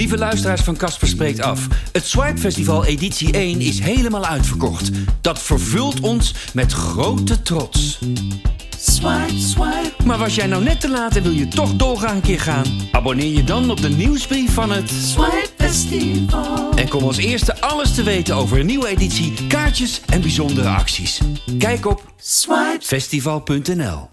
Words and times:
Lieve 0.00 0.18
luisteraars 0.18 0.60
van 0.60 0.76
Casper 0.76 1.08
Spreekt 1.08 1.40
Af. 1.40 1.66
Het 1.92 2.06
Swipe 2.06 2.40
Festival 2.40 2.84
editie 2.84 3.32
1 3.32 3.60
is 3.60 3.78
helemaal 3.78 4.26
uitverkocht. 4.26 4.90
Dat 5.20 5.38
vervult 5.38 6.00
ons 6.00 6.34
met 6.52 6.72
grote 6.72 7.42
trots. 7.42 7.98
Swipe, 8.78 9.38
swipe. 9.38 9.92
Maar 10.04 10.18
was 10.18 10.34
jij 10.34 10.46
nou 10.46 10.62
net 10.62 10.80
te 10.80 10.90
laat 10.90 11.16
en 11.16 11.22
wil 11.22 11.32
je 11.32 11.48
toch 11.48 11.74
doorgaan 11.74 12.16
een 12.16 12.22
keer 12.22 12.40
gaan? 12.40 12.64
Abonneer 12.92 13.32
je 13.36 13.44
dan 13.44 13.70
op 13.70 13.80
de 13.80 13.88
nieuwsbrief 13.88 14.54
van 14.54 14.70
het 14.70 14.90
Swipe 14.90 15.48
Festival. 15.56 16.72
En 16.74 16.88
kom 16.88 17.02
als 17.02 17.16
eerste 17.16 17.60
alles 17.60 17.94
te 17.94 18.02
weten 18.02 18.34
over 18.34 18.58
een 18.58 18.66
nieuwe 18.66 18.88
editie, 18.88 19.46
kaartjes 19.46 20.00
en 20.06 20.20
bijzondere 20.20 20.68
acties. 20.68 21.20
Kijk 21.58 21.86
op 21.86 22.14
swipefestival.nl. 22.16 24.08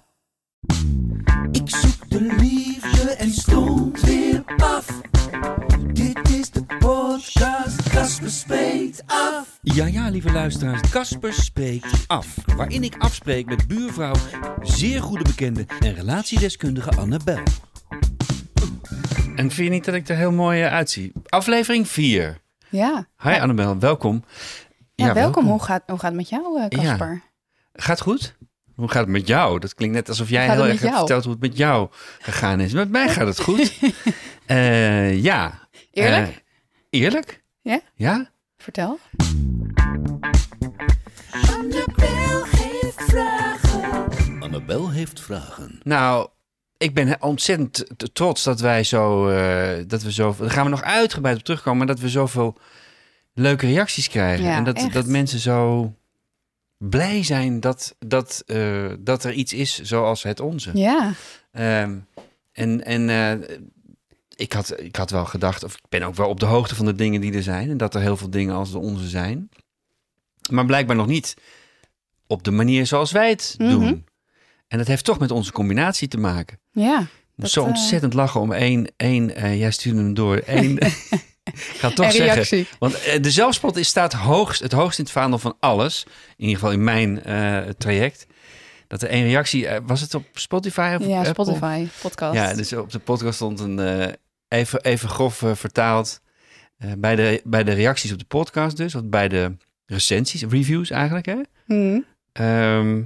Ik 1.52 1.70
zoek 1.70 2.07
podcast, 7.18 7.90
Casper 7.90 8.30
spreekt 8.30 9.04
af. 9.06 9.60
Ja, 9.62 9.86
ja, 9.86 10.10
lieve 10.10 10.32
luisteraars, 10.32 10.90
Casper 10.90 11.34
spreekt 11.34 12.04
af. 12.08 12.36
Waarin 12.56 12.84
ik 12.84 12.96
afspreek 12.98 13.46
met 13.46 13.68
buurvrouw, 13.68 14.16
zeer 14.62 15.02
goede 15.02 15.24
bekende 15.24 15.66
en 15.80 15.94
relatiedeskundige 15.94 16.90
Annabel. 16.92 17.40
En 19.36 19.52
vind 19.52 19.56
je 19.56 19.70
niet 19.70 19.86
dat 19.86 19.96
ik 19.96 20.10
er 20.10 20.16
heel 20.16 20.32
mooi 20.32 20.62
eh, 20.62 20.74
uitzie? 20.74 21.12
Aflevering 21.26 21.88
4. 21.88 22.38
Ja. 22.70 23.08
Hi 23.24 23.30
Annabel, 23.40 23.80
welkom. 23.80 24.24
Ja, 24.96 25.14
welkom. 25.14 25.46
Hoe, 25.46 25.64
gaat, 25.64 25.84
hoe 25.86 26.00
gaat 26.00 26.12
het 26.12 26.16
met 26.20 26.30
jou, 26.30 26.62
eh, 26.62 26.68
Casper? 26.68 27.22
Gaat 27.74 28.02
goed? 28.02 28.36
Hoe 28.76 28.90
gaat 28.90 29.02
het 29.02 29.12
met 29.12 29.28
jou? 29.28 29.60
Dat 29.60 29.74
klinkt 29.74 29.96
net 29.96 30.10
alsof 30.10 30.30
jij 30.30 30.46
Gaat 30.46 30.56
het 30.56 30.58
heel 30.58 30.66
met 30.66 30.74
erg 30.74 30.82
hebt 30.82 30.94
jou? 30.94 31.08
verteld 31.08 31.24
hoe 31.24 31.34
het 31.34 31.42
met 31.42 31.58
jou 31.58 31.90
gegaan 32.20 32.60
is. 32.60 32.74
Met 32.74 32.90
mij 32.90 33.10
gaat 33.10 33.28
het 33.28 33.40
goed. 33.40 33.74
Eh, 34.46 35.24
ja. 35.24 35.68
Eerlijk? 35.92 36.46
Eerlijk? 36.90 37.44
Ja? 37.62 37.82
Ja? 37.94 38.30
Vertel. 38.58 39.00
Annabel 41.32 42.46
heeft 42.46 43.04
vragen. 43.04 44.42
Annabel 44.42 44.92
heeft 44.92 45.20
vragen. 45.20 45.80
Nou, 45.84 46.30
ik 46.78 46.94
ben 46.94 47.22
ontzettend 47.22 47.86
trots 48.14 48.44
dat 48.44 48.60
wij 48.60 48.84
zo, 48.84 49.30
eh, 49.30 49.84
dat 49.88 50.02
we 50.02 50.12
zo, 50.12 50.36
daar 50.40 50.50
gaan 50.50 50.64
we 50.64 50.70
nog 50.70 50.84
uitgebreid 50.84 51.38
op 51.38 51.44
terugkomen, 51.44 51.78
maar 51.78 51.96
dat 51.96 52.00
we 52.00 52.10
zoveel 52.10 52.58
leuke 53.34 53.66
reacties 53.66 54.10
krijgen. 54.10 54.46
Ja, 54.46 54.56
en 54.56 54.64
dat, 54.64 54.78
echt. 54.78 54.94
dat 54.94 55.06
mensen 55.06 55.40
zo 55.40 55.94
blij 56.78 57.24
zijn 57.24 57.60
dat, 57.60 57.96
dat, 58.00 58.44
eh, 58.46 58.92
dat 59.00 59.24
er 59.24 59.34
iets 59.34 59.54
is 59.54 59.82
zoals 59.82 60.24
het 60.24 60.40
onze. 60.40 60.72
Ja. 60.74 61.14
Ehm, 61.52 61.98
en 62.52 62.86
en 62.86 63.10
eh, 63.10 63.58
ik, 64.38 64.54
had, 64.54 64.80
ik 64.80 64.96
had 64.96 65.10
wel 65.10 65.26
gedacht, 65.26 65.64
of 65.64 65.74
ik 65.74 65.82
ben 65.90 66.04
ook 66.04 66.16
wel 66.16 66.30
op 66.30 66.40
de 66.40 66.46
hoogte 66.46 66.76
van 66.76 66.86
de 66.86 66.96
dingen 66.96 67.22
die 67.22 67.34
er 67.34 67.44
zijn. 67.44 67.70
En 67.70 67.78
dat 67.78 67.96
er 67.96 68.02
heel 68.02 68.18
veel 68.18 68.30
dingen 68.30 68.56
als 68.56 68.72
de 68.72 68.78
onze 68.78 69.08
zijn. 69.08 69.50
Maar 70.50 70.66
blijkbaar 70.66 70.96
nog 70.96 71.08
niet 71.08 71.34
op 72.28 72.44
de 72.44 72.52
manier 72.52 72.86
zoals 72.86 73.12
wij 73.12 73.30
het 73.30 73.56
Mhm. 73.58 73.70
doen. 73.70 74.06
En 74.68 74.78
dat 74.78 74.88
heeft 74.88 75.06
toch 75.06 75.20
met 75.20 75.32
onze 75.32 75.52
combinatie 75.52 76.08
te 76.08 76.18
maken. 76.18 76.60
Ja. 76.72 77.08
Dat, 77.36 77.50
zo 77.50 77.62
eh, 77.62 77.68
ontzettend 77.68 78.14
lachen 78.14 78.42
om 78.42 78.52
één, 78.52 78.92
één 78.98 79.36
eh, 79.36 79.60
jij 79.60 79.72
stuurde 79.72 80.00
hem 80.00 80.14
door, 80.14 80.38
één... 80.60 80.78
ik 80.78 80.94
ga 81.78 81.88
het 81.88 81.96
toch 81.96 82.12
zeggen, 82.12 82.66
want 82.80 83.02
eh, 83.02 83.22
de 83.22 83.32
zelfspot 83.32 83.76
is, 83.76 83.88
staat 83.88 84.14
hoogst, 84.14 84.62
het 84.62 84.72
hoogst 84.72 84.98
in 85.00 85.04
het 85.04 85.14
vaandel 85.14 85.40
van 85.40 85.56
alles. 85.60 86.04
In 86.38 86.44
ieder 86.46 86.56
geval 86.56 86.72
in 86.72 86.84
mijn 86.84 87.22
traject. 87.78 88.28
Dat 88.88 89.02
er 89.02 89.10
één 89.10 89.24
reactie, 89.24 89.68
was 89.86 90.02
het 90.02 90.14
op 90.16 90.26
Spotify 90.34 90.98
of 91.00 91.08
Ja, 91.08 91.18
Apple? 91.18 91.44
Spotify, 91.44 91.88
podcast. 92.02 92.34
Ja, 92.34 92.54
dus 92.54 92.74
op 92.74 92.92
de 92.92 93.00
podcast 93.00 93.36
stond 93.36 93.60
een 93.60 93.80
even, 94.48 94.82
even 94.84 95.10
grof 95.10 95.44
eh, 95.44 95.56
vertaald. 95.56 96.22
eh, 96.78 96.92
bij, 96.98 97.16
de, 97.16 97.42
bij 97.44 97.64
de 97.64 97.72
reacties 97.74 98.12
op 98.12 98.20
de 98.20 98.26
podcast 98.26 98.78
dus, 98.78 98.96
of 98.96 99.02
bij 99.06 99.28
de 99.28 99.56
recensies, 99.86 100.44
reviews 100.50 100.90
eigenlijk 100.90 101.26
hè. 101.26 101.38
Mhm. 101.66 102.00
Ehm, 102.32 103.02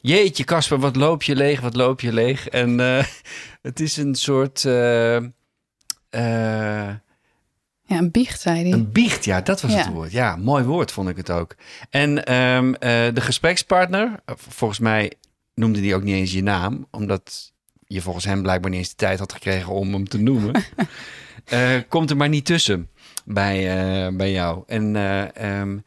jeetje 0.00 0.44
Casper, 0.44 0.78
wat 0.78 0.96
loop 0.96 1.22
je 1.22 1.36
leeg, 1.36 1.60
wat 1.60 1.74
loop 1.76 2.00
je 2.00 2.12
leeg. 2.12 2.48
En 2.48 2.80
eh, 2.80 3.04
het 3.62 3.80
is 3.80 3.96
een 3.96 4.14
soort... 4.14 4.64
Ja, 7.86 7.98
een 7.98 8.10
biecht, 8.10 8.40
zei 8.40 8.62
hij. 8.62 8.72
een 8.72 8.92
biecht, 8.92 9.24
ja, 9.24 9.40
dat 9.40 9.60
was 9.60 9.72
Ja. 9.72 9.76
het 9.78 9.86
woord. 9.92 10.12
Ja, 10.12 10.36
mooi 10.36 10.64
woord 10.64 10.92
vond 10.92 11.08
ik 11.08 11.16
het 11.16 11.30
ook. 11.30 11.54
En 11.90 12.24
ehm, 12.24 12.74
eh, 12.74 13.14
de 13.14 13.20
gesprekspartner, 13.20 14.20
volgens 14.36 14.78
mij 14.80 15.12
noemde 15.54 15.80
die 15.80 15.94
ook 15.94 16.02
niet 16.02 16.14
eens 16.14 16.32
je 16.32 16.42
naam, 16.42 16.86
omdat 16.90 17.52
je 17.86 18.00
volgens 18.00 18.24
hem 18.24 18.42
blijkbaar 18.42 18.70
niet 18.70 18.78
eens 18.78 18.88
de 18.88 18.94
tijd 18.96 19.18
had 19.18 19.32
gekregen 19.32 19.72
om 19.72 19.92
hem 19.92 20.08
te 20.08 20.18
noemen. 20.18 20.52
Eh, 21.44 21.76
komt 21.88 22.10
er 22.10 22.16
maar 22.16 22.28
niet 22.28 22.44
tussen 22.44 22.88
bij, 23.24 23.56
eh, 23.76 24.16
bij 24.16 24.32
jou. 24.32 24.62
En 24.66 24.96
eh, 24.96 25.36
ehm, 25.36 25.78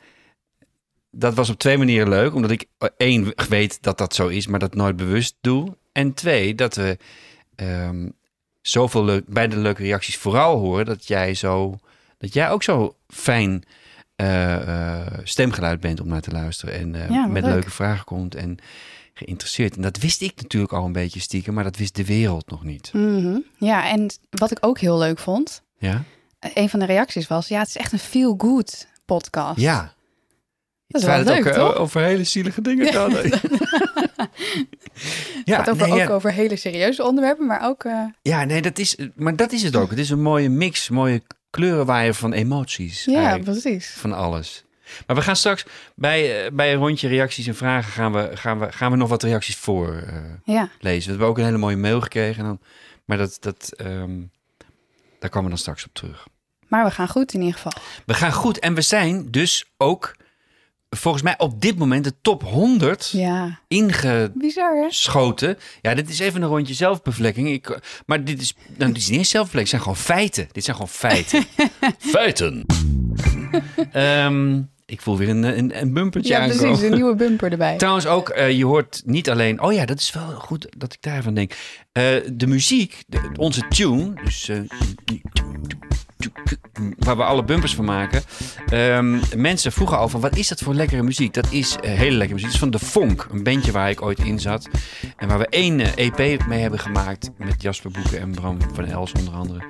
dat 1.11 1.33
was 1.33 1.49
op 1.49 1.59
twee 1.59 1.77
manieren 1.77 2.09
leuk, 2.09 2.33
omdat 2.33 2.51
ik 2.51 2.65
één 2.97 3.33
weet 3.49 3.83
dat 3.83 3.97
dat 3.97 4.15
zo 4.15 4.27
is, 4.27 4.47
maar 4.47 4.59
dat 4.59 4.75
nooit 4.75 4.95
bewust 4.95 5.35
doe. 5.41 5.77
En 5.91 6.13
twee, 6.13 6.55
dat 6.55 6.75
we 6.75 6.97
ehm, 7.55 8.09
zoveel 8.61 9.03
leuk, 9.03 9.27
bij 9.27 9.47
de 9.47 9.57
leuke 9.57 9.83
reacties 9.83 10.17
vooral 10.17 10.57
horen 10.59 10.85
dat 10.85 11.07
jij 11.07 11.33
zo 11.33 11.79
dat 12.17 12.33
jij 12.33 12.49
ook 12.49 12.63
zo 12.63 12.95
fijn 13.07 13.63
stemgeluid 15.23 15.79
bent 15.79 16.01
om 16.01 16.07
naar 16.07 16.21
te 16.21 16.31
luisteren. 16.31 16.73
En 16.73 17.13
Ja, 17.13 17.25
met 17.27 17.43
leuk. 17.43 17.53
leuke 17.53 17.71
vragen 17.71 18.05
komt 18.05 18.35
en 18.35 18.57
geïnteresseerd. 19.17 19.75
En 19.75 19.81
dat 19.81 19.97
wist 19.97 20.21
ik 20.21 20.33
natuurlijk 20.41 20.73
al 20.73 20.85
een 20.85 20.91
beetje 20.91 21.19
stiekem, 21.19 21.53
maar 21.53 21.63
dat 21.63 21.77
wist 21.77 21.95
de 21.95 22.05
wereld 22.05 22.49
nog 22.49 22.63
niet. 22.63 22.89
Mhm. 22.93 23.37
Ja, 23.57 23.89
en 23.89 24.11
wat 24.29 24.51
ik 24.51 24.57
ook 24.61 24.79
heel 24.79 24.97
leuk 24.97 25.19
vond, 25.19 25.61
Ja? 25.77 26.03
een 26.53 26.69
van 26.69 26.79
de 26.79 26.85
reacties 26.85 27.27
was, 27.27 27.47
ja, 27.47 27.59
het 27.59 27.67
is 27.67 27.77
echt 27.77 27.91
een 27.91 27.99
feel-good 27.99 28.87
podcast. 29.05 29.59
Ja. 29.59 29.93
Dat 30.87 31.01
is 31.01 31.07
wel 31.07 31.17
het 31.17 31.27
leuk, 31.27 31.37
ook 31.39 31.45
eh, 31.45 31.53
toch? 31.53 31.75
over 31.75 32.01
hele 32.01 32.23
zielige 32.23 32.61
dingen 32.61 32.93
gaat. 32.93 33.11
Het 33.11 33.39
gaat 35.45 35.69
over, 35.69 35.87
nee, 35.87 35.91
ook 36.01 36.07
ja. 36.07 36.13
over 36.13 36.31
hele 36.31 36.55
serieuze 36.55 37.03
onderwerpen, 37.03 37.45
maar 37.45 37.61
ook... 37.67 37.83
eh, 37.83 38.03
ja, 38.21 38.43
nee, 38.43 38.61
dat 38.61 38.79
is, 38.79 38.97
maar 39.15 39.35
dat 39.35 39.51
is 39.51 39.63
het 39.63 39.75
ook. 39.75 39.89
Het 39.89 39.99
is 39.99 40.09
een 40.09 40.21
mooie 40.21 40.49
mix, 40.49 40.89
mooie 40.89 41.21
kleurenwaaier 41.49 42.13
van 42.13 42.33
emoties. 42.33 43.05
ja, 43.05 43.37
precies. 43.37 43.87
van 43.89 44.13
alles. 44.13 44.65
Maar 45.07 45.15
we 45.15 45.21
gaan 45.21 45.35
straks 45.35 45.65
bij, 45.95 46.45
eh, 46.45 46.51
bij 46.51 46.73
een 46.73 46.79
rondje 46.79 47.07
reacties 47.07 47.47
en 47.47 47.55
vragen 47.55 47.91
gaan 47.91 48.13
we, 48.13 48.29
gaan 48.33 48.59
we, 48.59 48.71
gaan 48.71 48.91
we 48.91 48.97
nog 48.97 49.09
wat 49.09 49.23
reacties 49.23 49.55
voor 49.55 49.95
eh, 49.95 50.15
Ja, 50.43 50.69
lezen. 50.79 51.03
We 51.03 51.09
hebben 51.09 51.27
ook 51.27 51.37
een 51.37 51.43
hele 51.45 51.57
mooie 51.57 51.77
mail 51.77 52.01
gekregen. 52.01 52.43
Dan, 52.43 52.59
maar 53.05 53.17
dat, 53.17 53.37
dat, 53.39 53.73
ehm, 53.77 54.19
daar 55.19 55.29
komen 55.29 55.43
we 55.43 55.49
dan 55.49 55.57
straks 55.57 55.85
op 55.85 55.93
terug. 55.93 56.27
maar 56.67 56.85
we 56.85 56.91
gaan 56.91 57.07
goed 57.07 57.33
in 57.33 57.39
ieder 57.39 57.55
geval. 57.55 57.81
We 58.05 58.13
gaan 58.13 58.33
goed 58.33 58.59
en 58.59 58.73
we 58.73 58.81
zijn 58.81 59.31
dus 59.31 59.65
ook 59.77 60.15
volgens 60.89 61.23
mij 61.23 61.37
op 61.37 61.61
dit 61.61 61.77
moment 61.77 62.03
de 62.03 62.13
top 62.21 62.43
100 62.43 63.09
Ja, 63.09 63.59
ingeschoten. 63.67 64.31
bizar 64.39 65.33
hè? 65.35 65.53
Ja, 65.81 65.93
dit 65.95 66.09
is 66.09 66.19
even 66.19 66.41
een 66.41 66.47
rondje 66.47 66.73
zelfbevlekking. 66.73 67.49
Ik, 67.49 67.79
maar 68.05 68.23
dit 68.23 68.41
is, 68.41 68.53
nou, 68.77 68.91
dit 68.91 69.01
is 69.01 69.09
niet 69.09 69.17
eens 69.17 69.29
zelfbevlekking, 69.29 69.71
het 69.81 69.83
zijn 69.83 69.97
gewoon 69.97 70.17
feiten. 70.17 70.47
Dit 70.51 70.63
zijn 70.63 70.75
gewoon 70.75 70.91
feiten. 70.91 71.45
feiten. 72.15 72.65
Ehm, 73.91 74.61
ik 74.89 75.01
voel 75.01 75.17
weer 75.17 75.29
een, 75.29 75.43
een, 75.43 75.81
een 75.81 75.93
bumpertje 75.93 76.33
Ja, 76.33 76.39
aankomen. 76.39 76.63
precies, 76.65 76.83
een 76.85 76.93
nieuwe 76.93 77.15
bumper 77.15 77.51
erbij. 77.51 77.77
Trouwens 77.83 78.07
ook, 78.07 78.29
eh, 78.29 78.51
je 78.51 78.65
hoort 78.65 79.01
niet 79.05 79.29
alleen... 79.29 79.61
Oh 79.61 79.73
ja, 79.73 79.85
dat 79.85 79.99
is 79.99 80.11
wel 80.13 80.27
goed 80.27 80.67
dat 80.77 80.93
ik 80.93 81.01
daarvan 81.01 81.33
denk. 81.33 81.51
Eh, 81.91 82.03
de 82.33 82.47
muziek, 82.47 83.03
de- 83.07 83.29
onze 83.35 83.61
tune, 83.67 84.13
dus... 84.23 84.49
eh, 84.49 84.59
waar 86.97 87.17
we 87.17 87.23
alle 87.23 87.43
bumpers 87.43 87.75
van 87.75 87.85
maken. 87.85 88.23
Ehm, 88.69 89.19
mensen 89.35 89.71
vroegen 89.71 89.97
al 89.97 90.09
van, 90.09 90.21
wat 90.21 90.35
is 90.35 90.47
dat 90.47 90.59
voor 90.59 90.73
lekkere 90.73 91.03
muziek? 91.03 91.33
Dat 91.33 91.51
is 91.51 91.75
eh, 91.75 91.91
hele 91.91 92.17
lekkere 92.17 92.33
muziek. 92.33 92.43
Dat 92.43 92.53
is 92.53 92.59
van 92.59 92.69
De 92.69 92.79
Vonk, 92.79 93.27
een 93.31 93.43
bandje 93.43 93.71
waar 93.71 93.89
ik 93.89 94.01
ooit 94.01 94.19
in 94.19 94.39
zat. 94.39 94.69
En 95.17 95.27
waar 95.27 95.37
we 95.37 95.47
één 95.47 95.79
eh, 95.79 96.05
EP 96.05 96.47
mee 96.47 96.61
hebben 96.61 96.79
gemaakt 96.79 97.29
met 97.37 97.61
Jasper 97.61 97.91
Boeken 97.91 98.19
en 98.19 98.31
Bram 98.31 98.57
van 98.73 98.85
Els 98.85 99.11
onder 99.11 99.33
andere. 99.33 99.63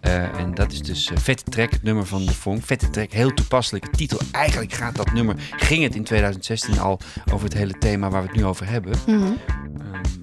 Eh, 0.00 0.38
en 0.38 0.54
dat 0.54 0.72
is 0.72 0.82
dus 0.82 1.10
Vette 1.14 1.50
Trek, 1.50 1.70
het 1.70 1.82
nummer 1.82 2.06
van 2.06 2.26
De 2.26 2.34
Vonk. 2.34 2.64
Vette 2.64 2.90
Trek, 2.90 3.12
heel 3.12 3.34
toepasselijke 3.34 3.90
titel. 3.90 4.18
Eigenlijk 4.32 4.72
gaat 4.72 4.96
dat 4.96 5.12
nummer, 5.12 5.36
ging 5.56 5.82
het 5.82 5.94
in 5.94 6.04
2016 6.04 6.78
al 6.78 7.00
over 7.32 7.44
het 7.44 7.54
hele 7.54 7.78
thema 7.78 8.10
waar 8.10 8.22
we 8.22 8.28
het 8.28 8.36
nu 8.36 8.44
over 8.44 8.68
hebben. 8.68 8.98
Mhm. 9.06 9.22
Ehm, 9.22 9.34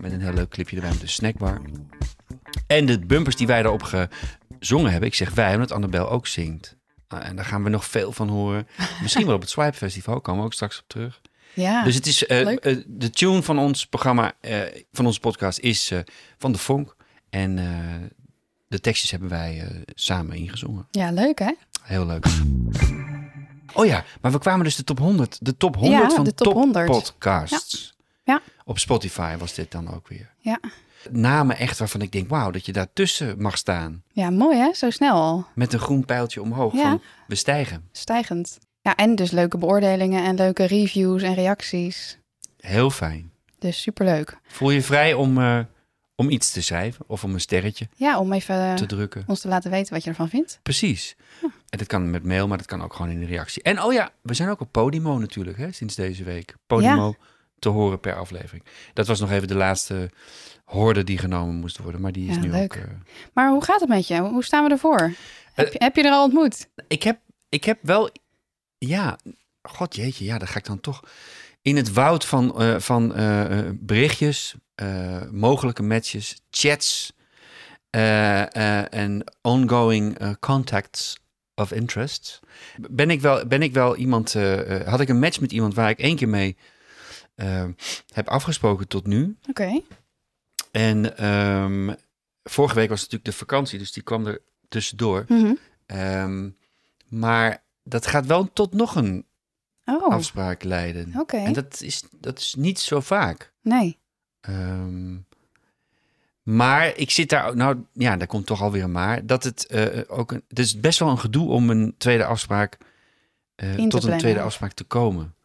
met 0.01 0.12
een 0.12 0.21
heel 0.21 0.33
leuk 0.33 0.50
clipje 0.50 0.75
erbij 0.75 0.92
met 0.92 1.01
een 1.01 1.09
snackbar. 1.09 1.62
En 2.67 2.85
de 2.85 3.00
bumpers 3.00 3.35
die 3.35 3.47
wij 3.47 3.61
daarop 3.61 3.83
gezongen 4.59 4.91
hebben, 4.91 5.09
ik 5.09 5.15
zeg 5.15 5.33
wij, 5.33 5.53
omdat 5.53 5.71
Annabel 5.71 6.09
ook 6.09 6.27
zingt. 6.27 6.75
Ah, 7.07 7.27
en 7.27 7.35
daar 7.35 7.45
gaan 7.45 7.63
we 7.63 7.69
nog 7.69 7.85
veel 7.85 8.11
van 8.11 8.29
horen. 8.29 8.67
Misschien 9.01 9.25
wel 9.25 9.35
op 9.35 9.41
het 9.41 9.50
Swipe 9.55 9.77
Festival, 9.77 10.21
komen 10.21 10.39
we 10.39 10.45
ook 10.45 10.53
straks 10.53 10.79
op 10.79 10.83
terug. 10.88 11.21
Ja, 11.53 11.83
Dus 11.83 11.95
het 11.95 12.05
is 12.07 12.25
eh, 12.25 12.44
leuk. 12.44 12.59
eh, 12.59 12.77
de 12.88 13.09
tune 13.09 13.44
van 13.44 13.59
ons 13.59 13.85
programma, 13.88 14.33
eh, 14.41 14.59
van 14.91 15.05
onze 15.05 15.19
podcast, 15.19 15.59
is 15.59 15.91
van 16.38 16.51
de 16.51 16.57
Vonk. 16.57 16.95
En 17.29 17.55
de 18.67 18.79
tekstjes 18.79 19.11
hebben 19.11 19.29
wij 19.29 19.67
samen 19.95 20.35
ingezongen. 20.35 20.88
ja, 20.91 21.11
leuk 21.11 21.39
hè? 21.39 21.51
Heel 21.81 22.06
leuk. 22.06 22.25
Oh 23.73 23.85
ja, 23.85 24.03
maar 24.21 24.31
we 24.31 24.39
kwamen 24.39 24.63
dus 24.63 24.75
de 24.75 24.83
top 24.83 24.99
100, 24.99 25.38
de 25.45 25.57
top 25.57 25.75
100 25.75 26.01
Ja, 26.09 26.15
van 26.15 26.23
de 26.23 26.33
top 26.33 26.47
top 26.47 26.56
100. 26.56 26.85
podcasts. 26.85 27.94
Ja. 28.23 28.33
Ja. 28.33 28.41
Op 28.65 28.79
Spotify 28.79 29.35
was 29.38 29.53
dit 29.53 29.71
dan 29.71 29.94
ook 29.94 30.07
weer. 30.07 30.29
Ja. 30.38 30.59
Namen 31.11 31.57
echt 31.57 31.77
waarvan 31.77 32.01
ik 32.01 32.11
denk, 32.11 32.29
wauw, 32.29 32.51
dat 32.51 32.65
je 32.65 32.71
daartussen 32.71 33.41
mag 33.41 33.57
staan. 33.57 34.03
Ja, 34.11 34.29
mooi 34.29 34.57
hè? 34.57 34.73
Zo 34.73 34.89
snel 34.89 35.13
al. 35.15 35.45
Met 35.55 35.73
een 35.73 35.79
groen 35.79 36.05
pijltje 36.05 36.41
omhoog 36.41 36.73
Ja. 36.73 36.81
van 36.81 37.01
we 37.27 37.35
stijgen. 37.35 37.88
Stijgend. 37.91 38.59
Ja, 38.81 38.95
en 38.95 39.15
dus 39.15 39.31
leuke 39.31 39.57
beoordelingen 39.57 40.23
en 40.23 40.35
leuke 40.35 40.63
reviews 40.65 41.21
en 41.21 41.33
reacties. 41.33 42.17
Heel 42.59 42.89
fijn. 42.89 43.31
Dus 43.59 43.81
superleuk. 43.81 44.38
Voel 44.47 44.69
je 44.69 44.81
vrij 44.81 45.13
om, 45.13 45.38
eh, 45.41 45.59
om 46.15 46.29
iets 46.29 46.51
te 46.51 46.61
schrijven 46.61 47.06
of 47.07 47.23
om 47.23 47.33
een 47.33 47.39
sterretje 47.41 47.88
Ja, 47.95 48.19
om 48.19 48.33
even 48.33 48.75
te 48.75 48.85
drukken. 48.85 49.23
ons 49.27 49.39
te 49.39 49.47
laten 49.47 49.71
weten 49.71 49.94
wat 49.94 50.03
je 50.03 50.09
ervan 50.09 50.29
vindt. 50.29 50.59
Precies. 50.63 51.15
En 51.41 51.77
dat 51.77 51.88
kan 51.88 52.09
met 52.09 52.23
mail, 52.23 52.47
maar 52.47 52.57
dat 52.57 52.67
kan 52.67 52.81
ook 52.83 52.94
gewoon 52.94 53.11
in 53.11 53.19
de 53.19 53.25
reactie. 53.25 53.63
En 53.63 53.81
oh 53.81 53.94
ja, 53.94 54.11
we 54.21 54.33
zijn 54.33 54.49
ook 54.49 54.59
op 54.59 54.71
Podimo 54.71 55.17
natuurlijk, 55.17 55.57
hè, 55.57 55.71
sinds 55.71 55.95
deze 55.95 56.23
week. 56.23 56.56
Podimo 56.67 57.15
te 57.59 57.69
horen 57.69 57.99
per 57.99 58.15
aflevering. 58.15 58.63
Dat 58.94 59.07
was 59.07 59.19
nog 59.19 59.31
even 59.31 59.47
de 59.47 59.56
laatste 59.56 60.09
horde 60.63 61.04
die 61.04 61.18
genomen 61.18 61.56
moest 61.56 61.77
worden, 61.77 62.01
maar 62.01 62.12
die 62.12 62.30
is 62.30 62.36
Ja, 62.36 62.42
nu 62.42 62.50
leuk. 62.50 62.75
ook... 62.77 62.83
eh, 62.83 62.89
Maar 63.33 63.50
hoe 63.50 63.63
gaat 63.63 63.80
het 63.80 63.89
met 63.89 64.07
je? 64.07 64.19
Hoe 64.19 64.44
staan 64.44 64.63
we 64.63 64.69
ervoor? 64.69 65.13
Heb 65.54 65.71
je, 65.74 65.80
heb 65.83 65.95
je 65.95 66.04
er 66.04 66.12
al 66.12 66.24
ontmoet? 66.24 66.69
ik, 66.88 67.04
heb, 67.04 67.19
ik 67.50 67.63
heb 67.63 67.80
wel... 67.81 68.10
Ja, 68.77 69.18
god 69.62 69.95
jeetje, 69.95 70.25
ja, 70.25 70.38
dat 70.38 70.50
ga 70.50 70.57
ik 70.57 70.65
dan 70.65 70.80
toch... 70.80 71.04
In 71.62 71.75
het 71.75 71.94
woud 71.94 72.25
van, 72.25 72.60
eh, 72.62 72.80
van 72.80 73.15
eh, 73.15 73.60
eh, 73.60 73.74
berichtjes, 73.80 74.56
eh, 74.75 75.21
mogelijke 75.31 75.83
matches, 75.83 76.36
chats 76.50 77.13
eh, 77.89 78.56
eh, 78.56 78.94
en 78.94 79.24
ongoing 79.42 80.18
eh, 80.18 80.30
contacts 80.39 81.18
of 81.56 81.71
interest, 81.71 82.39
ben 82.92 83.09
ik 83.09 83.21
wel, 83.21 83.45
ben 83.48 83.62
ik 83.62 83.74
wel 83.74 83.95
iemand, 83.95 84.36
eh, 84.36 84.75
eh, 84.81 84.88
had 84.88 85.00
ik 85.00 85.09
een 85.09 85.19
match 85.19 85.39
met 85.39 85.51
iemand 85.51 85.74
waar 85.74 85.89
ik 85.89 86.00
één 86.00 86.16
keer 86.16 86.30
mee 86.30 86.57
eh, 87.36 87.66
heb 88.13 88.27
afgesproken 88.27 88.88
tot 88.88 89.07
nu. 89.07 89.36
Oké. 89.50 89.81
En 90.73 91.17
ehm, 91.17 91.93
vorige 92.43 92.75
week 92.75 92.89
was 92.89 92.99
natuurlijk 92.99 93.25
de 93.25 93.33
vakantie, 93.37 93.79
dus 93.79 93.91
die 93.91 94.03
kwam 94.03 94.25
er 94.27 94.41
tussendoor. 94.69 95.25
Mhm. 95.27 95.53
Ehm, 95.85 96.49
maar 97.07 97.63
dat 97.83 98.07
gaat 98.07 98.25
wel 98.25 98.53
tot 98.53 98.73
nog 98.73 98.95
een 98.95 99.25
Oh, 99.85 100.09
afspraak 100.11 100.63
leiden. 100.63 101.13
oké. 101.19 101.37
En 101.37 101.53
dat 101.53 101.81
is, 101.81 102.03
dat 102.19 102.39
is 102.39 102.55
niet 102.57 102.79
zo 102.79 102.99
vaak. 102.99 103.53
Nee. 103.61 103.99
Ehm, 104.41 105.17
maar 106.43 106.97
ik 106.97 107.09
zit 107.11 107.29
daar, 107.29 107.55
nou 107.55 107.85
ja, 107.93 108.17
daar 108.17 108.27
komt 108.27 108.45
toch 108.45 108.61
alweer 108.61 108.83
een 108.83 108.91
maar. 108.91 109.25
Dat 109.25 109.43
het 109.43 109.65
eh, 109.67 110.01
ook 110.07 110.31
een, 110.31 110.43
het 110.47 110.59
is 110.59 110.79
best 110.79 110.99
wel 110.99 111.09
een 111.09 111.19
gedoe 111.19 111.49
om 111.49 111.69
een 111.69 111.95
tweede 111.97 112.25
afspraak 112.25 112.77
eh, 113.55 113.87
tot 113.87 114.03
een 114.03 114.17
tweede 114.17 114.41
afspraak 114.41 114.73
te 114.73 114.83
komen. 114.83 115.35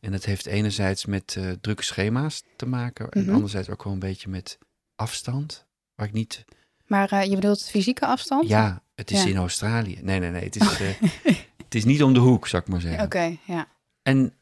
En 0.00 0.12
dat 0.12 0.24
heeft 0.24 0.46
enerzijds 0.46 1.04
met 1.04 1.34
eh, 1.38 1.50
drukke 1.60 1.82
schema's 1.82 2.42
te 2.56 2.66
maken 2.66 3.08
en 3.10 3.22
Mhm. 3.24 3.34
anderzijds 3.34 3.68
ook 3.70 3.84
wel 3.84 3.92
een 3.92 3.98
beetje 3.98 4.28
met 4.28 4.58
afstand. 4.96 5.66
Waar 5.94 6.06
ik 6.06 6.12
niet, 6.12 6.44
Maar 6.86 7.12
eh, 7.12 7.24
je 7.24 7.34
bedoelt 7.34 7.62
fysieke 7.70 8.06
afstand? 8.06 8.48
ja, 8.48 8.82
het 8.94 9.10
is 9.10 9.22
Ja. 9.22 9.28
in 9.28 9.36
Australië. 9.36 9.98
Nee, 10.02 10.18
nee, 10.20 10.30
nee, 10.30 10.44
het 10.44 10.56
is, 10.56 10.78
eh, 10.80 11.00
het 11.64 11.74
is 11.74 11.84
niet 11.84 12.02
om 12.02 12.12
de 12.14 12.20
hoek, 12.20 12.46
zou 12.48 12.62
ik 12.62 12.68
maar 12.68 12.80
zeggen. 12.80 13.04
Oké, 13.04 13.36
ja. 13.44 13.68
En 14.02 14.34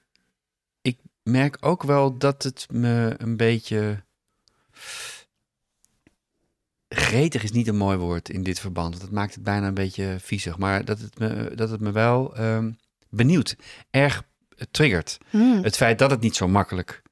ik 0.83 0.99
merk 1.23 1.57
ook 1.61 1.83
wel 1.83 2.19
dat 2.19 2.43
het 2.43 2.67
me 2.71 3.15
een 3.19 3.37
beetje. 3.37 4.03
Gretig 6.89 7.43
is 7.43 7.51
niet 7.53 7.69
een 7.69 7.77
mooi 7.77 7.97
woord 7.97 8.29
in 8.29 8.43
dit 8.43 8.61
verband. 8.61 8.89
want 8.89 9.01
Dat 9.01 9.11
maakt 9.11 9.35
het 9.35 9.43
bijna 9.43 9.67
een 9.67 9.75
beetje 9.75 10.17
viezig. 10.21 10.59
Maar 10.59 10.85
dat 10.85 10.99
het 11.01 11.19
me, 11.19 11.53
dat 11.55 11.71
het 11.71 11.81
me 11.81 11.91
wel 11.93 12.37
ehm, 12.37 12.71
benieuwd, 13.09 13.57
erg 13.91 14.23
eh, 14.57 14.67
triggert. 14.71 15.19
Hmm, 15.31 15.63
Het 15.63 15.77
feit 15.77 15.99
dat 15.99 16.11
het 16.11 16.21
niet 16.21 16.37
zo 16.37 16.49
makkelijk 16.49 17.03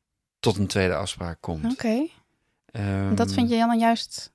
tot 0.41 0.57
een 0.57 0.67
tweede 0.67 0.95
afspraak 0.95 1.41
komt. 1.41 1.73
Oké. 1.73 2.07
Ehm, 2.71 3.15
Dat 3.15 3.33
vind 3.33 3.51
je 3.51 3.57
dan 3.57 3.79
juist 3.79 4.33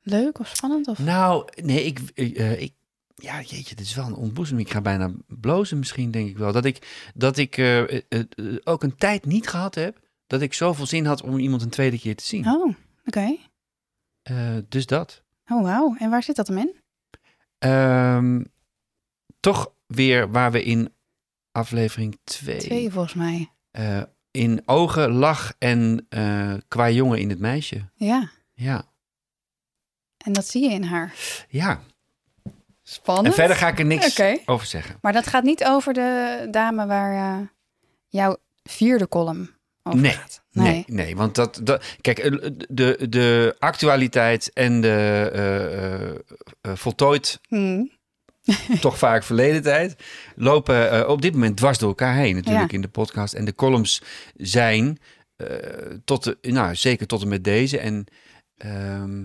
leuk 0.00 0.38
of 0.38 0.48
spannend? 0.48 0.88
Of? 0.88 0.98
Nou, 0.98 1.48
nee, 1.62 1.84
ik, 1.84 1.98
eh, 2.14 2.60
ik, 2.60 2.72
ja, 3.14 3.40
jeetje, 3.40 3.74
dit 3.74 3.86
is 3.86 3.94
wel 3.94 4.06
een 4.06 4.14
ontboezeming. 4.14 4.66
Ik 4.66 4.72
ga 4.72 4.80
bijna 4.80 5.12
blozen 5.26 5.78
misschien, 5.78 6.10
denk 6.10 6.28
ik 6.28 6.38
wel. 6.38 6.52
Dat 6.52 6.64
ik, 6.64 7.08
dat 7.14 7.36
ik 7.36 7.56
eh, 7.56 7.82
eh, 7.82 8.00
eh, 8.08 8.56
ook 8.64 8.82
een 8.82 8.96
tijd 8.96 9.24
niet 9.24 9.48
gehad 9.48 9.74
heb 9.74 10.00
dat 10.26 10.40
ik 10.40 10.54
zoveel 10.54 10.86
zin 10.86 11.06
had 11.06 11.22
om 11.22 11.38
iemand 11.38 11.62
een 11.62 11.68
tweede 11.70 11.98
keer 11.98 12.16
te 12.16 12.24
zien. 12.24 12.46
Oh, 12.48 12.74
oké. 13.04 13.36
Eh, 14.22 14.56
dus 14.68 14.86
dat. 14.86 15.22
Oh, 15.48 15.62
wauw. 15.62 15.96
En 15.98 16.10
waar 16.10 16.22
zit 16.22 16.36
dat 16.36 16.46
hem 16.48 16.58
in? 16.58 16.74
Ehm, 17.58 18.44
toch 19.40 19.72
weer 19.86 20.30
waar 20.30 20.52
we 20.52 20.62
in 20.64 20.92
aflevering 21.52 22.18
2 22.24 22.58
Twee 22.58 22.90
volgens 22.90 23.14
mij. 23.14 23.50
In 24.36 24.62
ogen, 24.66 25.10
lach 25.10 25.52
en 25.58 26.06
eh, 26.08 26.54
qua 26.68 26.90
jongen 26.90 27.18
in 27.18 27.28
het 27.30 27.38
meisje. 27.38 27.88
Ja. 27.94 28.30
Ja, 28.54 28.84
En 30.16 30.32
dat 30.32 30.46
zie 30.46 30.62
je 30.62 30.70
in 30.74 30.82
haar. 30.82 31.14
ja. 31.48 31.80
Spannend. 32.82 33.26
En 33.26 33.32
verder 33.34 33.56
ga 33.56 33.68
ik 33.68 33.78
er 33.78 33.84
niks 33.84 34.20
over 34.46 34.66
zeggen. 34.66 34.98
Maar 35.00 35.12
dat 35.12 35.26
gaat 35.26 35.42
niet 35.44 35.64
over 35.64 35.92
de 35.92 36.46
dame 36.50 36.86
waar 36.86 37.38
eh, 37.40 37.46
jouw 38.08 38.36
vierde 38.62 39.08
column 39.08 39.50
over 39.82 40.00
Nee, 40.00 40.12
gaat. 40.12 40.42
Nee, 40.50 40.84
nee, 40.86 41.16
want 41.16 41.34
dat, 41.34 41.60
dat 41.62 41.84
kijk, 42.00 42.18
eh, 42.18 42.50
de, 42.68 43.06
de 43.08 43.56
actualiteit 43.58 44.52
en 44.52 44.80
de 44.80 45.30
eh, 46.60 46.72
voltooid 46.74 47.40
Hmm. 47.48 47.90
toch 48.80 48.98
vaak 48.98 49.22
verleden 49.24 49.62
tijd 49.62 49.96
lopen 50.36 50.90
eh, 50.90 51.08
op 51.08 51.22
dit 51.22 51.32
moment 51.32 51.56
dwars 51.56 51.78
door 51.78 51.88
elkaar 51.88 52.14
heen 52.14 52.34
natuurlijk 52.34 52.70
Ja. 52.70 52.76
in 52.76 52.82
de 52.82 52.88
podcast. 52.88 53.34
En 53.34 53.44
de 53.44 53.54
columns 53.54 54.02
zijn 54.36 54.98
eh, 55.36 55.46
tot 56.04 56.24
de, 56.24 56.36
nou 56.42 56.74
zeker 56.74 57.06
tot 57.06 57.22
en 57.22 57.28
met 57.28 57.44
deze 57.44 57.78
en 57.78 58.04
ehm, 58.56 59.22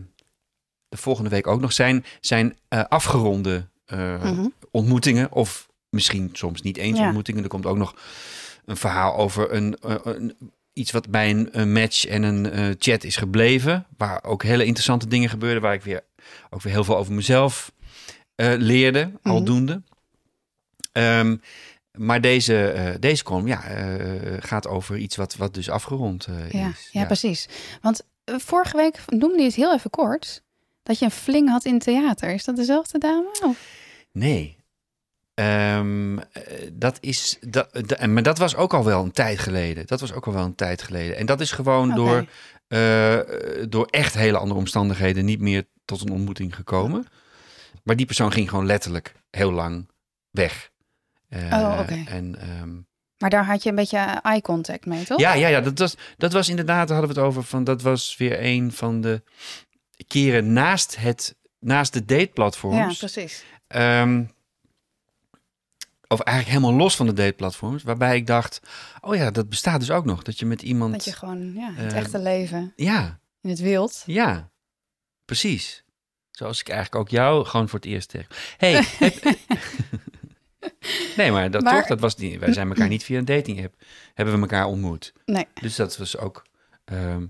de 0.90 0.98
volgende 0.98 1.30
week 1.30 1.48
ook 1.48 1.62
nog 1.62 1.74
zijn, 1.74 2.06
zijn 2.20 2.58
eh, 2.68 2.84
afgeronde 2.84 3.68
Mhm. 3.92 4.48
ontmoetingen 4.72 5.32
of 5.32 5.68
misschien 5.90 6.30
soms 6.34 6.62
niet 6.62 6.78
eens 6.78 6.98
Ja. 6.98 7.04
ontmoetingen. 7.04 7.44
Er 7.44 7.50
komt 7.50 7.66
ook 7.66 7.78
nog 7.78 7.96
een 8.66 8.78
verhaal 8.78 9.16
over 9.18 9.54
een, 9.54 9.78
een, 10.04 10.38
iets 10.74 10.92
wat 10.92 11.10
bij 11.10 11.30
een, 11.30 11.50
een 11.52 11.72
match 11.72 12.06
en 12.06 12.24
een 12.24 12.76
chat 12.80 13.04
is 13.04 13.16
gebleven, 13.16 13.86
waar 13.98 14.24
ook 14.24 14.44
hele 14.44 14.66
interessante 14.66 15.08
dingen 15.08 15.30
gebeurden, 15.30 15.62
waar 15.62 15.74
ik 15.74 15.82
weer 15.82 16.04
ook 16.50 16.62
weer 16.62 16.74
heel 16.74 16.84
veel 16.84 16.98
over 16.98 17.14
mezelf 17.14 17.72
eh, 18.40 18.54
leerde, 18.58 19.12
Mhm. 19.24 19.34
aldoende. 19.36 19.82
Ehm, 20.92 21.38
maar 21.98 22.22
deze, 22.22 22.72
eh, 22.72 22.94
deze 23.00 23.24
column 23.24 23.48
ja, 23.48 23.64
eh, 23.64 24.34
gaat 24.40 24.68
over 24.68 24.98
iets 24.98 25.16
wat, 25.16 25.36
wat 25.36 25.54
dus 25.54 25.70
afgerond 25.70 26.26
eh, 26.26 26.52
Ja, 26.52 26.68
is. 26.70 26.90
ja, 26.92 27.06
precies. 27.06 27.48
Want 27.82 28.02
vorige 28.26 28.78
week 28.78 29.00
noemde 29.08 29.38
je 29.38 29.44
het 29.44 29.56
heel 29.56 29.74
even 29.74 29.90
kort. 29.90 30.44
Dat 30.84 31.00
je 31.00 31.06
een 31.06 31.12
fling 31.12 31.50
had 31.50 31.66
in 31.66 31.80
theater. 31.80 32.30
Is 32.34 32.44
dat 32.46 32.56
dezelfde 32.56 32.98
dame? 32.98 33.30
Of? 33.46 33.66
Nee. 34.12 34.58
Ehm, 35.34 36.18
eh, 36.18 36.44
dat 36.74 36.98
is, 37.02 37.38
dat, 37.48 37.82
da- 37.88 38.08
maar 38.08 38.24
dat 38.24 38.38
was 38.38 38.56
ook 38.56 38.74
al 38.74 38.84
wel 38.86 39.04
een 39.04 39.12
tijd 39.12 39.40
geleden. 39.40 39.88
Dat 39.88 40.00
was 40.00 40.14
ook 40.14 40.28
al 40.28 40.34
wel 40.34 40.44
een 40.46 40.56
tijd 40.56 40.82
geleden. 40.82 41.18
En 41.18 41.26
dat 41.26 41.42
is 41.42 41.52
gewoon 41.52 41.96
door, 41.96 42.26
door 43.70 43.86
echt 43.86 44.14
hele 44.14 44.38
andere 44.38 44.60
omstandigheden 44.60 45.26
niet 45.26 45.40
meer 45.40 45.66
tot 45.86 46.02
een 46.02 46.12
ontmoeting 46.12 46.56
gekomen. 46.56 47.06
Maar 47.90 47.98
die 47.98 48.08
persoon 48.08 48.32
ging 48.32 48.50
gewoon 48.50 48.66
letterlijk 48.66 49.14
heel 49.30 49.52
lang 49.52 49.90
weg. 50.32 50.70
Eh, 51.30 51.54
Oh, 51.54 51.80
oké. 51.82 52.04
En 52.08 52.36
ehm, 52.40 52.76
Maar 53.18 53.30
daar 53.30 53.46
had 53.46 53.64
je 53.64 53.70
een 53.70 53.76
beetje 53.76 53.98
eye 53.98 54.42
contact 54.42 54.86
mee, 54.86 55.04
toch? 55.04 55.20
ja, 55.20 55.34
ja, 55.34 55.48
ja 55.48 55.62
dat, 55.62 55.80
was, 55.80 55.96
dat 56.18 56.34
was 56.34 56.50
inderdaad, 56.50 56.88
daar 56.88 56.98
hadden 56.98 57.16
we 57.16 57.22
het 57.22 57.30
over. 57.30 57.44
Van, 57.44 57.64
dat 57.64 57.82
was 57.82 58.18
weer 58.18 58.38
een 58.46 58.72
van 58.72 59.02
de 59.02 59.24
keren 60.08 60.54
naast, 60.54 60.96
het, 60.98 61.36
naast 61.60 61.94
de 61.94 62.00
Ja, 62.00 62.06
dateplatforms. 62.06 62.98
precies. 62.98 63.44
Ehm, 63.68 64.24
of 66.08 66.20
eigenlijk 66.20 66.58
helemaal 66.58 66.80
los 66.82 66.96
van 66.96 67.06
de 67.06 67.14
dateplatforms. 67.14 67.84
Waarbij 67.84 68.16
ik 68.16 68.28
dacht, 68.28 68.60
oh 69.02 69.16
ja, 69.16 69.32
dat 69.32 69.50
bestaat 69.50 69.80
dus 69.80 69.92
ook 69.92 70.06
nog. 70.06 70.24
Dat 70.24 70.40
je 70.40 70.46
met 70.46 70.62
iemand... 70.62 70.92
Dat 70.94 71.06
je 71.06 71.12
gewoon 71.14 71.54
ja, 71.54 71.72
het 71.74 71.92
Eh, 71.94 72.00
echte 72.00 72.20
leven 72.20 72.74
Ja, 72.76 73.20
in 73.42 73.50
het 73.50 73.60
wild. 73.60 74.04
ja, 74.06 74.50
precies. 75.26 75.84
Zoals 76.40 76.60
ik 76.60 76.70
eigenlijk 76.70 77.02
ook 77.02 77.10
jou 77.10 77.46
gewoon 77.46 77.70
voor 77.70 77.80
het 77.80 77.88
eerst 77.88 78.10
tegen. 78.10 78.28
hey, 78.58 78.84
heb- 79.00 79.24
nee, 81.16 81.32
maar 81.32 81.52
dat 81.52 81.62
Maar- 81.64 81.80
toch, 81.80 81.88
dat 81.88 82.00
was 82.00 82.16
niet, 82.16 82.40
wij 82.40 82.54
zijn 82.54 82.68
elkaar 82.70 82.88
niet 82.88 83.04
via 83.04 83.18
een 83.18 83.26
dating 83.26 83.64
app. 83.64 83.74
Hebben 84.14 84.34
we 84.36 84.42
elkaar 84.42 84.66
ontmoet. 84.66 85.14
Nee, 85.26 85.46
Dus 85.62 85.76
dat 85.76 85.98
was 85.98 86.18
ook... 86.18 86.46
ehm, 86.86 87.26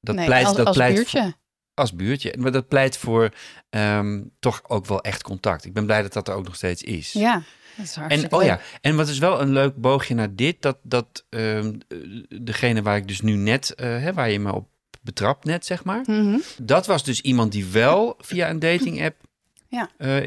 dat 0.00 0.14
nee 0.14 0.24
pleit, 0.26 0.46
als, 0.46 0.56
dat 0.56 0.66
als 0.66 0.76
pleit 0.76 0.94
buurtje. 0.94 1.20
Voor, 1.22 1.32
als 1.74 1.92
buurtje. 1.94 2.34
Maar 2.38 2.52
dat 2.52 2.68
pleit 2.68 2.96
voor 2.96 3.28
ehm, 3.70 4.22
toch 4.38 4.62
ook 4.68 4.86
wel 4.86 5.02
echt 5.02 5.22
contact. 5.22 5.64
Ik 5.64 5.72
ben 5.72 5.84
blij 5.86 6.02
dat 6.02 6.12
dat 6.12 6.28
er 6.28 6.34
ook 6.34 6.44
nog 6.44 6.54
steeds 6.54 6.82
is. 6.82 7.12
Ja, 7.12 7.42
dat 7.76 7.86
is 7.86 7.96
En, 7.96 8.32
oh 8.32 8.38
leuk. 8.38 8.46
ja, 8.48 8.60
en 8.80 8.96
wat 8.96 9.08
is 9.08 9.18
wel 9.18 9.40
een 9.40 9.52
leuk 9.52 9.76
boogje 9.76 10.14
naar 10.14 10.34
dit, 10.34 10.62
dat, 10.62 10.78
dat 10.82 11.24
ehm, 11.28 11.74
eh, 11.88 11.98
degene 12.42 12.82
waar 12.82 12.96
ik 12.96 13.08
dus 13.08 13.20
nu 13.20 13.32
net, 13.36 13.74
eh, 13.74 13.86
hè, 13.88 14.12
waar 14.12 14.30
je 14.30 14.40
me 14.40 14.52
op 14.52 14.68
betrapt 15.04 15.44
net, 15.44 15.66
zeg 15.66 15.84
maar. 15.84 16.02
Mhm. 16.06 16.38
Dat 16.62 16.86
was 16.86 17.04
dus 17.04 17.20
iemand 17.20 17.52
die 17.52 17.64
wel 17.66 18.14
via 18.18 18.50
een 18.50 18.58
dating 18.58 19.04
app 19.04 19.16
Ja. 19.68 19.90
eh, 19.96 20.24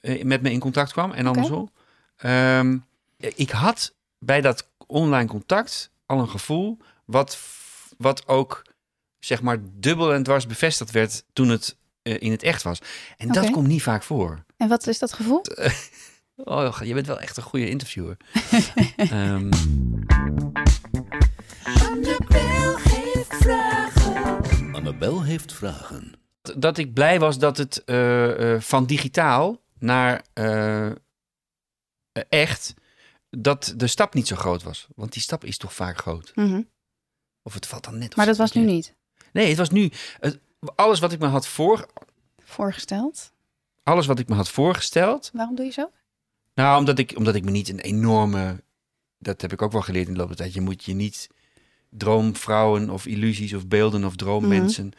eh, 0.00 0.22
met 0.24 0.42
me 0.42 0.50
in 0.50 0.60
contact 0.60 0.92
kwam 0.92 1.12
en 1.12 1.26
andersom. 1.26 1.70
Ehm, 2.16 2.78
ik 3.16 3.50
had 3.50 3.94
bij 4.18 4.40
dat 4.40 4.68
online 4.86 5.28
contact 5.28 5.90
al 6.06 6.18
een 6.18 6.28
gevoel 6.28 6.78
wat, 7.04 7.38
wat 7.98 8.28
ook 8.28 8.62
zeg 9.18 9.42
maar 9.42 9.58
dubbel 9.72 10.12
en 10.14 10.22
dwars 10.22 10.46
bevestigd 10.46 10.90
werd 10.90 11.24
toen 11.32 11.48
het 11.48 11.76
eh, 12.02 12.16
in 12.20 12.30
het 12.30 12.42
echt 12.42 12.62
was. 12.62 12.78
En 13.16 13.28
dat 13.28 13.50
komt 13.50 13.66
niet 13.66 13.82
vaak 13.82 14.02
voor. 14.02 14.44
En 14.56 14.68
wat 14.68 14.86
is 14.86 14.98
dat 14.98 15.12
gevoel? 15.12 15.42
Oh, 16.44 16.76
je 16.84 16.94
bent 16.94 17.06
wel 17.06 17.20
echt 17.20 17.36
een 17.36 17.42
goede 17.42 17.68
interviewer. 17.68 18.16
Ehm, 18.96 19.50
Annabel 24.90 25.22
heeft 25.22 25.52
vragen. 25.52 26.12
dat 26.56 26.78
ik 26.78 26.92
blij 26.94 27.18
was 27.18 27.38
dat 27.38 27.56
het 27.56 27.84
eh, 27.84 28.54
eh, 28.54 28.60
van 28.60 28.86
digitaal 28.86 29.62
naar 29.78 30.24
eh, 30.32 30.90
echt, 32.28 32.74
dat 33.30 33.74
de 33.76 33.86
stap 33.86 34.14
niet 34.14 34.26
zo 34.26 34.36
groot 34.36 34.62
was. 34.62 34.86
Want 34.96 35.12
die 35.12 35.22
stap 35.22 35.44
is 35.44 35.58
toch 35.58 35.74
vaak 35.74 35.98
groot. 35.98 36.32
Mhm. 36.34 36.62
Of 37.42 37.54
het 37.54 37.66
valt 37.66 37.84
dan 37.84 37.98
net. 37.98 38.08
of 38.10 38.16
Maar 38.16 38.26
dat 38.26 38.36
was 38.36 38.52
nu 38.52 38.64
niet 38.64 38.94
Nee, 39.32 39.48
het 39.48 39.56
was 39.58 39.70
nu. 39.70 39.90
het- 40.20 40.38
alles 40.74 41.00
wat 41.00 41.12
ik 41.12 41.18
me 41.18 41.26
had 41.26 41.46
voor, 41.46 41.86
voorgesteld. 42.44 43.32
alles 43.82 44.06
wat 44.06 44.18
ik 44.18 44.28
me 44.28 44.34
had 44.34 44.48
voorgesteld. 44.50 45.30
Waarom 45.32 45.54
doe 45.56 45.64
je 45.64 45.72
zo? 45.72 45.90
Nou, 46.54 46.78
omdat 46.78 46.98
ik, 46.98 47.12
omdat 47.16 47.34
ik 47.34 47.44
me 47.44 47.50
niet 47.50 47.68
een 47.68 47.80
enorme. 47.80 48.62
Dat 49.18 49.40
heb 49.40 49.52
ik 49.52 49.62
ook 49.62 49.72
wel 49.72 49.82
geleerd 49.82 50.06
in 50.06 50.12
de 50.12 50.18
loop 50.18 50.28
der 50.28 50.36
tijd. 50.36 50.54
Je 50.54 50.60
moet 50.60 50.84
je 50.84 50.94
niet 50.94 51.28
droomvrouwen 51.90 52.90
of 52.90 53.06
illusies 53.06 53.52
of 53.54 53.66
beelden 53.66 54.04
of 54.04 54.16
droommensen. 54.16 54.92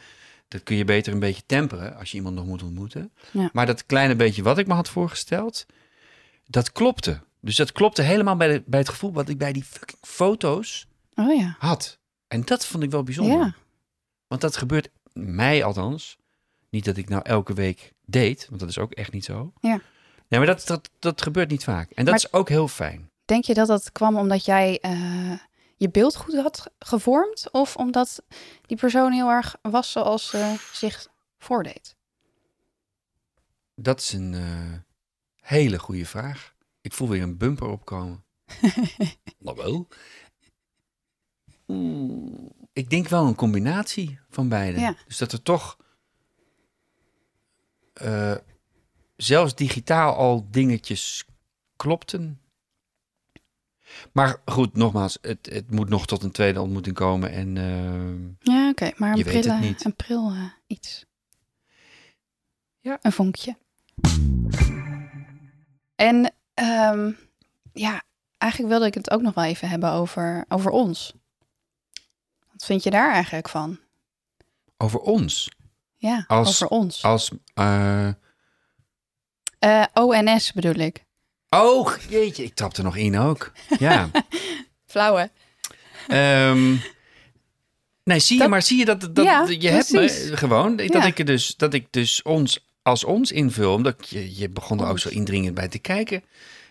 Dat 0.48 0.62
kun 0.62 0.76
je 0.76 0.84
beter 0.84 1.12
een 1.12 1.18
beetje 1.18 1.42
temperen 1.46 1.96
als 1.96 2.10
je 2.10 2.16
iemand 2.16 2.34
nog 2.34 2.46
moet 2.46 2.62
ontmoeten. 2.62 3.12
Ja. 3.30 3.50
Maar 3.52 3.66
dat 3.66 3.86
kleine 3.86 4.16
beetje 4.16 4.42
wat 4.42 4.58
ik 4.58 4.66
me 4.66 4.74
had 4.74 4.88
voorgesteld, 4.88 5.66
dat 6.46 6.72
klopte. 6.72 7.20
Dus 7.40 7.56
dat 7.56 7.72
klopte 7.72 8.02
helemaal 8.02 8.36
bij, 8.36 8.48
de, 8.48 8.62
bij 8.66 8.78
het 8.80 8.88
gevoel 8.88 9.12
wat 9.12 9.28
ik 9.28 9.38
bij 9.38 9.52
die 9.52 9.64
fucking 9.64 9.98
foto's 10.00 10.86
Oh 11.14 11.36
ja. 11.36 11.56
had. 11.58 11.98
En 12.28 12.42
dat 12.44 12.66
vond 12.66 12.82
ik 12.82 12.90
wel 12.90 13.02
bijzonder. 13.02 13.38
Ja. 13.38 13.54
Want 14.26 14.40
dat 14.40 14.56
gebeurt 14.56 14.88
mij 15.12 15.64
althans. 15.64 16.16
Niet 16.70 16.84
dat 16.84 16.96
ik 16.96 17.08
nou 17.08 17.22
elke 17.24 17.54
week 17.54 17.92
date, 18.04 18.46
want 18.48 18.60
dat 18.60 18.68
is 18.68 18.78
ook 18.78 18.92
echt 18.92 19.12
niet 19.12 19.24
zo. 19.24 19.52
Ja. 19.60 19.80
Nee, 20.28 20.40
maar 20.40 20.46
dat, 20.46 20.66
dat, 20.66 20.90
dat 20.98 21.22
gebeurt 21.22 21.50
niet 21.50 21.64
vaak. 21.64 21.90
En 21.90 22.04
dat 22.04 22.14
Maar- 22.14 22.24
is 22.24 22.32
ook 22.32 22.48
heel 22.48 22.68
fijn. 22.68 23.10
Denk 23.24 23.44
je 23.44 23.54
dat 23.54 23.66
dat 23.68 23.92
kwam 23.92 24.16
omdat 24.16 24.44
jij 24.44 24.78
eh, 24.80 24.92
je 25.82 25.90
beeld 25.90 26.16
goed 26.16 26.34
had 26.34 26.60
ge- 26.60 26.72
gevormd? 26.78 27.50
Of 27.50 27.76
omdat 27.76 28.22
die 28.66 28.76
persoon 28.76 29.12
heel 29.12 29.28
erg 29.30 29.56
was 29.62 29.92
zoals 29.92 30.28
ze 30.28 30.56
zich 30.72 31.08
voordeed? 31.38 31.96
Dat 33.74 34.00
is 34.00 34.12
een 34.12 34.34
eh, 34.34 34.72
hele 35.40 35.78
goede 35.78 36.06
vraag. 36.06 36.54
Ik 36.80 36.92
voel 36.92 37.08
weer 37.08 37.22
een 37.22 37.36
bumper 37.36 37.68
opkomen. 37.68 38.24
Nou 39.38 39.56
wel. 39.56 39.88
Ik 42.72 42.90
denk 42.90 43.08
wel 43.08 43.26
een 43.26 43.34
combinatie 43.34 44.18
van 44.30 44.48
beide. 44.48 44.80
Ja. 44.80 44.96
Dus 45.06 45.18
dat 45.18 45.32
er 45.32 45.42
toch 45.42 45.76
eh, 47.92 48.36
zelfs 49.16 49.54
digitaal 49.54 50.14
al 50.14 50.46
dingetjes 50.50 51.24
klopten. 51.76 52.40
Maar 54.12 54.36
goed, 54.44 54.76
nogmaals, 54.76 55.18
het, 55.20 55.48
het 55.52 55.70
moet 55.70 55.88
nog 55.88 56.06
tot 56.06 56.22
een 56.22 56.30
tweede 56.30 56.60
ontmoeting 56.60 56.94
komen. 56.94 57.30
En 57.32 57.56
eh, 57.56 58.54
Ja, 58.54 58.68
oké. 58.68 58.90
Maar 58.96 59.16
een 59.16 59.22
pril, 59.24 59.52
een 59.78 59.96
pril 59.96 60.30
eh, 60.30 60.44
iets. 60.66 61.04
Ja. 62.80 62.98
Een 63.02 63.12
vonkje. 63.12 63.56
En 65.94 66.32
ehm, 66.54 67.12
ja, 67.72 68.02
eigenlijk 68.38 68.72
wilde 68.72 68.86
ik 68.86 68.94
het 68.94 69.10
ook 69.10 69.20
nog 69.22 69.34
wel 69.34 69.44
even 69.44 69.68
hebben 69.68 69.90
over, 69.90 70.44
over 70.48 70.70
ons. 70.70 71.12
Wat 72.52 72.64
vind 72.64 72.82
je 72.82 72.90
daar 72.90 73.12
eigenlijk 73.12 73.48
van? 73.48 73.78
over 74.76 75.00
ons. 75.00 75.50
Ja, 75.96 76.24
Als- 76.26 76.48
over 76.48 76.68
ons. 76.76 77.02
Als. 77.04 77.30
eh, 77.54 78.08
Eh, 79.58 79.84
ONS 79.94 80.52
bedoel 80.52 80.74
ik. 80.74 81.04
Oh, 81.60 81.92
jeetje, 82.08 82.44
ik 82.44 82.54
trap 82.54 82.76
er 82.76 82.84
nog 82.84 82.96
in 82.96 83.18
ook. 83.18 83.52
Ja. 83.78 84.10
Flauwe. 84.86 85.30
Ehm, 86.08 86.74
nee, 88.04 88.18
zie 88.18 88.42
je, 88.42 88.48
maar 88.48 88.62
zie 88.62 88.78
je 88.78 88.84
dat, 88.84 89.00
dat 89.00 89.24
Ja, 89.24 89.46
je 89.58 89.68
hebt 89.68 89.90
me 89.90 90.30
gewoon 90.36 90.76
dat 90.76 90.92
Ja. 90.92 91.04
ik 91.04 91.26
dus 91.26 91.54
dat 91.56 91.74
ik 91.74 91.86
dus 91.90 92.22
ons 92.22 92.66
als 92.82 93.04
ons 93.04 93.32
invul, 93.32 93.72
omdat 93.74 94.08
je 94.08 94.38
je 94.38 94.48
begon 94.48 94.80
er 94.80 94.86
ook 94.86 94.98
zo 94.98 95.08
indringend 95.08 95.54
bij 95.54 95.68
te 95.68 95.78
kijken. 95.78 96.24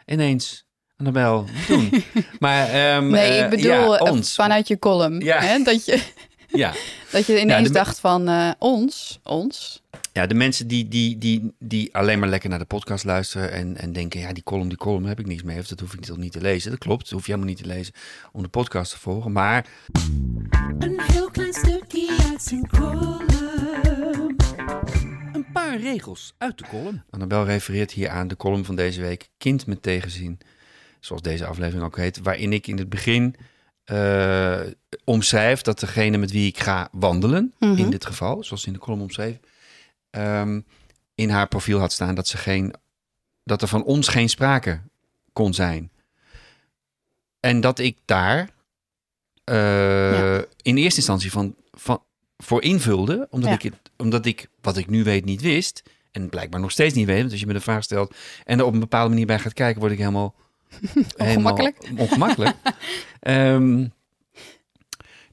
Ineens, 0.05 0.65
Annabel, 0.97 1.45
doen. 1.67 2.03
maar 2.39 2.67
ehm, 2.69 3.07
Nee, 3.09 3.29
eh, 3.31 3.43
ik 3.43 3.49
bedoel 3.49 3.91
ja, 3.93 3.97
eh, 3.97 4.11
ons. 4.11 4.33
vanuit 4.35 4.67
je 4.67 4.79
column. 4.79 5.19
Ja. 5.19 5.39
Hè? 5.39 5.63
Dat, 5.63 5.85
je, 5.85 6.01
Ja. 6.51 6.73
dat 7.11 7.25
je 7.25 7.39
ineens 7.39 7.67
de- 7.67 7.73
dacht 7.73 7.99
van 7.99 8.27
eh, 8.27 8.51
ons, 8.57 9.19
ons. 9.23 9.81
ja, 10.13 10.27
de 10.27 10.33
mensen 10.33 10.67
die, 10.67 10.87
die, 10.87 11.17
die, 11.17 11.53
die 11.59 11.95
alleen 11.95 12.19
maar 12.19 12.29
lekker 12.29 12.49
naar 12.49 12.59
de 12.59 12.65
podcast 12.65 13.03
luisteren 13.03 13.51
en, 13.51 13.77
en 13.77 13.93
denken, 13.93 14.19
ja, 14.19 14.33
die 14.33 14.43
column, 14.43 14.67
die 14.69 14.77
column 14.77 15.05
heb 15.05 15.19
ik 15.19 15.25
niks 15.27 15.43
mee, 15.43 15.59
of 15.59 15.67
dat 15.67 15.79
hoef 15.79 15.93
ik 15.93 15.99
toch 16.05 16.17
niet 16.17 16.31
te 16.31 16.41
lezen. 16.41 16.69
Dat 16.71 16.79
klopt, 16.79 17.03
dat 17.03 17.11
hoef 17.11 17.25
je 17.25 17.31
helemaal 17.31 17.53
niet 17.53 17.63
te 17.63 17.69
lezen 17.69 17.93
om 18.31 18.41
de 18.41 18.47
podcast 18.49 18.91
te 18.91 18.99
volgen. 18.99 19.31
Maar 19.31 19.65
Een 20.79 20.99
heel 21.01 21.29
klein 21.31 21.53
stukje 21.53 22.17
uit 22.31 22.41
zijn 22.43 22.67
column. 22.67 23.29
Een 25.33 25.45
paar 25.53 25.79
regels 25.79 26.33
uit 26.37 26.57
de 26.57 26.65
column. 26.69 27.03
Annabel 27.09 27.45
refereert 27.45 27.91
hier 27.91 28.09
aan 28.09 28.27
de 28.27 28.37
column 28.37 28.65
van 28.65 28.75
deze 28.75 29.01
week, 29.01 29.29
Kind 29.37 29.65
met 29.65 29.81
tegenzin, 29.83 30.39
zoals 30.99 31.21
deze 31.21 31.45
aflevering 31.45 31.83
ook 31.83 31.97
heet, 31.97 32.19
waarin 32.23 32.53
ik 32.53 32.67
in 32.67 32.77
het 32.77 32.89
begin 32.89 33.35
eh, 33.91 34.59
omschrijf 35.03 35.61
dat 35.61 35.79
degene 35.79 36.17
met 36.17 36.31
wie 36.31 36.47
ik 36.47 36.59
ga 36.59 36.89
wandelen, 36.91 37.53
Mhm. 37.59 37.77
in 37.77 37.89
dit 37.89 38.05
geval, 38.05 38.43
zoals 38.43 38.65
in 38.65 38.73
de 38.73 38.79
column 38.79 39.01
omschreef, 39.01 39.37
ehm, 40.09 40.61
in 41.15 41.29
haar 41.29 41.47
profiel 41.47 41.79
had 41.79 41.91
staan 41.91 42.15
dat, 42.15 42.27
ze 42.27 42.37
geen, 42.37 42.73
dat 43.43 43.61
er 43.61 43.67
van 43.67 43.83
ons 43.83 44.07
geen 44.07 44.29
sprake 44.29 44.81
kon 45.33 45.53
zijn. 45.53 45.91
En 47.39 47.61
dat 47.61 47.79
ik 47.79 47.97
daar 48.05 48.49
eh, 49.43 49.55
Ja. 50.19 50.45
in 50.61 50.77
eerste 50.77 50.97
instantie 50.99 51.31
van, 51.31 51.55
van, 51.71 52.03
voor 52.37 52.61
invulde, 52.63 53.27
omdat, 53.29 53.49
Ja. 53.49 53.55
ik 53.55 53.61
het, 53.61 53.91
omdat 53.97 54.25
ik 54.25 54.47
wat 54.61 54.77
ik 54.77 54.87
nu 54.89 55.03
weet 55.03 55.25
niet 55.25 55.41
wist. 55.41 55.83
En 56.11 56.29
blijkbaar 56.29 56.59
nog 56.59 56.71
steeds 56.71 56.93
niet 56.93 57.05
weet. 57.05 57.19
Want 57.19 57.31
als 57.31 57.39
je 57.39 57.45
me 57.45 57.53
de 57.53 57.59
vraag 57.61 57.83
stelt 57.83 58.15
en 58.43 58.59
er 58.59 58.65
op 58.65 58.73
een 58.73 58.79
bepaalde 58.79 59.09
manier 59.09 59.25
bij 59.25 59.39
gaat 59.39 59.53
kijken, 59.53 59.79
word 59.79 59.91
ik 59.91 59.97
helemaal 59.97 60.35
Ongemakkelijk. 61.17 61.77
Ongemakkelijk. 61.97 62.55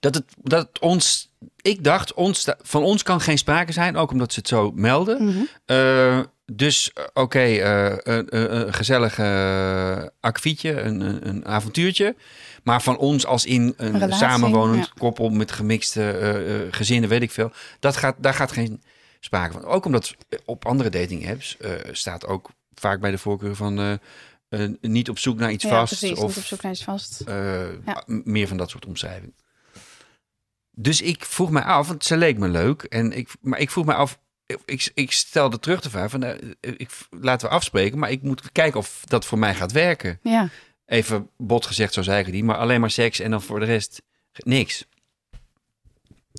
Dat, 0.00 0.14
het, 0.14 0.24
dat 0.42 0.66
het 0.66 0.78
ons, 0.78 1.30
ik 1.62 1.84
dacht, 1.84 2.14
ons, 2.14 2.48
van 2.62 2.82
ons 2.82 3.02
kan 3.02 3.20
geen 3.20 3.38
sprake 3.38 3.72
zijn, 3.72 3.96
ook 3.96 4.10
omdat 4.10 4.32
ze 4.32 4.38
het 4.38 4.48
zo 4.48 4.72
melden. 4.74 5.24
Mhm. 5.24 5.42
Eh, 5.64 6.20
dus 6.52 6.92
eh, 6.92 7.04
oké, 7.12 7.38
eh, 7.38 7.96
een, 8.14 8.36
een, 8.36 8.74
gezellig 8.74 9.18
een, 9.18 11.00
een, 11.00 11.28
een 11.28 11.46
avontuurtje. 11.46 12.16
Maar 12.62 12.82
van 12.82 12.98
ons 12.98 13.26
als 13.26 13.44
in 13.46 13.74
een 13.76 13.92
Relatie, 13.92 14.16
samenwonend 14.16 14.84
ja. 14.84 14.92
koppel 14.98 15.28
met 15.30 15.52
gemixte 15.52 16.68
gezinnen, 16.70 17.08
weet 17.08 17.22
ik 17.22 17.30
veel. 17.30 17.50
Dat 17.80 17.96
gaat, 17.96 18.14
daar 18.18 18.34
gaat 18.34 18.52
geen 18.52 18.82
sprake 19.20 19.52
van. 19.52 19.64
Ook 19.64 19.84
omdat 19.84 20.14
op 20.44 20.66
andere 20.66 20.88
dating 20.88 21.30
apps 21.30 21.56
staat 21.92 22.26
ook 22.26 22.50
vaak 22.74 23.00
bij 23.00 23.10
de 23.10 23.18
voorkeur 23.18 23.54
van 23.54 24.00
eh, 24.48 24.68
niet 24.80 25.08
op 25.08 25.18
zoek 25.18 25.38
naar 25.38 25.52
iets 25.52 25.64
Ja, 25.64 25.70
vast. 25.70 25.98
precies. 25.98 26.18
of 26.18 26.26
Niet 26.28 26.36
op 26.36 26.44
zoek 26.44 26.62
naar 26.62 26.72
iets 26.72 26.84
vast. 26.84 27.20
eh, 27.20 27.84
Ja. 27.86 28.02
meer 28.06 28.48
van 28.48 28.56
dat 28.56 28.70
soort 28.70 28.86
omschrijving. 28.86 29.34
Dus 30.70 31.00
ik 31.02 31.24
vroeg 31.24 31.50
mij 31.50 31.62
af, 31.62 31.88
want 31.88 32.04
ze 32.04 32.16
leek 32.16 32.38
me 32.38 32.48
leuk. 32.48 32.82
En 32.82 33.12
ik, 33.12 33.28
maar 33.40 33.58
ik 33.58 33.70
vroeg 33.70 33.84
me 33.84 33.94
af, 33.94 34.18
ik, 34.64 34.90
ik 34.94 35.12
stelde 35.12 35.58
terug 35.58 35.80
de 35.80 35.90
vraag 35.90 36.10
van, 36.10 36.22
eh, 36.22 36.52
ik, 36.60 36.90
laten 37.10 37.48
we 37.48 37.54
afspreken, 37.54 37.98
maar 37.98 38.10
ik 38.10 38.22
moet 38.22 38.52
kijken 38.52 38.80
of 38.80 39.02
dat 39.04 39.24
voor 39.26 39.38
mij 39.38 39.54
gaat 39.54 39.72
werken. 39.72 40.18
Ja, 40.22 40.48
Even 40.86 41.30
bot 41.36 41.66
gezegd, 41.66 41.92
zo 41.92 42.02
zei 42.02 42.24
ik 42.26 42.32
niet, 42.32 42.44
maar 42.44 42.56
alleen 42.56 42.80
maar 42.80 42.90
seks 42.90 43.20
en 43.20 43.30
dan 43.30 43.42
voor 43.42 43.60
de 43.60 43.66
rest 43.66 44.02
niks. 44.32 44.84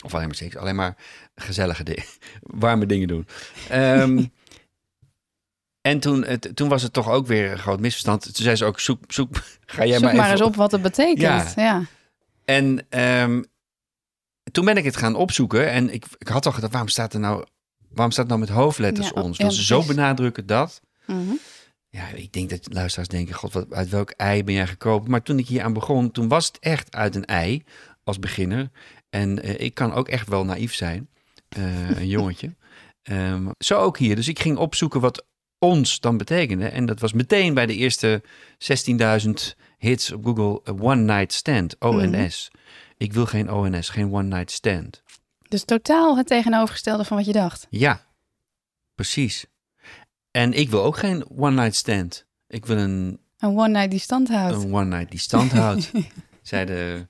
Of 0.03 0.13
alleen 0.13 0.27
maar 0.27 0.35
seks, 0.35 0.55
alleen 0.57 0.75
maar 0.75 0.95
gezellige 1.35 1.83
dingen, 1.83 2.03
warme 2.41 2.85
dingen 2.85 3.07
doen. 3.07 3.27
Ehm, 3.69 4.25
en 5.81 5.99
toen, 5.99 6.25
het, 6.25 6.51
toen 6.53 6.69
was 6.69 6.81
het 6.81 6.93
toch 6.93 7.09
ook 7.09 7.27
weer 7.27 7.51
een 7.51 7.57
groot 7.57 7.79
misverstand. 7.79 8.21
Toen 8.21 8.33
zei 8.33 8.55
ze 8.55 8.65
ook, 8.65 8.79
zoek, 8.79 9.03
zoek 9.07 9.35
ga 9.65 9.85
jij 9.85 9.93
zoek 9.93 10.03
maar, 10.03 10.15
maar, 10.15 10.31
eens 10.31 10.41
op 10.41 10.55
wat 10.55 10.71
het 10.71 10.81
betekent. 10.81 11.21
Ja. 11.21 11.51
Ja. 11.55 11.83
en 12.45 12.85
ehm, 12.89 13.43
toen 14.51 14.65
ben 14.65 14.77
ik 14.77 14.83
het 14.83 14.97
gaan 14.97 15.15
opzoeken 15.15 15.69
en 15.69 15.93
ik, 15.93 16.05
ik 16.17 16.27
had 16.27 16.45
al 16.45 16.51
gedacht, 16.51 16.71
waarom 16.71 16.89
staat 16.89 17.13
er 17.13 17.19
nou, 17.19 17.45
waarom 17.89 18.11
staat 18.11 18.29
het 18.29 18.37
nou 18.37 18.39
met 18.39 18.57
hoofdletters 18.57 19.11
Ja, 19.15 19.21
ons? 19.21 19.37
Dat 19.37 19.53
ze 19.53 19.63
zo 19.63 19.83
benadrukken 19.83 20.45
dat. 20.45 20.81
Mhm. 21.05 21.33
Ja, 21.91 22.07
ik 22.07 22.33
denk 22.33 22.49
dat 22.49 22.73
luisteraars 22.73 23.09
denken, 23.09 23.35
god, 23.35 23.53
wat, 23.53 23.73
uit 23.73 23.89
welk 23.89 24.09
ei 24.09 24.43
ben 24.43 24.53
jij 24.53 24.67
gekropen? 24.67 25.11
Maar 25.11 25.21
toen 25.21 25.39
ik 25.39 25.47
hier 25.47 25.63
aan 25.63 25.73
begon, 25.73 26.11
toen 26.11 26.27
was 26.27 26.47
het 26.47 26.59
echt 26.59 26.95
uit 26.95 27.15
een 27.15 27.25
ei 27.25 27.63
als 28.03 28.19
beginner. 28.19 28.69
En 29.09 29.43
eh, 29.43 29.59
ik 29.59 29.73
kan 29.73 29.93
ook 29.93 30.07
echt 30.07 30.27
wel 30.27 30.45
naïef 30.45 30.73
zijn, 30.73 31.09
eh, 31.49 31.89
een 31.89 32.07
jongetje. 32.07 32.55
Ehm, 33.03 33.47
zo 33.57 33.79
ook 33.79 33.97
hier. 33.97 34.15
Dus 34.15 34.27
ik 34.27 34.39
ging 34.39 34.57
opzoeken 34.57 35.01
wat 35.01 35.25
ons 35.59 35.99
dan 35.99 36.17
betekende. 36.17 36.67
En 36.67 36.85
dat 36.85 36.99
was 36.99 37.13
meteen 37.13 37.53
bij 37.53 37.65
de 37.65 37.75
eerste 37.75 38.21
16.000 38.57 39.31
hits 39.77 40.11
op 40.11 40.25
Google, 40.25 40.61
eh, 40.63 40.83
One 40.83 41.01
Night 41.01 41.33
Stand, 41.33 41.75
ONS. 41.79 42.51
Ik 42.97 43.13
wil 43.13 43.25
geen 43.25 43.51
ONS, 43.51 43.89
geen 43.89 44.13
One 44.13 44.27
Night 44.27 44.51
Stand. 44.51 45.03
Dus 45.47 45.63
totaal 45.63 46.17
het 46.17 46.27
tegenovergestelde 46.27 47.03
van 47.03 47.17
wat 47.17 47.25
je 47.25 47.31
dacht. 47.31 47.67
Ja, 47.69 48.05
precies. 48.95 49.45
En 50.31 50.53
ik 50.53 50.69
wil 50.69 50.83
ook 50.83 50.97
geen 50.97 51.25
one-night 51.37 51.75
stand. 51.75 52.25
Ik 52.47 52.65
wil 52.65 52.77
een, 52.77 53.19
Een 53.37 53.49
one 53.57 53.67
night 53.67 53.91
die 53.91 53.99
stand 53.99 54.27
houdt. 54.29 54.63
een 54.63 54.73
one-night 54.73 55.09
die 55.11 55.19
stand 55.19 55.51
houdt. 55.51 55.91
zei 56.41 56.65
de, 56.65 57.07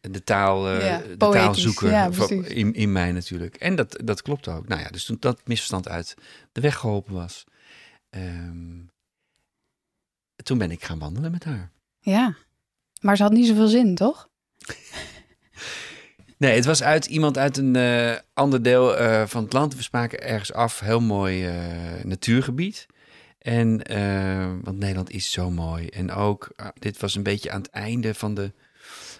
de, 0.00 0.24
taal, 0.24 0.68
eh, 0.68 0.86
Ja, 0.86 0.98
de 0.98 1.16
poëtisch. 1.16 1.40
taalzoeker 1.42 1.90
Ja, 1.90 2.10
in, 2.48 2.74
in 2.74 2.92
mij 2.92 3.12
natuurlijk. 3.12 3.56
En 3.56 3.74
dat, 3.74 3.98
dat 4.04 4.22
klopt 4.22 4.48
ook. 4.48 4.68
Nou 4.68 4.80
ja, 4.80 4.88
dus 4.88 5.04
toen 5.04 5.16
dat 5.20 5.40
misverstand 5.44 5.88
uit 5.88 6.14
de 6.52 6.60
weg 6.60 6.76
geholpen 6.76 7.14
was... 7.14 7.44
ehm, 8.12 8.80
toen 10.42 10.58
ben 10.58 10.70
ik 10.70 10.84
gaan 10.84 10.98
wandelen 10.98 11.30
met 11.30 11.44
haar. 11.44 11.70
Ja. 12.00 12.34
Maar 13.00 13.16
ze 13.16 13.22
had 13.22 13.32
niet 13.32 13.46
zoveel 13.46 13.68
zin, 13.68 13.94
toch? 13.94 14.28
Nee, 16.36 16.54
het 16.54 16.64
was 16.64 16.82
uit 16.82 17.06
iemand 17.06 17.38
uit 17.38 17.56
een 17.56 17.76
eh, 17.76 18.14
ander 18.34 18.62
deel 18.62 18.96
eh, 18.96 19.26
van 19.26 19.42
het 19.42 19.52
land. 19.52 19.74
We 19.76 19.82
spraken 19.82 20.22
ergens 20.22 20.52
af, 20.52 20.80
heel 20.80 21.00
mooi 21.00 21.46
eh, 21.46 22.04
natuurgebied. 22.04 22.86
En, 23.38 23.70
want 24.62 24.78
Nederland 24.78 25.10
is 25.10 25.30
zo 25.30 25.50
mooi. 25.50 25.86
En 25.86 26.10
ook, 26.12 26.52
ah, 26.56 26.68
dit 26.78 26.98
was 27.00 27.14
een 27.14 27.22
beetje 27.22 27.50
aan 27.50 27.60
het 27.60 27.70
einde 27.70 28.14
van 28.14 28.34
de 28.34 28.52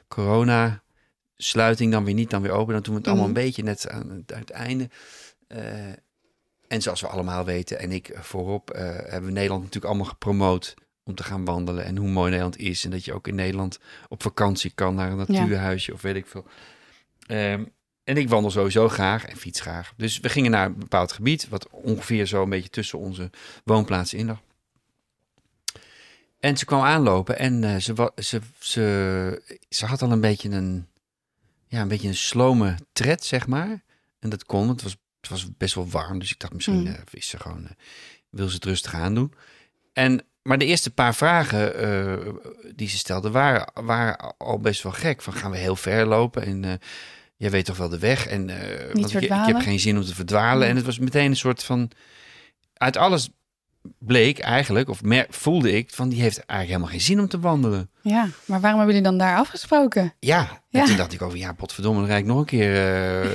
corona-sluiting. 0.08 1.92
Dan 1.92 2.04
weer 2.04 2.14
niet, 2.14 2.30
dan 2.30 2.42
weer 2.42 2.50
open. 2.52 2.72
Dan 2.72 2.82
doen 2.82 2.94
we 2.94 2.98
het 3.00 3.08
allemaal 3.08 3.28
Mhm. 3.28 3.36
een 3.36 3.44
beetje 3.44 3.62
net 3.62 3.88
aan 3.88 4.10
het, 4.10 4.32
aan 4.32 4.40
het 4.40 4.50
einde. 4.50 4.88
Eh, 6.72 6.78
en 6.78 6.82
zoals 6.82 7.00
we 7.00 7.06
allemaal 7.06 7.44
weten, 7.44 7.78
en 7.78 7.92
ik 7.92 8.10
voorop, 8.14 8.70
eh, 8.70 8.84
hebben 8.84 9.24
we 9.24 9.30
Nederland 9.30 9.60
natuurlijk 9.60 9.86
allemaal 9.86 10.06
gepromoot 10.06 10.74
om 11.04 11.14
te 11.14 11.22
gaan 11.22 11.44
wandelen. 11.44 11.84
En 11.84 11.96
hoe 11.96 12.08
mooi 12.08 12.30
Nederland 12.30 12.58
is. 12.58 12.84
En 12.84 12.90
dat 12.90 13.04
je 13.04 13.12
ook 13.12 13.28
in 13.28 13.34
Nederland 13.34 13.78
op 14.08 14.22
vakantie 14.22 14.72
kan 14.74 14.94
naar 14.94 15.10
een 15.10 15.16
natuurhuisje 15.16 15.92
of 15.92 16.02
weet 16.02 16.16
ik 16.16 16.26
veel. 16.26 16.46
Ehm, 17.26 17.64
en 18.04 18.16
ik 18.16 18.28
wandel 18.28 18.50
sowieso 18.50 18.88
graag 18.88 19.24
en 19.24 19.36
fiets 19.36 19.60
graag. 19.60 19.92
Dus 19.96 20.20
we 20.20 20.28
gingen 20.28 20.50
naar 20.50 20.66
een 20.66 20.78
bepaald 20.78 21.12
gebied, 21.12 21.48
wat 21.48 21.68
ongeveer 21.70 22.26
zo 22.26 22.42
een 22.42 22.48
beetje 22.48 22.70
tussen 22.70 22.98
onze 22.98 23.30
woonplaatsen 23.64 24.18
in 24.18 24.26
lag. 24.26 24.40
En 26.40 26.56
ze 26.56 26.64
kwam 26.64 26.82
aanlopen 26.82 27.38
en 27.38 27.64
eh, 27.64 27.76
ze, 27.76 28.12
ze, 28.16 28.40
ze, 28.58 29.58
ze 29.68 29.86
had 29.86 30.02
al 30.02 30.12
een 30.12 30.20
beetje 30.20 30.50
een, 30.50 30.86
ja, 31.68 31.80
een 31.80 31.88
beetje 31.88 32.08
een 32.08 32.14
slome 32.14 32.78
tred, 32.92 33.24
zeg 33.24 33.46
maar. 33.46 33.82
En 34.18 34.28
dat 34.28 34.44
kon, 34.44 34.68
het 34.68 34.82
was, 34.82 34.96
het 35.22 35.30
was 35.30 35.56
best 35.56 35.74
wel 35.74 35.88
warm. 35.88 36.18
Dus 36.18 36.30
ik 36.30 36.38
dacht 36.38 36.52
misschien 36.52 36.80
Mm. 36.80 36.86
eh, 36.86 36.94
is 37.10 37.28
ze 37.28 37.38
gewoon, 37.38 37.64
eh, 37.64 37.70
wil 38.30 38.48
ze 38.48 38.54
het 38.54 38.64
rustig 38.64 38.94
aan 38.94 39.14
doen. 39.14 39.34
En, 39.92 40.24
maar 40.42 40.58
de 40.58 40.64
eerste 40.64 40.90
paar 40.90 41.14
vragen 41.14 41.74
eh, 41.76 42.32
die 42.74 42.88
ze 42.88 42.96
stelde 42.98 43.30
waren, 43.30 43.70
waren 43.84 44.34
al 44.38 44.58
best 44.58 44.82
wel 44.82 44.92
gek. 44.92 45.22
Van 45.22 45.32
gaan 45.32 45.50
we 45.50 45.56
heel 45.56 45.76
ver 45.76 46.06
lopen 46.06 46.42
en 46.42 46.80
jij 47.36 47.50
weet 47.50 47.64
toch 47.64 47.76
wel 47.76 47.88
de 47.88 47.98
weg. 47.98 48.26
En 48.26 48.46
want 48.92 49.14
ik, 49.14 49.20
ik 49.20 49.28
heb 49.30 49.60
geen 49.60 49.80
zin 49.80 49.96
om 49.96 50.04
te 50.04 50.14
verdwalen. 50.14 50.62
Mm. 50.62 50.70
En 50.70 50.76
het 50.76 50.84
was 50.84 50.98
meteen 50.98 51.30
een 51.30 51.36
soort 51.36 51.64
van... 51.64 51.90
Uit 52.74 52.96
alles 52.96 53.30
bleek 53.98 54.38
eigenlijk, 54.38 54.88
of 54.88 55.02
mer- 55.02 55.26
voelde 55.30 55.72
ik, 55.72 55.90
van 55.90 56.08
die 56.08 56.20
heeft 56.20 56.36
eigenlijk 56.36 56.68
helemaal 56.68 56.88
geen 56.88 57.00
zin 57.06 57.20
om 57.20 57.28
te 57.28 57.40
wandelen. 57.40 57.90
Ja. 58.02 58.28
Maar 58.44 58.60
waarom 58.60 58.78
hebben 58.80 58.96
jullie 58.96 59.10
dan 59.10 59.18
daar 59.18 59.36
afgesproken? 59.36 60.14
Ja, 60.20 60.62
Ja. 60.68 60.84
toen 60.84 60.96
dacht 60.96 61.12
ik 61.12 61.22
over, 61.22 61.38
ja, 61.38 61.52
potverdomme, 61.52 61.98
dan 62.00 62.08
rijd 62.08 62.20
ik 62.20 62.26
nog 62.26 62.38
een 62.38 62.44
keer 62.44 62.74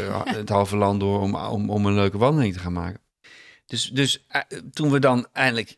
eh, 0.10 0.22
het 0.26 0.50
halve 0.50 0.78
land 0.78 1.00
door 1.00 1.22
om, 1.22 1.36
om, 1.36 1.70
om 1.70 1.86
een 1.86 1.94
leuke 1.94 2.18
wandeling 2.18 2.54
te 2.54 2.60
gaan 2.60 2.74
maken. 2.74 3.00
Dus, 3.66 3.90
dus 3.90 4.26
eh, 4.28 4.42
toen 4.74 4.92
we 4.92 5.00
dan 5.00 5.28
eindelijk 5.34 5.78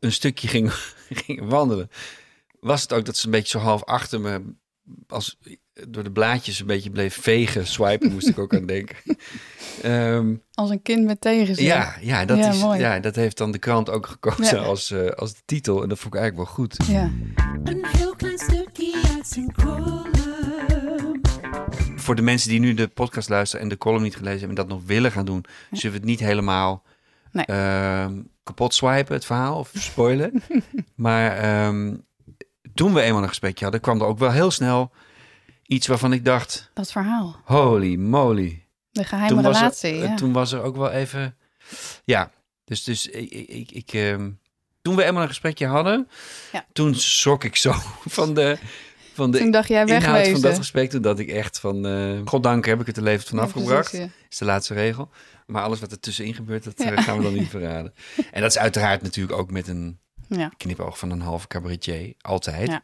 een 0.00 0.12
stukje 0.12 0.48
gingen, 0.48 0.72
gingen 1.24 1.48
wandelen, 1.48 1.90
was 2.60 2.82
het 2.82 2.92
ook 2.92 3.04
dat 3.04 3.16
ze 3.16 3.24
een 3.24 3.30
beetje 3.30 3.58
zo 3.58 3.64
half 3.64 3.84
achter 3.84 4.20
me, 4.20 4.42
als 5.08 5.38
door 5.88 6.02
de 6.02 6.10
blaadjes 6.12 6.60
een 6.60 6.66
beetje 6.66 6.90
bleef 6.90 7.14
vegen, 7.20 7.66
swipen, 7.66 8.12
moest 8.12 8.28
ik 8.28 8.38
ook 8.38 8.54
aan 8.54 8.66
denken. 8.66 8.96
Ehm, 9.82 10.34
Als 10.54 10.70
een 10.70 10.82
kind 10.82 11.04
met 11.04 11.20
tegenzin. 11.20 11.64
ja, 11.64 11.94
ja, 12.00 12.24
dat 12.24 12.38
Ja, 12.38 12.48
is, 12.48 12.58
mooi. 12.60 12.80
ja, 12.80 12.98
dat 13.00 13.14
heeft 13.16 13.36
dan 13.36 13.50
de 13.52 13.58
krant 13.58 13.90
ook 13.90 14.06
gekozen 14.06 14.56
Ja. 14.58 14.62
als, 14.64 14.90
eh, 14.90 15.06
als 15.10 15.34
de 15.34 15.40
titel. 15.44 15.82
En 15.82 15.88
dat 15.88 15.98
vond 15.98 16.14
ik 16.14 16.20
eigenlijk 16.20 16.48
wel 16.48 16.56
goed. 16.56 16.76
Ja. 16.86 17.10
Een 17.64 17.84
heel 17.86 18.14
klein 18.16 18.38
stukje 18.38 19.02
uit 19.16 19.26
zijn 19.26 19.52
column. 19.52 20.14
voor 21.96 22.14
de 22.14 22.22
mensen 22.22 22.48
die 22.50 22.60
nu 22.60 22.74
de 22.74 22.88
podcast 22.88 23.28
luisteren 23.28 23.62
en 23.64 23.68
de 23.70 23.78
column 23.78 24.02
niet 24.02 24.16
gelezen 24.16 24.38
hebben 24.38 24.56
en 24.58 24.66
dat 24.68 24.78
nog 24.78 24.86
willen 24.86 25.12
gaan 25.12 25.24
doen, 25.24 25.44
zullen 25.70 25.90
we 25.92 25.98
het 25.98 26.08
niet 26.08 26.20
helemaal 26.20 26.82
Nee. 27.32 27.44
ehm, 27.44 28.22
kapot 28.42 28.74
swipen, 28.74 29.14
het 29.14 29.24
verhaal, 29.24 29.58
of 29.58 29.70
spoilen. 29.74 30.42
maar 30.94 31.36
ehm, 31.36 31.94
toen 32.74 32.94
we 32.94 33.00
eenmaal 33.00 33.22
een 33.22 33.28
gesprekje 33.28 33.62
hadden, 33.64 33.82
kwam 33.82 34.00
er 34.00 34.06
ook 34.06 34.18
wel 34.18 34.30
heel 34.30 34.50
snel 34.50 34.90
iets 35.66 35.86
waarvan 35.86 36.12
ik 36.12 36.24
dacht, 36.24 36.70
Dat 36.74 36.92
verhaal. 36.92 37.36
holy 37.44 37.94
moly. 37.96 38.66
De 38.90 39.04
geheime 39.04 39.42
was 39.42 39.56
relatie. 39.58 39.90
er, 39.92 40.08
ja. 40.08 40.14
toen 40.14 40.32
was 40.32 40.52
er 40.52 40.62
ook 40.62 40.76
wel 40.76 40.90
even, 40.90 41.36
ja, 42.04 42.30
dus, 42.64 42.84
dus 42.84 43.06
ik, 43.06 43.30
ik, 43.48 43.70
ik, 43.70 43.92
ehm, 43.92 44.30
toen 44.82 44.96
we 44.96 45.04
eenmaal 45.04 45.22
een 45.22 45.28
gesprekje 45.28 45.66
hadden, 45.66 46.08
Ja. 46.52 46.64
toen 46.72 46.94
schrok 46.94 47.44
ik 47.44 47.56
zo 47.56 47.72
van 48.18 48.34
de, 48.34 48.58
van 49.14 49.30
de 49.30 49.38
Toen 49.38 49.50
dacht 49.50 49.68
jij 49.68 49.80
inhoud 49.82 50.02
wegwezen. 50.02 50.32
van 50.32 50.40
dat 50.40 50.56
gesprek. 50.56 50.90
Toen 50.90 51.02
dat 51.02 51.18
ik 51.18 51.28
echt 51.28 51.60
van, 51.60 51.86
eh 51.86 52.20
goddank 52.24 52.64
heb 52.66 52.80
ik 52.80 52.86
het 52.86 52.96
er 52.96 53.02
levend 53.02 53.28
van 53.28 53.38
Ja, 53.38 53.44
afgebracht. 53.44 53.90
precies, 53.90 54.10
is 54.28 54.38
de 54.38 54.44
laatste 54.44 54.74
regel. 54.74 55.10
Maar 55.46 55.62
alles 55.62 55.80
wat 55.80 55.92
er 55.92 56.00
tussenin 56.00 56.34
gebeurt, 56.34 56.64
dat 56.64 56.74
eh, 56.74 57.02
gaan 57.02 57.16
we 57.16 57.22
dan 57.22 57.34
niet 57.34 57.48
verraden. 57.56 57.94
En 58.30 58.40
dat 58.40 58.50
is 58.50 58.58
uiteraard 58.58 59.02
natuurlijk 59.02 59.38
ook 59.38 59.50
met 59.50 59.68
een 59.68 59.98
knipoog 60.56 60.98
van 60.98 61.10
een 61.10 61.20
halve 61.20 61.46
cabaretier. 61.46 62.14
Altijd. 62.20 62.80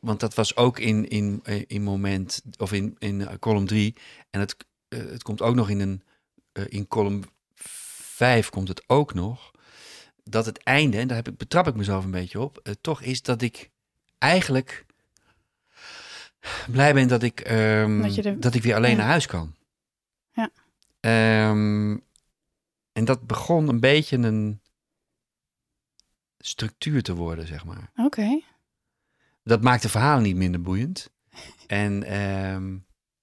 Want 0.00 0.20
dat 0.20 0.34
was 0.34 0.56
ook 0.56 0.78
in, 0.78 1.08
in, 1.08 1.40
eh, 1.42 1.62
in 1.66 1.82
moment, 1.82 2.42
of 2.58 2.72
in, 2.72 2.96
in 2.98 3.26
eh, 3.26 3.38
column 3.38 3.66
3. 3.66 3.94
En 4.30 4.40
het, 4.40 4.56
eh, 4.88 4.98
het 4.98 5.22
komt 5.22 5.42
ook 5.42 5.54
nog 5.54 5.70
in 5.70 5.80
een, 5.80 6.02
in 6.68 6.88
column 6.88 7.24
5 7.54 8.50
komt 8.50 8.68
het 8.68 8.82
ook 8.86 9.14
nog. 9.14 9.50
Dat 10.24 10.46
het 10.46 10.62
einde, 10.62 10.98
en 10.98 11.08
daar 11.08 11.16
heb 11.16 11.28
ik, 11.28 11.36
betrap 11.36 11.66
ik 11.66 11.74
mezelf 11.74 12.04
een 12.04 12.10
beetje 12.10 12.40
op, 12.40 12.76
toch 12.80 13.02
is 13.02 13.22
dat 13.22 13.42
ik 13.42 13.70
eigenlijk 14.18 14.86
blij 16.70 16.94
ben 16.94 17.08
dat 17.08 17.22
ik, 17.22 17.40
ehm, 17.40 18.38
Dat 18.40 18.54
ik 18.54 18.62
weer 18.62 18.74
alleen 18.74 18.90
ja. 18.90 18.96
naar 18.96 19.06
huis 19.06 19.26
kan. 19.26 19.54
Ja. 20.32 20.50
Ehm, 21.00 21.96
en 22.92 23.04
dat 23.04 23.26
begon 23.26 23.68
een 23.68 23.80
beetje 23.80 24.16
een 24.16 24.60
structuur 26.38 27.02
te 27.02 27.14
worden, 27.14 27.46
zeg 27.46 27.64
maar. 27.64 27.90
Oké. 27.96 28.40
Dat 29.42 29.62
maakt 29.62 29.82
de 29.82 29.88
verhalen 29.88 30.22
niet 30.22 30.36
minder 30.36 30.62
boeiend. 30.62 31.10
En, 31.66 32.02
ehm, 32.04 32.76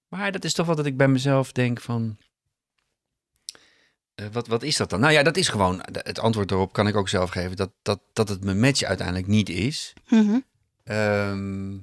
maar 0.08 0.32
dat 0.32 0.44
is 0.44 0.52
toch 0.54 0.66
wel 0.66 0.74
dat 0.76 0.86
ik 0.86 0.96
bij 0.96 1.08
mezelf 1.08 1.52
denk 1.52 1.80
van... 1.80 2.16
eh, 4.14 4.26
wat, 4.32 4.46
wat 4.46 4.62
is 4.62 4.76
dat 4.76 4.90
dan? 4.90 5.00
Nou 5.00 5.12
ja, 5.12 5.22
dat 5.22 5.36
is 5.36 5.48
gewoon... 5.48 5.80
Het 5.92 6.18
antwoord 6.18 6.48
daarop 6.48 6.72
kan 6.72 6.86
ik 6.88 6.96
ook 6.96 7.08
zelf 7.08 7.30
geven. 7.30 7.56
Dat, 7.56 7.70
dat, 7.82 8.00
dat 8.12 8.28
het 8.28 8.44
mijn 8.44 8.60
match 8.60 8.82
uiteindelijk 8.82 9.26
niet 9.26 9.48
is. 9.48 9.92
Mhm. 10.08 10.38
Ehm, 10.84 11.76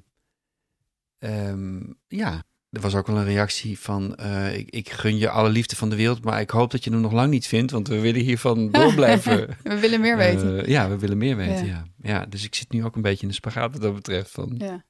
ehm, 1.20 1.80
ja, 2.08 2.44
er 2.70 2.82
was 2.82 2.96
ook 2.96 3.08
wel 3.08 3.18
een 3.18 3.24
reactie 3.26 3.80
van... 3.80 4.16
eh, 4.16 4.58
ik, 4.58 4.70
ik 4.70 4.90
gun 4.90 5.18
je 5.18 5.30
alle 5.30 5.50
liefde 5.50 5.76
van 5.76 5.90
de 5.90 5.96
wereld... 5.96 6.24
maar 6.24 6.40
ik 6.42 6.50
hoop 6.50 6.72
dat 6.72 6.84
je 6.84 6.90
hem 6.92 7.02
nog 7.02 7.12
lang 7.12 7.30
niet 7.32 7.48
vindt... 7.48 7.72
want 7.72 7.88
we 7.88 8.00
willen 8.00 8.22
hiervan 8.22 8.70
door 8.72 8.94
blijven. 8.94 9.58
We 9.64 9.80
willen 9.80 10.02
meer 10.02 10.18
weten. 10.18 10.62
Eh, 10.64 10.68
ja, 10.68 10.90
we 10.90 10.98
willen 10.98 11.18
meer 11.18 11.36
weten, 11.36 11.66
Ja. 11.66 11.72
ja. 11.74 11.86
Ja. 12.06 12.26
Dus 12.26 12.44
ik 12.44 12.56
zit 12.56 12.72
nu 12.72 12.86
ook 12.86 12.96
een 12.96 13.02
beetje 13.02 13.22
in 13.22 13.28
de 13.28 13.34
spagaat 13.34 13.72
wat 13.72 13.82
dat 13.82 13.96
betreft. 13.96 14.32
Van... 14.32 14.56
ja. 14.58 14.84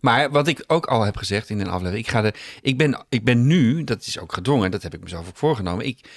Maar 0.00 0.30
wat 0.30 0.48
ik 0.48 0.64
ook 0.66 0.86
al 0.86 1.02
heb 1.02 1.16
gezegd 1.16 1.50
in 1.50 1.60
een 1.60 1.68
aflevering... 1.68 2.04
Ik, 2.04 2.10
ga 2.10 2.20
de, 2.20 2.32
ik, 2.60 2.76
ben, 2.78 3.04
ik 3.08 3.24
ben 3.24 3.46
nu, 3.46 3.84
dat 3.84 4.06
is 4.06 4.18
ook 4.18 4.32
gedwongen... 4.32 4.70
dat 4.70 4.82
heb 4.82 4.94
ik 4.94 5.02
mezelf 5.02 5.28
ook 5.28 5.36
voorgenomen... 5.36 5.86
Ik, 5.86 6.10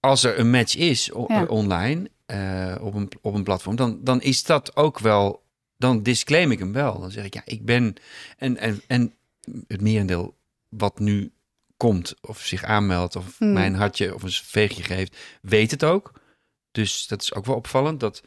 als 0.00 0.24
er 0.24 0.38
een 0.38 0.50
match 0.50 0.76
is 0.76 1.12
o- 1.12 1.24
Ja. 1.28 1.44
online 1.44 2.10
eh, 2.26 2.76
op, 2.80 2.94
een, 2.94 3.10
op 3.20 3.34
een 3.34 3.42
platform... 3.44 3.76
Dan, 3.76 3.98
dan 4.02 4.20
is 4.20 4.42
dat 4.44 4.76
ook 4.76 4.98
wel... 4.98 5.42
Dan 5.76 6.02
disclaim 6.02 6.50
ik 6.50 6.58
hem 6.58 6.72
wel. 6.72 7.00
Dan 7.00 7.10
zeg 7.10 7.24
ik, 7.24 7.34
ja, 7.34 7.42
ik 7.44 7.64
ben... 7.64 7.94
En, 8.38 8.56
en, 8.56 8.82
en 8.86 9.14
het 9.66 9.80
merendeel 9.80 10.36
wat 10.68 10.98
nu 10.98 11.32
komt... 11.76 12.14
of 12.20 12.40
zich 12.40 12.64
aanmeldt... 12.64 13.16
of 13.16 13.38
Hmm. 13.38 13.52
mijn 13.52 13.74
hartje 13.74 14.14
of 14.14 14.22
een 14.22 14.30
veegje 14.32 14.82
geeft... 14.82 15.16
weet 15.42 15.70
het 15.70 15.84
ook. 15.84 16.12
Dus 16.70 17.06
dat 17.06 17.22
is 17.22 17.34
ook 17.34 17.46
wel 17.46 17.56
opvallend... 17.56 18.00
dat, 18.00 18.22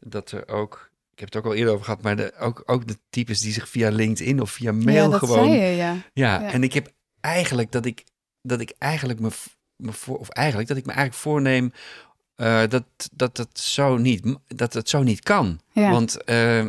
dat 0.00 0.30
er 0.30 0.48
ook... 0.48 0.90
Ik 1.12 1.18
heb 1.24 1.32
het 1.34 1.44
ook 1.44 1.50
al 1.52 1.58
eerder 1.58 1.72
over 1.72 1.84
gehad... 1.84 2.02
maar 2.02 2.16
de, 2.16 2.34
ook, 2.38 2.62
ook 2.66 2.86
de 2.86 2.98
types 3.10 3.40
die 3.40 3.52
zich 3.52 3.68
via 3.68 3.90
LinkedIn 3.90 4.40
of 4.40 4.50
via 4.50 4.72
mail 4.72 5.04
ja, 5.04 5.08
dat 5.08 5.18
gewoon... 5.18 5.50
je, 5.50 5.56
ja. 5.58 5.92
Ja, 6.12 6.40
Ja. 6.40 6.52
en 6.52 6.62
ik 6.62 6.72
heb 6.72 6.92
eigenlijk 7.20 7.72
dat 7.72 7.86
ik, 7.86 8.04
dat 8.42 8.60
ik 8.60 8.74
eigenlijk 8.78 9.20
me, 9.20 9.28
me 9.76 9.92
voor, 9.92 10.18
of 10.18 10.28
eigenlijk 10.28 10.68
dat 10.68 10.76
ik 10.76 10.86
me 10.86 10.92
eigenlijk 10.92 11.22
voorneem 11.22 11.72
eh, 12.34 12.62
dat, 12.68 12.84
dat 13.12 13.36
dat 13.36 13.58
zo 13.58 13.96
niet, 13.96 14.36
dat 14.46 14.72
het 14.72 14.88
zo 14.88 15.02
niet 15.02 15.20
kan. 15.22 15.60
Ja. 15.72 15.90
Want 15.90 16.24
eh, 16.24 16.66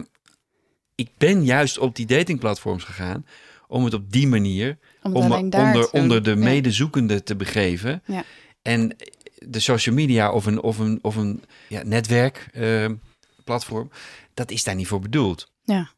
ik 0.96 1.10
ben 1.18 1.44
juist 1.46 1.78
op 1.78 1.96
die 1.96 2.06
datingplatforms 2.06 2.84
gegaan 2.84 3.26
om 3.68 3.84
het 3.84 3.94
op 3.94 4.12
die 4.12 4.28
manier, 4.28 4.78
Om 5.04 5.16
onder, 5.16 5.92
onder 5.92 6.24
de 6.24 6.30
Ja. 6.30 6.36
medezoekende 6.36 7.24
te 7.24 7.36
begeven. 7.36 8.02
Ja. 8.06 8.24
En 8.62 8.96
de 9.36 9.60
social 9.60 9.96
media 9.96 10.32
of 10.32 10.46
een, 10.46 10.62
of 10.62 10.78
een, 10.78 11.00
of 11.02 11.16
een 11.16 11.44
ja, 11.68 11.84
netwerk, 11.84 12.48
eh, 12.54 12.86
platform, 13.50 13.90
dat 14.34 14.52
is 14.52 14.64
daar 14.64 14.76
niet 14.76 14.88
voor 14.88 15.00
bedoeld. 15.00 15.52
Ja. 15.64 15.90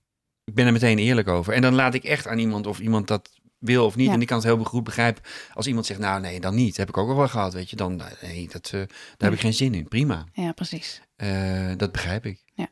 ik 0.43 0.53
ben 0.53 0.65
er 0.65 0.71
meteen 0.71 0.97
eerlijk 0.99 1.27
over. 1.27 1.53
En 1.53 1.61
dan 1.61 1.73
laat 1.75 1.93
ik 1.93 2.03
echt 2.03 2.27
aan 2.27 2.37
iemand 2.37 2.67
of 2.67 2.79
iemand 2.79 3.07
dat 3.07 3.29
wil 3.59 3.85
of 3.85 3.95
niet. 3.95 4.07
Ja. 4.07 4.13
En 4.13 4.21
ik 4.21 4.27
kan 4.27 4.37
het 4.37 4.45
heel 4.45 4.63
goed 4.63 4.83
begrijpen 4.83 5.23
als 5.53 5.67
iemand 5.67 5.85
zegt, 5.85 5.99
nou 5.99 6.21
nee, 6.21 6.39
dan 6.39 6.55
niet. 6.55 6.77
Heb 6.77 6.89
ik 6.89 6.97
ook 6.97 7.09
al 7.09 7.15
wel 7.15 7.27
gehad, 7.27 7.53
weet 7.53 7.69
je. 7.69 7.75
Dan, 7.75 8.01
nee, 8.21 8.47
dat, 8.51 8.65
eh, 8.65 8.71
daar 8.71 9.29
heb 9.29 9.33
ik 9.33 9.39
geen 9.39 9.53
zin 9.53 9.73
in. 9.73 9.87
Prima. 9.87 10.25
Ja, 10.33 10.51
precies. 10.51 11.01
Eh, 11.15 11.71
dat 11.77 11.91
begrijp 11.91 12.25
ik. 12.25 12.43
Ja. 12.53 12.67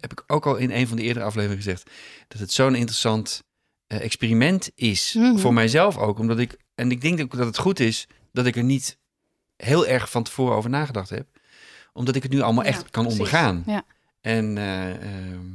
Heb 0.00 0.12
ik 0.12 0.24
ook 0.26 0.46
al 0.46 0.56
in 0.56 0.70
een 0.70 0.86
van 0.88 0.96
de 0.96 1.02
eerdere 1.02 1.24
afleveringen 1.24 1.62
gezegd 1.62 1.90
dat 2.28 2.40
het 2.40 2.52
zo'n 2.52 2.74
interessant 2.74 3.42
eh, 3.86 4.00
experiment 4.00 4.70
is 4.74 5.14
Mhm. 5.18 5.38
voor 5.38 5.52
mijzelf 5.52 5.96
ook, 5.98 6.18
omdat 6.18 6.38
ik 6.38 6.56
en 6.74 6.90
ik 6.90 7.00
denk 7.00 7.20
ook 7.20 7.36
dat 7.36 7.46
het 7.46 7.58
goed 7.58 7.80
is 7.80 8.06
dat 8.32 8.46
ik 8.46 8.56
er 8.56 8.64
niet 8.64 8.98
heel 9.56 9.86
erg 9.86 10.10
van 10.10 10.22
tevoren 10.22 10.56
over 10.56 10.70
nagedacht 10.70 11.10
heb, 11.10 11.26
omdat 11.92 12.16
ik 12.16 12.22
het 12.22 12.32
nu 12.32 12.40
allemaal 12.40 12.64
echt 12.64 12.90
kan 12.90 13.02
precies. 13.02 13.20
ondergaan 13.20 13.62
Ja. 13.66 13.82
en 14.20 14.58
eh, 14.58 14.90
ehm, 14.90 15.46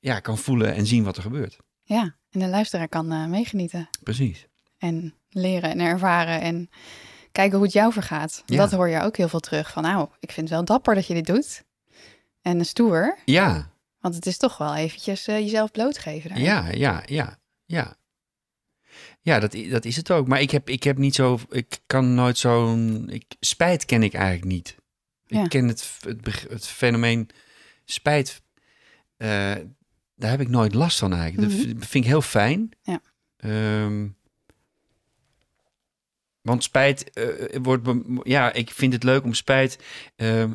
ja 0.00 0.20
kan 0.20 0.38
voelen 0.38 0.74
en 0.74 0.86
zien 0.86 1.04
wat 1.04 1.16
er 1.16 1.22
gebeurt. 1.22 1.56
Ja, 1.82 2.16
en 2.30 2.40
de 2.40 2.48
luisteraar 2.48 2.88
kan 2.88 3.12
eh, 3.12 3.26
meegenieten 3.26 3.88
Precies. 4.02 4.46
en 4.78 5.14
leren 5.28 5.70
en 5.70 5.80
ervaren 5.80 6.40
en 6.40 6.70
kijken 7.32 7.56
hoe 7.56 7.64
het 7.64 7.74
jou 7.74 7.92
vergaat. 7.92 8.42
Ja. 8.46 8.56
Dat 8.56 8.70
hoor 8.72 8.88
je 8.88 9.00
ook 9.00 9.16
heel 9.16 9.28
veel 9.28 9.40
terug 9.40 9.70
van, 9.70 9.82
nou, 9.82 10.08
ik 10.20 10.32
vind 10.32 10.48
het 10.48 10.56
wel 10.56 10.64
dapper 10.64 10.94
dat 10.94 11.06
je 11.06 11.14
dit 11.14 11.26
doet. 11.26 11.64
En 12.42 12.64
stoer, 12.64 13.18
Ja, 13.24 13.70
want 13.98 14.14
het 14.14 14.26
is 14.26 14.36
toch 14.36 14.56
wel 14.58 14.74
eventjes 14.74 15.26
eh, 15.26 15.38
jezelf 15.38 15.70
blootgeven. 15.70 16.28
daarin. 16.28 16.46
Ja, 16.46 16.68
ja, 16.70 17.02
ja, 17.06 17.38
ja. 17.64 17.96
Ja, 19.20 19.40
dat, 19.40 19.56
dat 19.70 19.84
is 19.84 19.96
het 19.96 20.10
ook. 20.10 20.28
Maar 20.28 20.40
ik 20.40 20.50
heb, 20.50 20.68
ik 20.68 20.82
heb 20.82 20.98
niet 20.98 21.14
zo. 21.14 21.38
Ik 21.50 21.78
kan 21.86 22.14
nooit 22.14 22.38
zo'n. 22.38 23.08
Ik, 23.10 23.24
spijt 23.40 23.84
ken 23.84 24.02
ik 24.02 24.14
eigenlijk 24.14 24.44
niet. 24.44 24.76
Ja. 25.26 25.42
Ik 25.42 25.48
ken 25.48 25.68
het, 25.68 25.98
het, 26.06 26.46
het 26.48 26.66
fenomeen 26.66 27.28
spijt. 27.84 28.42
eh, 29.16 29.54
daar 30.16 30.30
heb 30.30 30.40
ik 30.40 30.48
nooit 30.48 30.74
last 30.74 30.98
van 30.98 31.12
eigenlijk. 31.12 31.48
Dat 31.50 31.58
Mhm. 31.58 31.68
vind- 31.68 31.86
vind 31.86 32.04
ik 32.04 32.10
heel 32.10 32.22
fijn. 32.22 32.68
Ja. 32.82 33.00
Ehm, 33.36 34.08
want 36.40 36.62
spijt 36.64 37.10
eh, 37.10 37.58
wordt. 37.62 37.88
Ja, 38.22 38.52
ik 38.52 38.70
vind 38.70 38.92
het 38.92 39.02
leuk 39.02 39.24
om 39.24 39.34
spijt. 39.34 39.78
ehm, 40.16 40.52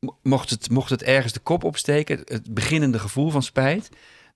mo- 0.00 0.18
mocht, 0.22 0.50
het, 0.50 0.70
mocht 0.70 0.90
het 0.90 1.02
ergens 1.02 1.32
de 1.32 1.40
kop 1.40 1.64
opsteken, 1.64 2.20
het, 2.24 2.54
beginnende 2.54 2.98
gevoel 2.98 3.30
van 3.30 3.42
spijt, 3.42 3.88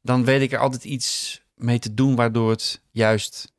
dan 0.03 0.25
weet 0.25 0.41
ik 0.41 0.53
er 0.53 0.59
altijd 0.59 0.85
iets 0.85 1.41
mee 1.55 1.79
te 1.79 1.95
doen 1.95 2.15
waardoor 2.17 2.51
het 2.51 2.83
juist 2.91 3.55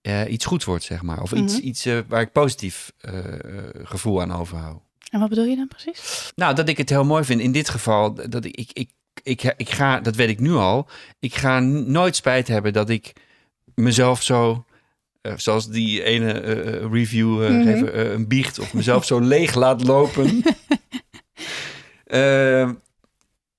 eh, 0.00 0.30
iets 0.32 0.44
goed 0.44 0.64
wordt, 0.64 0.84
zeg 0.84 1.02
maar. 1.02 1.22
Of 1.22 1.32
iets, 1.32 1.56
Mhm. 1.56 1.66
iets 1.66 1.84
waar 2.08 2.20
ik 2.20 2.32
positief 2.32 2.92
gevoel 3.82 4.20
aan 4.20 4.32
overhoud. 4.32 4.82
En 5.10 5.20
wat 5.20 5.28
bedoel 5.28 5.44
je 5.44 5.56
dan 5.56 5.68
precies? 5.68 6.32
Nou, 6.34 6.54
dat 6.54 6.68
ik 6.68 6.76
het 6.78 6.88
heel 6.90 7.04
mooi 7.04 7.24
vind 7.24 7.40
in 7.40 7.52
dit 7.52 7.68
geval. 7.68 8.14
Dat 8.28 8.44
ik, 8.44 8.54
ik, 8.56 8.70
ik, 8.72 8.90
ik, 9.22 9.54
ik 9.56 9.70
ga, 9.70 10.00
dat 10.00 10.16
weet 10.16 10.28
ik 10.28 10.40
nu 10.40 10.52
al. 10.52 10.88
Ik 11.18 11.34
ga 11.34 11.60
nooit 11.60 12.16
spijt 12.16 12.48
hebben 12.48 12.72
dat 12.72 12.90
ik 12.90 13.12
mezelf 13.74 14.22
zo. 14.22 14.64
eh, 15.20 15.32
zoals 15.36 15.68
die 15.68 16.02
ene 16.02 16.32
eh, 16.32 16.74
eh, 16.74 16.92
review 16.92 17.50
Mhm. 17.50 17.62
geven, 17.62 18.12
een 18.14 18.28
biecht 18.28 18.58
of 18.58 18.74
mezelf 18.74 19.04
zo 19.04 19.18
leeg 19.34 19.54
laat 19.54 19.84
lopen. 19.84 20.42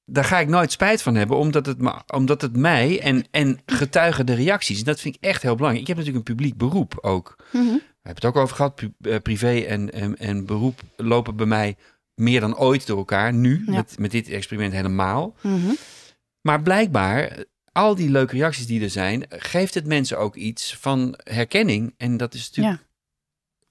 Daar 0.10 0.24
ga 0.24 0.40
ik 0.40 0.48
nooit 0.48 0.72
spijt 0.72 1.02
van 1.02 1.16
hebben, 1.16 1.38
omdat 1.38 1.66
het, 1.66 1.78
omdat 2.14 2.42
het 2.42 2.56
mij 2.56 3.00
en, 3.02 3.26
en 3.32 3.60
getuigen 3.66 4.26
de 4.26 4.34
reacties. 4.34 4.80
En 4.80 4.84
dat 4.86 5.00
vind 5.00 5.16
ik 5.16 5.24
echt 5.24 5.42
heel 5.42 5.56
belangrijk. 5.56 5.88
Ik 5.88 5.96
heb 5.96 5.98
natuurlijk 6.06 6.28
een 6.30 6.36
publiek 6.36 6.58
beroep 6.58 6.98
ook. 7.02 7.36
We 7.52 7.82
hebben 8.08 8.16
het 8.30 8.36
ook 8.36 8.44
over 8.44 8.56
gehad. 8.56 8.82
Eh, 9.02 9.16
privé 9.24 9.60
en, 9.60 9.94
en, 9.94 10.18
en 10.18 10.46
beroep 10.46 10.82
lopen 10.96 11.36
bij 11.36 11.46
mij 11.46 11.76
meer 12.16 12.40
dan 12.40 12.58
ooit 12.58 12.88
door 12.88 12.98
elkaar. 12.98 13.34
Nu, 13.34 13.64
Ja. 13.66 13.72
met, 13.72 13.96
met 14.00 14.12
dit 14.12 14.30
experiment 14.30 14.74
helemaal. 14.74 15.36
Mhm. 15.42 15.72
Maar 16.42 16.62
blijkbaar, 16.62 17.44
al 17.72 17.96
die 17.96 18.10
leuke 18.10 18.36
reacties 18.36 18.68
die 18.68 18.82
er 18.84 18.90
zijn, 18.90 19.26
geeft 19.30 19.74
het 19.74 19.86
mensen 19.86 20.20
ook 20.20 20.36
iets 20.36 20.76
van 20.80 21.20
herkenning. 21.24 21.94
En 21.98 22.18
dat 22.18 22.34
is 22.34 22.48
natuurlijk. 22.50 22.86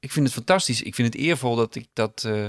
Ik 0.00 0.12
vind 0.12 0.24
het 0.26 0.34
fantastisch. 0.34 0.82
Ik 0.82 0.94
vind 0.94 1.12
het 1.14 1.22
eervol 1.22 1.56
dat 1.56 1.74
ik 1.74 1.86
dat, 1.92 2.24
eh, 2.26 2.46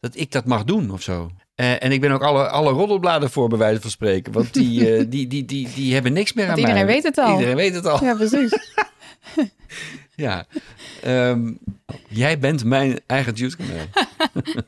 dat, 0.00 0.16
ik 0.16 0.32
dat 0.32 0.44
mag 0.46 0.64
doen 0.64 0.90
of 0.90 1.02
zo. 1.02 1.30
Eh, 1.54 1.82
en 1.82 1.92
ik 1.92 2.00
ben 2.00 2.10
ook 2.12 2.22
alle, 2.22 2.48
alle 2.48 2.70
roddelbladen 2.72 3.30
voor, 3.30 3.48
bij 3.48 3.58
wijze 3.58 3.80
van 3.80 3.90
spreken. 3.90 4.32
Want 4.32 4.54
die, 4.54 4.78
die, 5.08 5.26
die, 5.26 5.44
die, 5.44 5.68
die 5.74 5.92
hebben 5.94 6.12
niks 6.12 6.32
meer 6.32 6.46
Want 6.46 6.58
aan 6.58 6.64
iedereen 6.64 6.84
mij. 6.86 6.94
weet 6.94 7.04
het 7.04 7.18
al. 7.18 7.32
Iedereen 7.32 7.56
weet 7.56 7.74
het 7.74 7.86
al. 7.86 8.04
Ja, 8.04 8.14
precies. 8.14 8.52
Ja. 10.14 10.46
Ehm, 11.02 11.52
jij 12.08 12.38
bent 12.38 12.64
mijn 12.64 13.00
eigen 13.06 13.34
juice 13.34 13.56
kanaal. 13.56 13.86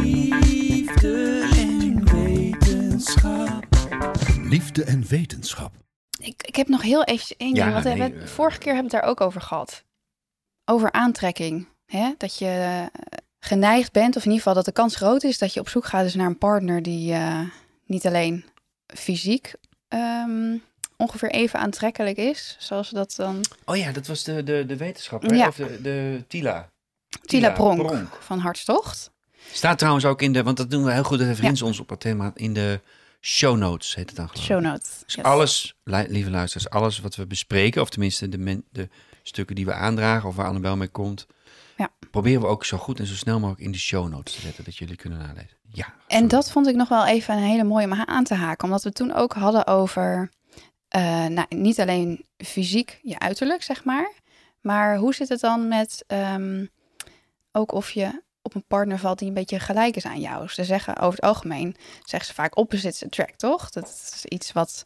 Liefde 0.00 1.48
en 1.56 2.04
wetenschap. 2.12 3.64
Liefde 4.42 4.84
en 4.84 5.06
wetenschap. 5.08 5.72
Ik, 6.20 6.42
ik 6.42 6.56
heb 6.56 6.68
nog 6.68 6.82
heel 6.82 7.04
even 7.04 7.36
één 7.38 7.54
Ja, 7.54 7.62
ding, 7.62 7.72
want 7.72 7.84
we 7.84 7.90
nee, 7.90 8.20
eh. 8.20 8.26
vorige 8.26 8.58
keer 8.58 8.72
hebben 8.72 8.90
we 8.90 8.96
het 8.96 9.04
daar 9.06 9.10
ook 9.10 9.20
over 9.20 9.40
gehad. 9.40 9.84
Over 10.64 10.92
aantrekking. 10.92 11.68
Hè? 11.86 12.12
Dat 12.18 12.38
je 12.38 12.88
eh, 12.90 13.02
geneigd 13.38 13.92
bent, 13.92 14.16
of 14.16 14.24
in 14.24 14.30
ieder 14.30 14.38
geval 14.38 14.54
dat 14.54 14.64
de 14.64 14.72
kans 14.72 14.96
groot 14.96 15.22
is 15.22 15.38
dat 15.38 15.54
je 15.54 15.60
op 15.60 15.68
zoek 15.68 15.84
gaat 15.84 16.02
dus 16.02 16.14
naar 16.14 16.26
een 16.26 16.38
partner 16.38 16.82
die 16.82 17.12
eh, 17.12 17.40
niet 17.86 18.06
alleen 18.06 18.44
fysiek 18.86 19.54
ehm, 19.88 20.56
ongeveer 21.04 21.30
even 21.30 21.58
aantrekkelijk 21.58 22.16
is, 22.16 22.56
zoals 22.58 22.90
dat 22.90 23.14
dan 23.16 23.40
Oh 23.64 23.76
ja, 23.76 23.92
dat 23.92 24.06
was 24.06 24.22
de, 24.24 24.42
de, 24.42 24.64
de 24.66 24.76
wetenschapper. 24.76 25.34
Ja. 25.34 25.48
Of 25.48 25.56
de, 25.56 25.78
de 25.82 26.24
Tila. 26.28 26.68
Tila 27.24 27.50
Pronk, 27.50 27.86
Pronk. 27.86 28.16
van 28.20 28.38
Hartstocht. 28.38 29.10
Staat 29.52 29.78
trouwens 29.78 30.04
ook 30.04 30.22
in 30.22 30.32
de, 30.32 30.42
want 30.42 30.56
dat 30.56 30.70
doen 30.70 30.84
we 30.84 30.92
heel 30.92 31.02
goed, 31.04 31.18
dat 31.18 31.26
referentie 31.26 31.64
ons 31.64 31.80
op 31.80 31.88
het 31.90 32.00
thema, 32.00 32.30
in 32.34 32.52
de 32.52 32.80
show 33.20 33.56
notes 33.56 33.94
heet 33.94 34.06
het 34.08 34.16
dan 34.16 34.28
geloof. 34.28 34.44
Show 34.44 34.60
notes. 34.60 35.02
Dus 35.04 35.14
Yes. 35.14 35.24
alles, 35.24 35.74
li- 35.84 36.06
lieve 36.08 36.30
luisteraars, 36.30 36.70
alles 36.70 36.98
wat 37.00 37.16
we 37.16 37.26
bespreken, 37.26 37.82
of 37.82 37.88
tenminste 37.90 38.28
de, 38.28 38.38
men, 38.38 38.64
de 38.72 38.88
stukken 39.22 39.56
die 39.56 39.64
we 39.64 39.72
aandragen 39.72 40.28
of 40.28 40.36
waar 40.36 40.46
Annabel 40.46 40.76
mee 40.76 40.88
komt, 40.88 41.26
Ja. 41.76 41.88
proberen 42.10 42.40
we 42.40 42.46
ook 42.46 42.64
zo 42.64 42.76
goed 42.78 42.98
en 42.98 43.06
zo 43.06 43.14
snel 43.14 43.38
mogelijk 43.40 43.64
in 43.64 43.72
de 43.72 43.78
show 43.78 44.08
notes 44.08 44.34
te 44.34 44.40
zetten, 44.40 44.64
dat 44.64 44.76
jullie 44.76 44.96
kunnen 44.96 45.18
nalezen. 45.18 45.56
Ja. 45.68 45.94
En 46.06 46.28
dat 46.28 46.50
vond 46.50 46.66
ik 46.66 46.74
nog 46.74 46.88
wel 46.88 47.06
even 47.06 47.36
een 47.36 47.42
hele 47.42 47.64
mooie 47.64 47.86
om 47.86 47.92
aan 47.92 48.24
te 48.24 48.34
haken. 48.34 48.64
Omdat 48.64 48.82
we 48.82 48.92
toen 48.92 49.12
ook 49.14 49.32
hadden 49.32 49.66
over 49.66 50.30
eh, 50.94 51.26
nou, 51.26 51.46
niet 51.48 51.80
alleen 51.80 52.24
fysiek 52.36 52.98
je 53.02 53.18
uiterlijk, 53.18 53.62
zeg 53.62 53.84
maar. 53.84 54.12
Maar 54.60 54.96
hoe 54.96 55.14
zit 55.14 55.28
het 55.28 55.40
dan 55.40 55.68
met 55.68 56.04
ehm, 56.06 56.66
ook 57.52 57.72
of 57.72 57.90
je 57.90 58.22
op 58.42 58.54
een 58.54 58.64
partner 58.66 58.98
valt 58.98 59.18
die 59.18 59.28
een 59.28 59.34
beetje 59.34 59.60
gelijk 59.60 59.96
is 59.96 60.04
aan 60.04 60.20
jou. 60.20 60.48
Ze 60.48 60.64
zeggen 60.64 60.96
over 60.96 61.14
het 61.14 61.24
algemeen, 61.24 61.76
zeggen 62.02 62.28
ze 62.28 62.34
vaak 62.34 62.56
opposites 62.56 63.04
attract, 63.04 63.38
toch? 63.38 63.70
Dat 63.70 63.84
is 63.84 64.24
iets 64.24 64.52
wat, 64.52 64.84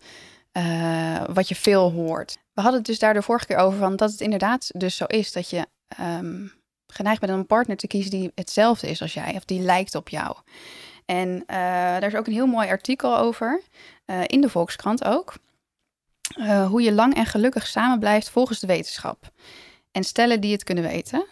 eh, 0.53 1.25
wat 1.33 1.49
je 1.49 1.55
veel 1.55 1.91
hoort. 1.91 2.39
We 2.53 2.61
hadden 2.61 2.79
het 2.79 2.89
dus 2.89 2.99
daar 2.99 3.15
de 3.15 3.23
vorige 3.23 3.47
keer 3.47 3.57
over 3.57 3.79
van 3.79 3.97
dat 3.97 4.11
het 4.11 4.21
inderdaad 4.21 4.71
dus 4.75 4.97
zo 4.97 5.05
is 5.05 5.33
dat 5.33 5.51
je 5.51 5.67
ehm, 5.89 6.47
geneigd 6.87 7.21
bent 7.21 7.33
om 7.33 7.39
een 7.39 7.47
partner 7.47 7.77
te 7.77 7.87
kiezen 7.87 8.11
die 8.11 8.33
hetzelfde 8.35 8.89
is 8.89 9.03
als 9.03 9.15
jij 9.15 9.35
of 9.35 9.45
die 9.45 9.61
lijkt 9.61 9.95
op 9.95 10.09
jou. 10.09 10.37
En 11.05 11.43
eh, 11.47 11.57
daar 11.57 12.07
is 12.07 12.15
ook 12.15 12.27
een 12.27 12.33
heel 12.33 12.47
mooi 12.47 12.69
artikel 12.69 13.19
over, 13.19 13.63
in 14.27 14.41
de 14.41 14.49
Volkskrant 14.49 15.05
ook. 15.05 15.35
Eh, 16.37 16.67
hoe 16.67 16.83
je 16.83 16.93
lang 16.93 17.15
en 17.15 17.27
gelukkig 17.27 17.67
samen 17.67 17.99
blijft 17.99 18.31
volgens 18.31 18.61
de 18.61 18.67
wetenschap. 18.67 19.33
En 19.93 20.05
stellen 20.05 20.41
die 20.41 20.53
het 20.53 20.65
kunnen 20.65 20.85
weten. 20.85 21.27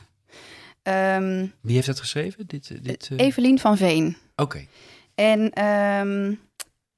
Ehm 0.83 1.47
Wie 1.61 1.75
heeft 1.75 1.87
dat 1.87 2.01
geschreven? 2.01 2.47
Dit, 2.47 2.71
eh, 2.71 2.79
dit, 2.83 3.09
eh, 3.13 3.27
Evelien 3.27 3.59
van 3.59 3.77
Veen. 3.77 4.17
Oké. 4.37 4.67
En 5.15 5.51
ehm, 5.51 6.35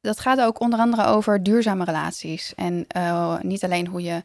dat 0.01 0.21
gaat 0.21 0.41
ook 0.41 0.61
onder 0.61 0.79
andere 0.79 1.05
over 1.05 1.43
duurzame 1.43 1.85
relaties. 1.85 2.55
En 2.55 2.87
niet 3.43 3.65
alleen 3.65 3.87
hoe 3.87 4.03
je 4.03 4.23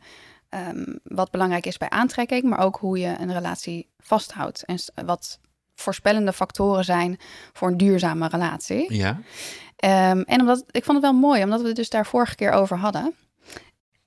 ehm, 0.50 0.96
wat 1.04 1.32
belangrijk 1.32 1.66
is 1.66 1.78
bij 1.78 1.90
aantrekking, 1.90 2.44
maar 2.44 2.60
ook 2.60 2.76
hoe 2.76 3.00
je 3.00 3.16
een 3.20 3.34
relatie 3.34 3.88
vasthoudt. 4.00 4.64
En 4.66 4.78
wat 5.06 5.40
voorspellende 5.76 6.34
factoren 6.34 6.86
zijn 6.86 7.18
voor 7.54 7.68
een 7.68 7.78
duurzame 7.78 8.28
relatie. 8.28 8.94
Ja. 8.94 9.20
En 9.76 10.40
omdat 10.40 10.64
ik 10.72 10.84
vond 10.84 10.98
het 10.98 11.12
wel 11.12 11.20
mooi, 11.20 11.44
omdat 11.44 11.62
we 11.62 11.68
het 11.68 11.76
dus 11.76 11.90
daar 11.90 12.06
vorige 12.06 12.36
keer 12.36 12.52
over 12.52 12.78
hadden. 12.78 13.14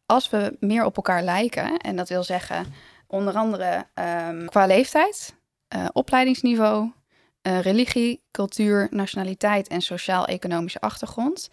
Als 0.07 0.31
we 0.31 0.57
meer 0.61 0.85
op 0.85 0.97
elkaar 0.97 1.23
lijken, 1.23 1.77
en 1.77 1.97
dat 1.97 2.09
wil 2.09 2.23
zeggen 2.23 2.67
onder 3.07 3.35
andere 3.35 3.87
ehm, 3.95 4.47
qua 4.47 4.67
leeftijd, 4.67 5.35
eh, 5.69 5.87
opleidingsniveau, 5.93 6.93
eh, 7.43 7.61
religie, 7.61 8.23
cultuur, 8.31 8.89
nationaliteit 8.91 9.69
en 9.69 9.81
sociaal-economische 9.81 10.81
achtergrond. 10.81 11.49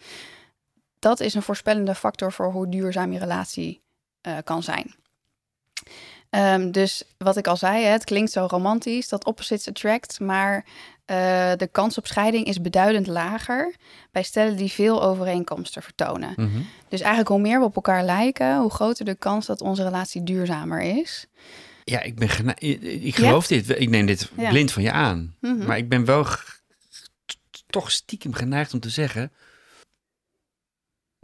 Dat 0.98 1.20
is 1.20 1.34
een 1.34 1.42
voorspellende 1.42 1.94
factor 1.94 2.32
voor 2.32 2.52
hoe 2.52 2.68
duurzaam 2.68 3.12
je 3.12 3.18
relatie 3.18 3.82
eh, 4.20 4.38
kan 4.44 4.62
zijn. 4.62 4.94
Ehm, 6.34 6.70
dus 6.70 7.02
wat 7.18 7.36
ik 7.36 7.46
al 7.46 7.56
zei, 7.56 7.84
hè, 7.84 7.90
het 7.90 8.04
klinkt 8.04 8.32
zo 8.32 8.46
romantisch, 8.50 9.08
dat 9.08 9.24
opposites 9.24 9.68
attract, 9.68 10.20
maar 10.20 10.64
eh, 11.04 11.52
de 11.56 11.68
kans 11.72 11.98
op 11.98 12.06
scheiding 12.06 12.46
is 12.46 12.60
beduidend 12.60 13.06
lager 13.06 13.74
bij 14.12 14.22
stellen 14.22 14.56
die 14.56 14.70
veel 14.72 15.02
overeenkomsten 15.02 15.82
vertonen. 15.82 16.32
Mhm. 16.36 16.60
Dus 16.88 17.00
eigenlijk 17.00 17.28
hoe 17.28 17.40
meer 17.40 17.58
we 17.58 17.64
op 17.64 17.74
elkaar 17.74 18.04
lijken, 18.04 18.58
hoe 18.58 18.70
groter 18.70 19.04
de 19.04 19.14
kans 19.14 19.46
dat 19.46 19.60
onze 19.60 19.82
relatie 19.82 20.22
duurzamer 20.22 20.80
is. 20.80 21.26
Ja, 21.84 22.00
ik 22.02 22.14
ben 22.16 22.28
ik- 22.58 23.14
geloof 23.14 23.46
dit. 23.46 23.80
Ik 23.80 23.88
neem 23.88 24.06
dit 24.06 24.30
Ja. 24.36 24.48
blind 24.48 24.72
van 24.72 24.82
je 24.82 24.92
aan. 24.92 25.34
Mhm. 25.40 25.66
Maar 25.66 25.76
ik 25.76 25.88
ben 25.88 26.04
wel 26.04 26.26
toch 27.66 27.90
stiekem 27.90 28.32
geneigd 28.34 28.72
om 28.74 28.80
te 28.80 28.88
zeggen, 28.90 29.32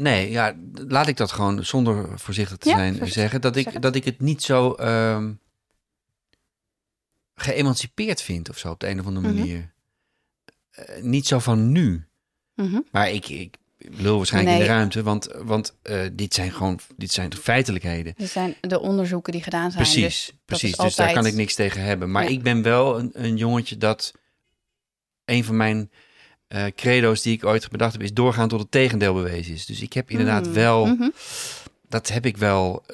Nee, 0.01 0.31
ja, 0.31 0.55
laat 0.73 1.07
ik 1.09 1.17
dat 1.17 1.33
gewoon 1.33 1.65
zonder 1.65 2.19
voorzichtig 2.19 2.57
te 2.57 2.69
Ja, 2.69 2.75
zijn 2.77 2.89
voorzichtig. 2.89 3.21
zeggen. 3.23 3.41
Dat 3.41 3.57
ik, 3.57 3.69
het. 3.69 3.83
dat 3.83 3.95
ik 3.95 4.05
het 4.05 4.21
niet 4.21 4.43
zo 4.43 4.73
ehm, 4.73 5.33
geëmancipeerd 7.35 8.23
vind 8.23 8.49
of 8.51 8.59
zo 8.59 8.71
op 8.71 8.81
de 8.81 8.89
een 8.89 9.01
of 9.01 9.07
andere 9.07 9.27
Mhm. 9.29 9.37
manier. 9.39 9.73
Eh, 10.71 11.03
niet 11.03 11.27
zo 11.27 11.39
van 11.39 11.73
nu. 11.73 12.05
Mhm. 12.55 12.81
Maar 12.91 13.11
ik, 13.11 13.29
ik 13.29 13.55
lul 13.79 14.17
waarschijnlijk 14.17 14.57
in 14.57 14.63
de 14.63 14.69
ruimte, 14.69 15.03
want, 15.03 15.29
want 15.43 15.77
eh, 15.83 16.01
dit 16.13 16.35
zijn 16.35 16.53
gewoon 16.53 16.79
dit 16.97 17.13
zijn 17.13 17.35
feitelijkheden. 17.35 18.15
Dit 18.17 18.31
zijn 18.31 18.55
de 18.61 18.81
onderzoeken 18.81 19.33
die 19.33 19.43
gedaan 19.43 19.71
zijn. 19.71 19.83
Precies, 19.83 20.03
dus 20.27 20.33
precies. 20.45 20.77
Dus 20.77 20.95
daar 20.95 21.13
kan 21.13 21.27
ik 21.27 21.35
niks 21.35 21.55
tegen 21.55 21.83
hebben. 21.83 22.11
Maar 22.11 22.23
Ja. 22.23 22.29
ik 22.29 22.43
ben 22.43 22.63
wel 22.63 22.99
een, 22.99 23.11
een 23.13 23.37
jongetje 23.37 23.77
dat 23.77 24.13
een 25.25 25.45
van 25.45 25.57
mijn 25.57 25.91
eh, 26.51 26.65
credo's 26.77 27.23
die 27.23 27.33
ik 27.33 27.45
ooit 27.45 27.71
bedacht 27.71 27.93
heb, 27.93 28.03
is 28.03 28.13
doorgaan 28.13 28.49
tot 28.49 28.61
het 28.61 28.71
tegendeel 28.71 29.15
bewezen 29.15 29.55
is. 29.55 29.67
Dus 29.67 29.81
ik 29.81 29.93
heb 29.93 30.11
inderdaad 30.11 30.47
Mm, 30.47 30.53
wel, 30.53 30.87
mhm. 30.87 31.09
dat 31.89 32.09
heb 32.09 32.27
ik 32.27 32.37
wel 32.37 32.85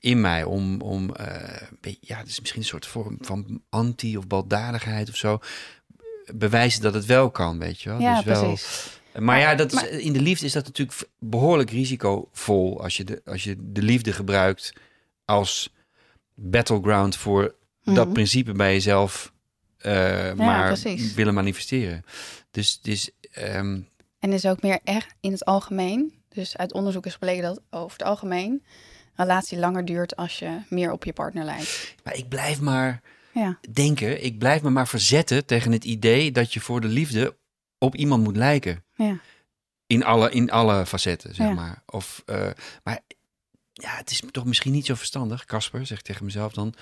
in 0.00 0.20
mij 0.20 0.44
om, 0.44 0.80
om 0.80 1.14
eh, 1.14 1.62
ja, 2.00 2.16
het 2.18 2.28
is 2.28 2.40
misschien 2.40 2.60
een 2.60 2.66
soort 2.68 2.86
vorm 2.86 3.18
van 3.20 3.62
anti 3.68 4.16
of 4.16 4.26
baldadigheid 4.26 5.08
of 5.08 5.16
zo. 5.16 5.38
Bewijzen 6.34 6.82
dat 6.82 6.94
het 6.94 7.06
wel 7.06 7.30
kan, 7.30 7.58
weet 7.58 7.80
je 7.80 7.88
wel. 7.88 8.00
Ja, 8.00 8.14
dus 8.16 8.24
wel, 8.24 8.42
precies. 8.46 9.00
maar 9.18 9.38
ja, 9.38 9.54
dat 9.54 9.72
is, 9.72 9.74
maar- 9.74 9.88
in 9.88 10.12
de 10.12 10.20
liefde 10.20 10.46
is 10.46 10.52
dat 10.52 10.64
natuurlijk 10.64 10.98
behoorlijk 11.18 11.70
risicovol 11.70 12.82
als 12.82 12.96
je 12.96 13.04
de, 13.04 13.22
als 13.24 13.44
je 13.44 13.56
de 13.58 13.82
liefde 13.82 14.12
gebruikt 14.12 14.72
als 15.24 15.72
battleground 16.34 17.16
voor 17.16 17.54
dat 17.84 18.04
Mhm. 18.04 18.12
principe 18.12 18.52
bij 18.52 18.72
jezelf 18.72 19.32
eh, 19.78 20.32
maar 20.32 20.66
precies. 20.66 21.14
willen 21.14 21.34
manifesteren. 21.34 22.04
Dus, 22.50 22.80
dus 22.80 23.10
En 23.30 24.32
is 24.32 24.46
ook 24.46 24.62
meer 24.62 24.80
echt 24.84 25.14
in 25.20 25.32
het 25.32 25.44
algemeen. 25.44 26.22
Dus 26.28 26.56
uit 26.56 26.72
onderzoek 26.72 27.06
is 27.06 27.12
gebleken 27.12 27.42
dat 27.42 27.60
over 27.70 27.98
het 27.98 28.06
algemeen 28.06 28.50
een 28.52 28.62
relatie 29.26 29.58
langer 29.58 29.84
duurt 29.84 30.16
als 30.16 30.38
je 30.38 30.58
meer 30.68 30.92
op 30.92 31.04
je 31.04 31.12
partner 31.12 31.44
lijkt. 31.44 31.94
maar 32.04 32.14
ik 32.16 32.28
blijf 32.28 32.60
maar 32.60 33.02
Ja, 33.32 33.58
denken, 33.72 34.24
ik 34.24 34.38
blijf 34.38 34.62
me 34.62 34.70
maar 34.70 34.88
verzetten 34.88 35.46
tegen 35.46 35.72
het 35.72 35.84
idee 35.84 36.32
dat 36.32 36.52
je 36.52 36.60
voor 36.60 36.80
de 36.80 36.88
liefde 36.88 37.36
op 37.78 37.94
iemand 37.94 38.24
moet 38.24 38.36
lijken. 38.36 38.84
ja. 38.94 39.18
In 39.86 40.04
alle, 40.04 40.30
in 40.30 40.50
alle 40.50 40.86
facetten, 40.86 41.34
zeg 41.34 41.46
Ja. 41.46 41.52
maar. 41.54 41.82
Of, 41.86 42.22
eh, 42.26 42.50
maar 42.82 43.00
ja, 43.72 43.96
het 43.96 44.10
is 44.10 44.22
toch 44.30 44.44
misschien 44.44 44.72
niet 44.72 44.86
zo 44.86 44.94
verstandig, 44.94 45.44
Casper, 45.44 45.86
zeg 45.86 45.98
ik 45.98 46.04
tegen 46.04 46.24
mezelf 46.24 46.52
dan. 46.52 46.74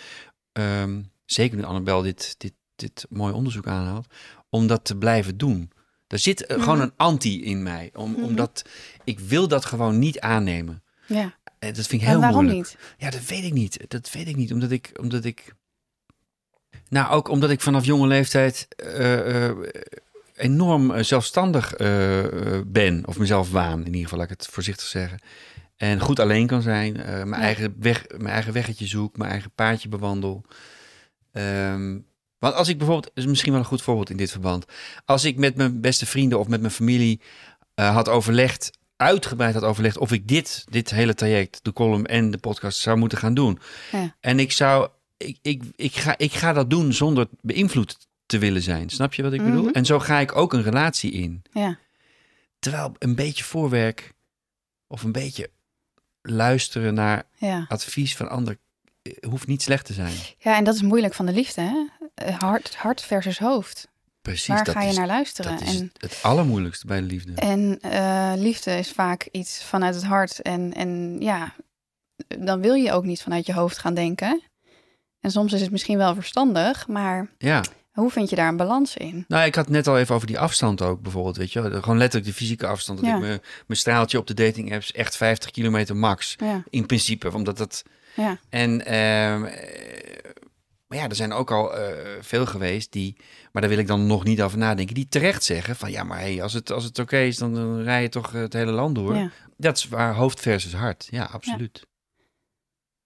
ehm, 0.52 1.02
zeker 1.24 1.56
nu 1.56 1.62
Annabel 1.64 2.02
dit, 2.02 2.34
dit, 2.38 2.52
dit 2.76 3.06
mooie 3.08 3.34
onderzoek 3.34 3.66
aanhaalt, 3.66 4.06
om 4.48 4.66
dat 4.66 4.84
te 4.84 4.96
blijven 4.96 5.36
doen. 5.36 5.70
Er 6.06 6.18
zit 6.18 6.46
eh, 6.46 6.60
gewoon 6.62 6.74
Mhm. 6.76 6.86
een 6.86 6.92
anti 6.96 7.44
in 7.44 7.62
mij, 7.62 7.90
om, 7.94 8.10
Mhm. 8.10 8.22
omdat 8.22 8.62
ik 9.04 9.18
wil 9.20 9.48
dat 9.48 9.64
gewoon 9.64 9.98
niet 9.98 10.20
aannemen. 10.20 10.82
ja. 11.06 11.34
Eh, 11.58 11.74
Dat 11.74 11.86
vind 11.86 11.92
ik 11.92 12.00
En 12.00 12.06
heel 12.12 12.20
waarom 12.20 12.44
moeilijk. 12.44 12.68
niet? 12.68 12.78
Ja, 12.98 13.10
dat 13.10 13.24
weet 13.24 13.44
ik 13.44 13.52
niet. 13.52 13.84
Dat 13.88 14.10
weet 14.12 14.28
ik 14.28 14.36
niet, 14.36 14.52
omdat 14.52 14.70
ik, 14.70 14.90
omdat 15.00 15.24
ik, 15.24 15.54
nou 16.88 17.10
ook 17.10 17.28
omdat 17.28 17.50
ik 17.50 17.60
vanaf 17.60 17.84
jonge 17.84 18.06
leeftijd 18.06 18.66
eh, 18.76 19.46
eh, 19.48 19.56
enorm 20.34 21.02
zelfstandig 21.02 21.74
ben, 22.66 23.02
of 23.06 23.18
mezelf 23.18 23.50
waan, 23.50 23.78
in 23.80 23.86
ieder 23.86 24.00
geval, 24.02 24.18
laat 24.18 24.30
ik 24.30 24.38
het 24.38 24.46
voorzichtig 24.48 24.86
zeggen. 24.86 25.18
En 25.76 26.00
goed 26.00 26.18
alleen 26.20 26.46
kan 26.46 26.62
zijn, 26.62 26.92
mijn, 26.92 27.28
Ja. 27.28 27.34
eigen 27.40 27.74
weg, 27.78 28.04
mijn 28.08 28.26
eigen 28.34 28.52
weggetje 28.52 28.86
zoek, 28.86 29.16
mijn 29.16 29.30
eigen 29.30 29.50
paadje 29.54 29.88
bewandel. 29.88 30.44
Ehm, 31.32 31.98
want 32.38 32.54
als 32.54 32.68
ik 32.68 32.78
bijvoorbeeld, 32.78 33.12
is 33.14 33.26
misschien 33.26 33.52
wel 33.52 33.60
een 33.60 33.66
goed 33.66 33.82
voorbeeld 33.82 34.10
in 34.10 34.16
dit 34.16 34.30
verband, 34.30 34.64
als 35.04 35.24
ik 35.24 35.36
met 35.36 35.56
mijn 35.56 35.80
beste 35.80 36.06
vrienden 36.06 36.38
of 36.38 36.48
met 36.48 36.60
mijn 36.60 36.72
familie 36.72 37.20
eh, 37.74 37.94
had 37.94 38.08
overlegd, 38.08 38.70
uitgebreid 38.96 39.54
had 39.54 39.62
overlegd 39.62 39.98
of 39.98 40.12
ik 40.12 40.28
dit, 40.28 40.64
dit 40.68 40.90
hele 40.90 41.14
traject, 41.14 41.58
de 41.62 41.72
column 41.72 42.06
en 42.06 42.30
de 42.30 42.38
podcast 42.38 42.78
zou 42.78 42.96
moeten 42.98 43.18
gaan 43.18 43.34
doen. 43.34 43.58
Ja. 43.92 44.14
En 44.20 44.38
ik 44.38 44.52
zou, 44.52 44.88
ik, 45.16 45.38
ik, 45.42 45.62
ik, 45.76 45.94
ga, 45.94 46.14
ik 46.18 46.32
ga 46.32 46.52
dat 46.52 46.70
doen 46.70 46.92
zonder 46.92 47.28
beïnvloed 47.40 47.96
te 48.26 48.38
willen 48.38 48.62
zijn. 48.62 48.88
Snap 48.88 49.14
je 49.14 49.22
wat 49.22 49.32
ik 49.32 49.44
bedoel? 49.44 49.64
Mhm. 49.64 49.72
En 49.72 49.84
zo 49.84 49.98
ga 49.98 50.18
ik 50.18 50.36
ook 50.36 50.52
een 50.52 50.62
relatie 50.62 51.12
in. 51.12 51.42
Ja, 51.52 51.78
Terwijl 52.58 52.94
een 52.98 53.14
beetje 53.14 53.44
voorwerk 53.44 54.12
of 54.86 55.02
een 55.02 55.12
beetje 55.12 55.50
luisteren 56.22 56.94
naar 56.94 57.26
ja. 57.36 57.66
advies 57.68 58.16
van 58.16 58.28
anderen 58.28 58.58
eh, 59.02 59.12
hoeft 59.28 59.46
niet 59.46 59.62
slecht 59.62 59.86
te 59.86 59.92
zijn. 59.92 60.14
ja, 60.38 60.56
en 60.56 60.64
dat 60.64 60.74
is 60.74 60.82
moeilijk 60.82 61.14
van 61.14 61.26
de 61.26 61.32
liefde, 61.32 61.60
hè? 61.60 61.95
Eh, 62.16 62.38
Hart, 62.38 62.76
hart 62.76 63.02
versus 63.02 63.38
hoofd. 63.38 63.88
Precies, 64.22 64.46
Waar 64.46 64.64
dat 64.64 64.74
ga 64.74 64.82
je 64.82 64.88
is, 64.90 64.96
naar 64.96 65.06
luisteren? 65.06 65.50
dat 65.58 65.60
is 65.68 65.78
en 65.80 65.92
het, 65.98 66.18
allermoeilijkste 66.22 66.86
bij 66.86 67.00
de 67.00 67.06
liefde. 67.06 67.32
en 67.34 67.78
eh, 67.80 68.32
liefde 68.36 68.78
is 68.78 68.90
vaak 68.90 69.28
iets 69.32 69.62
vanuit 69.64 69.94
het 69.94 70.04
hart. 70.04 70.42
En, 70.42 70.74
en 70.74 71.16
ja, 71.20 71.54
dan 72.38 72.60
wil 72.60 72.74
je 72.74 72.92
ook 72.92 73.04
niet 73.04 73.22
vanuit 73.22 73.46
je 73.46 73.52
hoofd 73.52 73.78
gaan 73.78 73.94
denken. 73.94 74.42
En 75.20 75.30
soms 75.30 75.52
is 75.52 75.60
het 75.60 75.70
misschien 75.70 75.98
wel 75.98 76.14
verstandig, 76.14 76.86
maar 76.88 77.28
Ja, 77.38 77.64
hoe 77.92 78.10
vind 78.10 78.30
je 78.30 78.36
daar 78.36 78.48
een 78.48 78.56
balans 78.56 78.96
in? 78.96 79.24
nou 79.28 79.46
ik 79.46 79.54
had 79.54 79.68
net 79.68 79.86
al 79.86 79.98
even 79.98 80.14
over 80.14 80.26
die 80.26 80.38
afstand 80.38 80.82
ook 80.82 81.02
bijvoorbeeld, 81.02 81.36
weet 81.36 81.52
je. 81.52 81.62
Gewoon 81.62 81.98
letterlijk 81.98 82.30
de 82.30 82.36
fysieke 82.36 82.66
afstand. 82.66 82.98
Dat 82.98 83.08
Ja. 83.08 83.14
ik 83.14 83.20
me- 83.20 83.40
mijn 83.66 83.78
straaltje 83.80 84.18
op 84.18 84.26
de 84.26 84.34
dating 84.34 84.72
apps 84.74 84.92
echt 84.92 85.16
50 85.16 85.50
kilometer 85.50 85.96
max. 85.96 86.34
Ja, 86.38 86.62
In 86.70 86.86
principe, 86.86 87.34
omdat 87.34 87.56
dat... 87.56 87.82
ja, 88.16 88.38
En, 88.48 88.86
ehm, 88.86 89.44
eh, 89.44 90.30
maar 90.86 90.98
ja, 90.98 91.08
er 91.08 91.14
zijn 91.14 91.32
ook 91.32 91.50
al 91.50 91.76
eh, 91.76 91.96
veel 92.20 92.46
geweest 92.46 92.92
die, 92.92 93.16
maar 93.52 93.62
daar 93.62 93.70
wil 93.70 93.80
ik 93.80 93.86
dan 93.86 94.06
nog 94.06 94.24
niet 94.24 94.42
over 94.42 94.58
nadenken, 94.58 94.94
die 94.94 95.08
terecht 95.08 95.44
zeggen 95.44 95.76
van 95.76 95.90
ja, 95.90 96.02
maar 96.04 96.18
hey, 96.18 96.42
als 96.42 96.52
het, 96.52 96.70
als 96.72 96.84
het 96.84 96.98
oké 96.98 97.18
is, 97.18 97.36
dan, 97.36 97.54
dan 97.54 97.82
rij 97.82 98.02
je 98.02 98.08
toch 98.08 98.32
het 98.32 98.52
hele 98.52 98.72
land 98.72 98.94
door. 98.94 99.14
ja. 99.14 99.30
Dat 99.56 99.76
is 99.76 99.88
waar 99.88 100.14
hoofd 100.14 100.40
versus 100.40 100.74
hart. 100.74 101.08
Ja, 101.10 101.24
absoluut. 101.24 101.86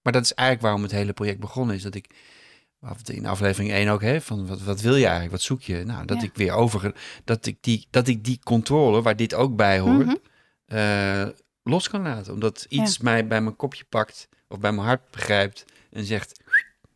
Maar 0.03 0.13
dat 0.13 0.23
is 0.25 0.35
eigenlijk 0.35 0.67
waarom 0.69 0.83
het 0.83 0.93
hele 0.99 1.13
project 1.13 1.41
begonnen 1.41 1.77
is. 1.77 1.83
Dat 1.83 1.95
ik 1.95 2.15
in 3.05 3.27
aflevering 3.27 3.71
1 3.73 3.89
ook 3.89 4.03
hè, 4.03 4.21
van 4.21 4.47
wat, 4.47 4.63
wat 4.63 4.81
wil 4.81 4.95
je 4.95 5.03
eigenlijk, 5.03 5.33
wat 5.33 5.43
zoek 5.43 5.63
je? 5.63 5.85
Nou, 5.85 6.05
dat 6.05 6.17
Ja. 6.17 6.23
ik 6.23 6.35
weer 6.35 6.53
over, 6.53 6.95
dat 7.25 7.47
ik 7.47 7.57
die, 7.61 7.87
dat 7.91 8.09
ik 8.09 8.25
die 8.25 8.41
controle, 8.45 9.03
waar 9.03 9.17
dit 9.17 9.35
ook 9.35 9.57
bij 9.57 9.79
hoort, 9.79 10.07
Mhm. 10.07 10.15
eh, 10.67 11.27
los 11.63 11.89
kan 11.89 12.03
laten. 12.03 12.33
Omdat 12.33 12.67
iets 12.69 12.99
mij 12.99 13.27
bij 13.27 13.41
mijn 13.41 13.57
kopje 13.57 13.85
pakt 13.85 14.29
of 14.49 14.59
bij 14.61 14.73
mijn 14.73 14.87
hart 14.87 15.11
begrijpt 15.11 15.65
en 15.91 16.05
zegt, 16.05 16.40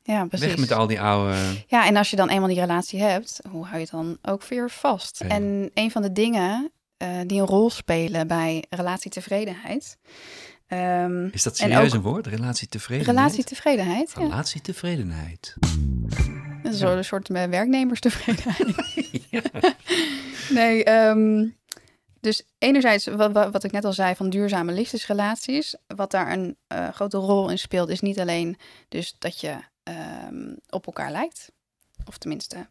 Ja, 0.06 0.24
precies. 0.26 0.46
weg 0.46 0.56
met 0.56 0.72
al 0.72 0.86
die 0.86 1.00
oude... 1.00 1.34
Ja, 1.66 1.86
en 1.86 1.96
als 1.96 2.10
je 2.10 2.16
dan 2.16 2.28
eenmaal 2.28 2.48
die 2.48 2.60
relatie 2.60 3.00
hebt, 3.02 3.40
hoe 3.50 3.64
hou 3.64 3.74
je 3.76 3.80
het 3.82 3.90
dan 3.90 4.18
ook 4.22 4.44
weer 4.44 4.70
vast? 4.70 5.18
Ja. 5.22 5.28
En 5.28 5.70
een 5.74 5.90
van 5.90 6.02
de 6.02 6.12
dingen 6.12 6.70
eh, 6.96 7.08
die 7.26 7.40
een 7.40 7.46
rol 7.46 7.70
spelen 7.70 8.26
bij 8.26 8.64
relatietevredenheid. 8.70 9.98
ehm 10.66 11.26
Is 11.26 11.42
dat 11.42 11.56
serieus 11.56 11.88
ook- 11.88 11.94
een 11.94 12.00
woord? 12.02 12.26
Relatietevredenheid? 12.26 13.16
relatietevredenheid, 13.16 14.12
ja. 14.14 14.20
Relatietevredenheid. 14.20 15.54
Dat 16.62 16.72
is 16.74 16.80
wel 16.80 16.96
een 16.96 17.04
soort 17.04 17.30
eh, 17.30 17.44
werknemerstevredenheid. 17.44 18.74
Nee, 20.50 20.84
ehm, 20.84 21.46
dus 22.20 22.42
enerzijds 22.58 23.06
wat, 23.06 23.32
wat, 23.32 23.52
wat 23.52 23.64
ik 23.64 23.72
net 23.72 23.84
al 23.84 23.92
zei 23.92 24.14
van 24.14 24.30
duurzame 24.30 24.72
liefdesrelaties. 24.72 25.76
Wat 25.86 26.10
daar 26.10 26.32
een 26.32 26.56
eh, 26.66 26.88
grote 26.88 27.16
rol 27.16 27.48
in 27.50 27.58
speelt 27.58 27.88
is 27.88 28.00
niet 28.00 28.20
alleen 28.20 28.56
dus 28.88 29.16
dat 29.18 29.40
je 29.40 29.56
ehm, 29.84 30.54
op 30.68 30.86
elkaar 30.86 31.10
lijkt. 31.10 31.52
Of 32.04 32.18
tenminste, 32.18 32.66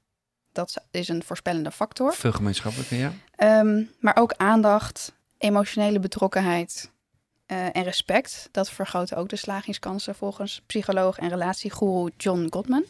dat 0.51 0.83
is 0.91 1.07
een 1.07 1.23
voorspellende 1.23 1.71
factor. 1.71 2.13
Veel 2.13 2.31
gemeenschappelijke, 2.31 2.95
ja. 2.95 3.13
Ehm, 3.35 3.83
maar 3.99 4.15
ook 4.15 4.33
aandacht, 4.33 5.13
emotionele 5.37 5.99
betrokkenheid 5.99 6.91
eh, 7.45 7.75
en 7.75 7.83
respect. 7.83 8.49
Dat 8.51 8.69
vergroten 8.69 9.17
ook 9.17 9.29
de 9.29 9.35
slagingskansen 9.35 10.15
volgens 10.15 10.61
psycholoog 10.65 11.17
en 11.17 11.29
relatiegoeroe 11.29 12.11
John 12.17 12.47
Gottman. 12.49 12.85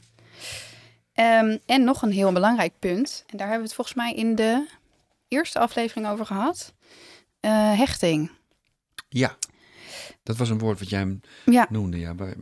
Ehm, 1.14 1.58
en 1.66 1.84
nog 1.84 2.02
een 2.02 2.12
heel 2.12 2.32
belangrijk 2.32 2.74
punt, 2.80 3.24
en 3.28 3.38
daar 3.38 3.48
hebben 3.48 3.58
we 3.58 3.74
het 3.74 3.74
volgens 3.76 3.96
mij 3.98 4.14
in 4.14 4.36
de 4.36 4.68
eerste 5.28 5.60
aflevering 5.60 6.08
over 6.08 6.26
gehad. 6.26 6.74
Eh, 7.40 7.78
hechting. 7.78 8.32
Ja. 9.10 9.38
Dat 10.24 10.38
was 10.38 10.50
een 10.50 10.60
woord 10.60 10.80
wat 10.80 10.90
jij 10.90 11.20
Ja, 11.46 11.68
noemde, 11.70 12.00
ja. 12.00 12.16
Waar, 12.16 12.34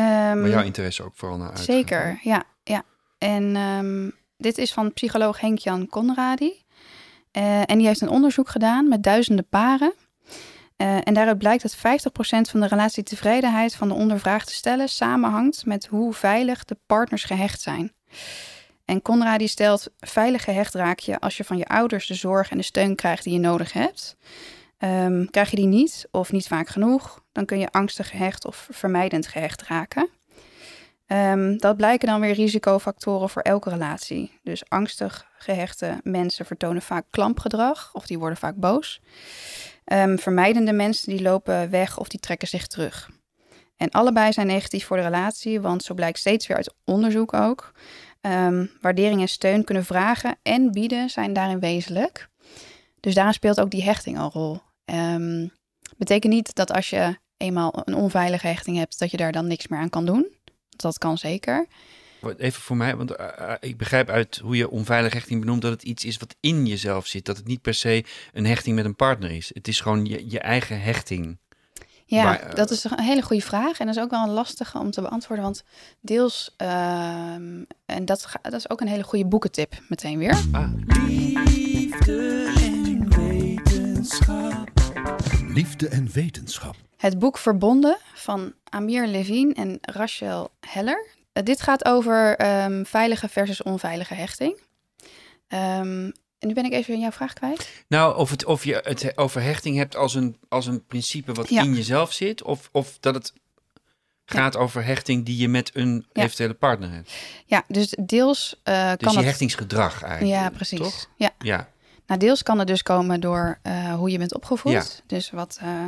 ehm, 0.00 0.40
waar 0.40 0.48
jouw 0.48 0.62
interesse 0.62 1.02
ook 1.02 1.14
vooral 1.14 1.38
naar 1.38 1.50
uit. 1.50 1.58
Zeker, 1.58 2.18
ja. 2.22 2.44
ja. 2.62 2.82
En 3.18 3.56
ehm, 3.56 4.10
dit 4.36 4.58
is 4.58 4.72
van 4.72 4.92
psycholoog 4.92 5.40
Henk-Jan 5.40 5.86
Conradi. 5.86 6.64
Eh, 7.30 7.60
en 7.60 7.78
die 7.78 7.86
heeft 7.86 8.00
een 8.00 8.08
onderzoek 8.08 8.48
gedaan 8.48 8.88
met 8.88 9.02
duizenden 9.02 9.48
paren. 9.48 9.94
Eh, 10.76 10.96
en 11.04 11.14
daaruit 11.14 11.38
blijkt 11.38 11.62
dat 11.62 11.76
50% 11.76 12.50
van 12.50 12.60
de 12.60 12.66
relatietevredenheid 12.66 13.74
van 13.74 13.88
de 13.88 13.94
ondervraagde 13.94 14.52
stellen 14.52 14.88
samenhangt 14.88 15.66
met 15.66 15.86
hoe 15.86 16.12
veilig 16.12 16.64
de 16.64 16.76
partners 16.86 17.24
gehecht 17.24 17.60
zijn. 17.60 17.92
En 18.84 19.02
Conradi 19.02 19.48
stelt, 19.48 19.88
veilig 19.98 20.44
gehecht 20.44 20.74
raak 20.74 20.98
je 20.98 21.20
als 21.20 21.36
je 21.36 21.44
van 21.44 21.56
je 21.56 21.66
ouders 21.66 22.06
de 22.06 22.14
zorg 22.14 22.50
en 22.50 22.56
de 22.56 22.62
steun 22.62 22.94
krijgt 22.94 23.24
die 23.24 23.32
je 23.32 23.38
nodig 23.38 23.72
hebt. 23.72 24.16
Ehm, 24.78 25.26
krijg 25.26 25.50
je 25.50 25.56
die 25.56 25.66
niet 25.66 26.08
of 26.10 26.32
niet 26.32 26.46
vaak 26.46 26.68
genoeg, 26.68 27.24
dan 27.32 27.44
kun 27.44 27.58
je 27.58 27.70
angstig 27.70 28.10
gehecht 28.10 28.46
of 28.46 28.68
vermijdend 28.70 29.26
gehecht 29.26 29.62
raken. 29.62 30.08
Ehm, 31.06 31.56
dat 31.56 31.76
blijken 31.76 32.08
dan 32.08 32.20
weer 32.20 32.34
risicofactoren 32.34 33.28
voor 33.28 33.42
elke 33.42 33.70
relatie. 33.70 34.38
Dus 34.42 34.68
angstig 34.68 35.26
gehechte 35.38 36.00
mensen 36.02 36.46
vertonen 36.46 36.82
vaak 36.82 37.04
klampgedrag 37.10 37.90
of 37.92 38.06
die 38.06 38.18
worden 38.18 38.38
vaak 38.38 38.56
boos. 38.56 39.00
Ehm, 39.84 40.16
vermijdende 40.16 40.72
mensen 40.72 41.10
die 41.10 41.22
lopen 41.22 41.70
weg 41.70 41.98
of 41.98 42.08
die 42.08 42.20
trekken 42.20 42.48
zich 42.48 42.66
terug. 42.66 43.10
En 43.76 43.90
allebei 43.90 44.32
zijn 44.32 44.46
negatief 44.46 44.86
voor 44.86 44.96
de 44.96 45.02
relatie, 45.02 45.60
want 45.60 45.82
zo 45.82 45.94
blijkt 45.94 46.18
steeds 46.18 46.46
weer 46.46 46.56
uit 46.56 46.74
onderzoek 46.84 47.32
ook. 47.32 47.72
Waardering 48.80 49.20
en 49.20 49.28
steun 49.28 49.64
kunnen 49.64 49.84
vragen 49.84 50.36
en 50.42 50.72
bieden 50.72 51.10
zijn 51.10 51.32
daarin 51.32 51.60
wezenlijk. 51.60 52.28
Dus 53.00 53.14
daarin 53.14 53.34
speelt 53.34 53.60
ook 53.60 53.70
die 53.70 53.82
hechting 53.82 54.18
een 54.18 54.30
rol. 54.30 54.60
Ehm, 54.86 55.46
betekent 55.96 56.32
niet 56.32 56.54
dat 56.54 56.72
als 56.72 56.90
je 56.90 57.18
eenmaal 57.36 57.82
een 57.84 57.94
onveilige 57.94 58.46
hechting 58.46 58.76
hebt, 58.76 58.98
dat 58.98 59.10
je 59.10 59.16
daar 59.16 59.32
dan 59.32 59.46
niks 59.46 59.68
meer 59.68 59.80
aan 59.80 59.90
kan 59.90 60.06
doen. 60.06 60.26
Dat 60.76 60.98
kan 60.98 61.18
zeker. 61.18 61.66
Even 62.36 62.62
voor 62.62 62.76
mij, 62.76 62.96
want 62.96 63.10
eh, 63.10 63.26
eh, 63.50 63.56
ik 63.60 63.76
begrijp 63.76 64.08
uit 64.08 64.36
hoe 64.36 64.56
je 64.56 64.70
onveilige 64.70 65.16
hechting 65.16 65.40
benoemt 65.40 65.62
dat 65.62 65.70
het 65.72 65.82
iets 65.82 66.04
is 66.04 66.16
wat 66.16 66.36
in 66.40 66.66
jezelf 66.66 67.06
zit. 67.06 67.24
Dat 67.24 67.36
het 67.36 67.46
niet 67.46 67.62
per 67.62 67.74
se 67.74 68.04
een 68.32 68.46
hechting 68.46 68.76
met 68.76 68.84
een 68.84 68.96
partner 68.96 69.30
is. 69.30 69.50
Het 69.54 69.68
is 69.68 69.80
gewoon 69.80 70.04
je, 70.04 70.30
je 70.30 70.38
eigen 70.40 70.80
hechting. 70.80 71.38
Ja, 72.04 72.22
Maar, 72.24 72.40
eh, 72.40 72.54
dat 72.54 72.70
is 72.70 72.84
een 72.84 73.00
hele 73.00 73.22
goede 73.22 73.42
vraag. 73.42 73.78
En 73.78 73.86
dat 73.86 73.96
is 73.96 74.02
ook 74.02 74.10
wel 74.10 74.22
een 74.22 74.30
lastige 74.34 74.78
om 74.78 74.90
te 74.90 75.00
beantwoorden. 75.00 75.44
Want 75.44 75.64
deels, 76.00 76.54
ehm, 76.56 77.62
en 77.86 78.04
dat, 78.04 78.26
ga- 78.26 78.38
dat 78.42 78.52
is 78.52 78.70
ook 78.70 78.80
een 78.80 78.88
hele 78.88 79.02
goede 79.02 79.26
boekentip 79.26 79.74
meteen 79.88 80.18
weer. 80.18 80.38
Ah, 80.52 80.72
Liefde 81.44 82.35
Liefde 85.56 85.88
en 85.88 86.08
wetenschap. 86.12 86.76
Het 86.96 87.18
boek 87.18 87.38
Verbonden 87.38 87.98
van 88.14 88.52
Amir 88.68 89.06
Levine 89.06 89.54
en 89.54 89.78
Rachel 89.80 90.50
Heller. 90.60 91.06
Eh, 91.32 91.42
dit 91.42 91.62
gaat 91.62 91.84
over 91.84 92.36
ehm, 92.36 92.84
veilige 92.84 93.28
versus 93.28 93.62
onveilige 93.62 94.14
hechting. 94.14 94.60
Ehm, 95.48 96.10
en 96.38 96.48
nu 96.48 96.54
ben 96.54 96.64
ik 96.64 96.72
even 96.72 96.94
in 96.94 97.00
jouw 97.00 97.10
vraag 97.10 97.32
kwijt. 97.32 97.70
Nou, 97.88 98.16
of, 98.16 98.30
het, 98.30 98.44
of 98.44 98.64
je 98.64 98.80
het 98.84 99.12
over 99.18 99.42
hechting 99.42 99.76
hebt 99.76 99.96
als 99.96 100.14
een, 100.14 100.36
als 100.48 100.66
een 100.66 100.84
principe 100.86 101.32
wat 101.32 101.48
Ja. 101.48 101.62
in 101.62 101.74
jezelf 101.74 102.12
zit, 102.12 102.42
of, 102.42 102.68
of 102.72 102.96
dat 103.00 103.14
het 103.14 103.32
gaat 104.24 104.56
over 104.56 104.84
hechting 104.84 105.24
die 105.24 105.36
je 105.36 105.48
met 105.48 105.70
een 105.74 106.06
Ja. 106.12 106.22
eventuele 106.22 106.54
partner 106.54 106.90
hebt. 106.92 107.12
Ja, 107.46 107.64
dus 107.68 107.96
deels 108.00 108.60
eh, 108.62 108.88
Dus 108.88 108.96
kan 108.96 109.12
je 109.12 109.18
het... 109.18 109.26
hechtingsgedrag 109.26 110.02
eigenlijk. 110.02 110.40
Ja, 110.40 110.50
precies. 110.50 110.78
Toch? 110.78 111.06
Ja. 111.16 111.30
Ja. 111.38 111.68
Nou, 112.06 112.20
deels 112.20 112.42
kan 112.42 112.58
het 112.58 112.68
dus 112.68 112.82
komen 112.82 113.20
door 113.20 113.58
eh, 113.62 113.94
hoe 113.94 114.10
je 114.10 114.18
bent 114.18 114.34
opgevoed. 114.34 114.72
Ja. 114.72 114.84
Dus 115.06 115.30
wat 115.30 115.58
eh 115.60 115.86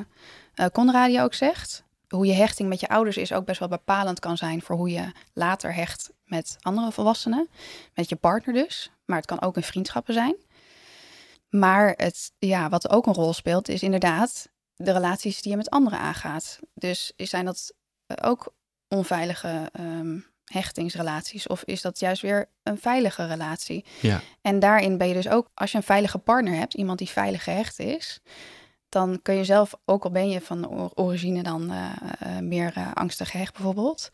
eh, 0.58 0.66
Conradi 0.72 1.20
ook 1.20 1.34
zegt. 1.34 1.84
Hoe 2.08 2.26
je 2.26 2.32
hechting 2.32 2.68
met 2.68 2.80
je 2.80 2.88
ouders 2.88 3.16
is 3.16 3.32
ook 3.32 3.44
best 3.44 3.58
wel 3.58 3.68
bepalend 3.68 4.20
kan 4.20 4.36
zijn 4.36 4.62
voor 4.62 4.76
hoe 4.76 4.90
je 4.90 5.12
later 5.32 5.74
hecht 5.74 6.10
met 6.24 6.56
andere 6.60 6.92
volwassenen. 6.92 7.48
Met 7.94 8.08
je 8.08 8.16
partner 8.16 8.54
dus. 8.54 8.90
Maar 9.04 9.16
het 9.16 9.26
kan 9.26 9.40
ook 9.40 9.56
in 9.56 9.62
vriendschappen 9.62 10.14
zijn. 10.14 10.36
Maar 11.48 11.94
het, 11.96 12.32
ja, 12.38 12.68
wat 12.68 12.90
ook 12.90 13.06
een 13.06 13.14
rol 13.14 13.32
speelt, 13.32 13.68
is 13.68 13.82
inderdaad 13.82 14.48
de 14.74 14.92
relaties 14.92 15.42
die 15.42 15.50
je 15.50 15.56
met 15.56 15.70
anderen 15.70 15.98
aangaat. 15.98 16.58
Dus 16.74 17.12
zijn 17.16 17.44
dat 17.44 17.74
ook 18.22 18.54
onveilige 18.88 19.68
ehm, 19.72 20.18
hechtingsrelaties? 20.48 21.46
Of 21.46 21.62
is 21.64 21.82
dat 21.82 21.98
juist 21.98 22.22
weer 22.22 22.48
een 22.62 22.78
veilige 22.78 23.26
relatie? 23.26 23.84
Ja. 24.00 24.20
En 24.40 24.58
daarin 24.58 24.98
ben 24.98 25.08
je 25.08 25.14
dus 25.14 25.28
ook, 25.28 25.50
als 25.54 25.70
je 25.70 25.76
een 25.76 25.82
veilige 25.82 26.18
partner 26.18 26.54
hebt, 26.54 26.74
iemand 26.74 26.98
die 26.98 27.08
veilig 27.08 27.44
gehecht 27.44 27.78
is, 27.78 28.20
dan 28.88 29.22
kun 29.22 29.34
je 29.34 29.44
zelf, 29.44 29.74
ook 29.84 30.04
al 30.04 30.10
ben 30.10 30.30
je 30.30 30.40
van 30.40 30.90
origine 30.94 31.42
dan 31.42 31.70
eh, 31.70 31.90
eh, 32.18 32.42
meer 32.42 32.72
eh, 32.74 32.92
angstig 32.94 33.30
gehecht 33.30 33.52
bijvoorbeeld, 33.52 34.10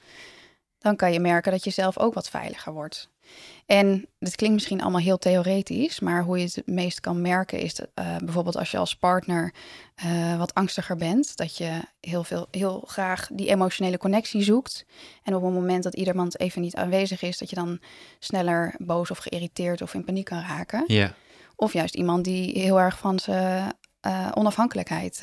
dan 0.85 0.97
kan 0.97 1.13
je 1.13 1.21
merken 1.21 1.53
dat 1.53 1.65
je 1.65 1.71
zelf 1.71 1.99
ook 1.99 2.15
wat 2.15 2.29
veiliger 2.29 2.73
wordt. 2.73 3.09
En 3.67 4.07
dit 4.19 4.37
klinkt 4.37 4.55
misschien 4.55 4.81
allemaal 4.83 5.01
heel 5.01 5.19
theoretisch, 5.19 6.01
maar 6.01 6.23
hoe 6.23 6.39
je 6.39 6.45
het 6.45 6.55
het 6.55 6.67
meest 6.67 7.01
kan 7.01 7.21
merken 7.21 7.59
is 7.59 7.75
dat, 7.75 7.89
eh, 7.95 8.17
bijvoorbeeld 8.17 8.57
als 8.57 8.71
je 8.71 8.79
als 8.79 8.97
partner 8.97 9.55
eh, 9.95 10.39
wat 10.39 10.55
angstiger 10.55 10.97
bent, 10.97 11.37
dat 11.37 11.57
je 11.57 11.81
heel, 12.01 12.25
veel, 12.25 12.49
heel 12.51 12.83
graag 12.87 13.29
die 13.33 13.49
emotionele 13.49 13.99
connectie 13.99 14.43
zoekt. 14.43 14.87
En 15.23 15.35
op 15.35 15.43
het 15.43 15.53
moment 15.53 15.83
dat 15.83 15.95
iemand 15.95 16.41
even 16.41 16.63
niet 16.63 16.77
aanwezig 16.77 17.23
is, 17.23 17.39
dat 17.39 17.51
je 17.51 17.57
dan 17.57 17.81
sneller 18.19 18.75
boos 18.79 19.11
of 19.11 19.19
geïrriteerd 19.19 19.83
of 19.83 19.95
in 19.95 20.05
paniek 20.05 20.25
kan 20.25 20.41
raken. 20.41 20.85
Ja. 20.87 21.15
Of 21.57 21.73
juist 21.73 21.95
iemand 21.95 22.25
die 22.25 22.59
heel 22.59 22.81
erg 22.81 22.99
van 22.99 23.19
zijn 23.19 23.73
eh, 24.01 24.31
onafhankelijkheid 24.35 25.23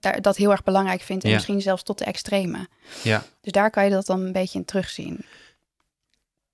daar, 0.00 0.22
dat 0.22 0.36
heel 0.36 0.50
erg 0.50 0.62
belangrijk 0.62 1.00
vindt. 1.00 1.22
En 1.24 1.28
Ja. 1.30 1.34
misschien 1.36 1.60
zelfs 1.60 1.82
tot 1.82 1.98
de 1.98 2.04
extreme. 2.04 2.68
Ja. 3.02 3.24
Dus 3.40 3.52
daar 3.52 3.70
kan 3.70 3.84
je 3.84 3.90
dat 3.90 4.06
dan 4.06 4.20
een 4.20 4.32
beetje 4.32 4.58
in 4.58 4.64
terugzien. 4.64 5.24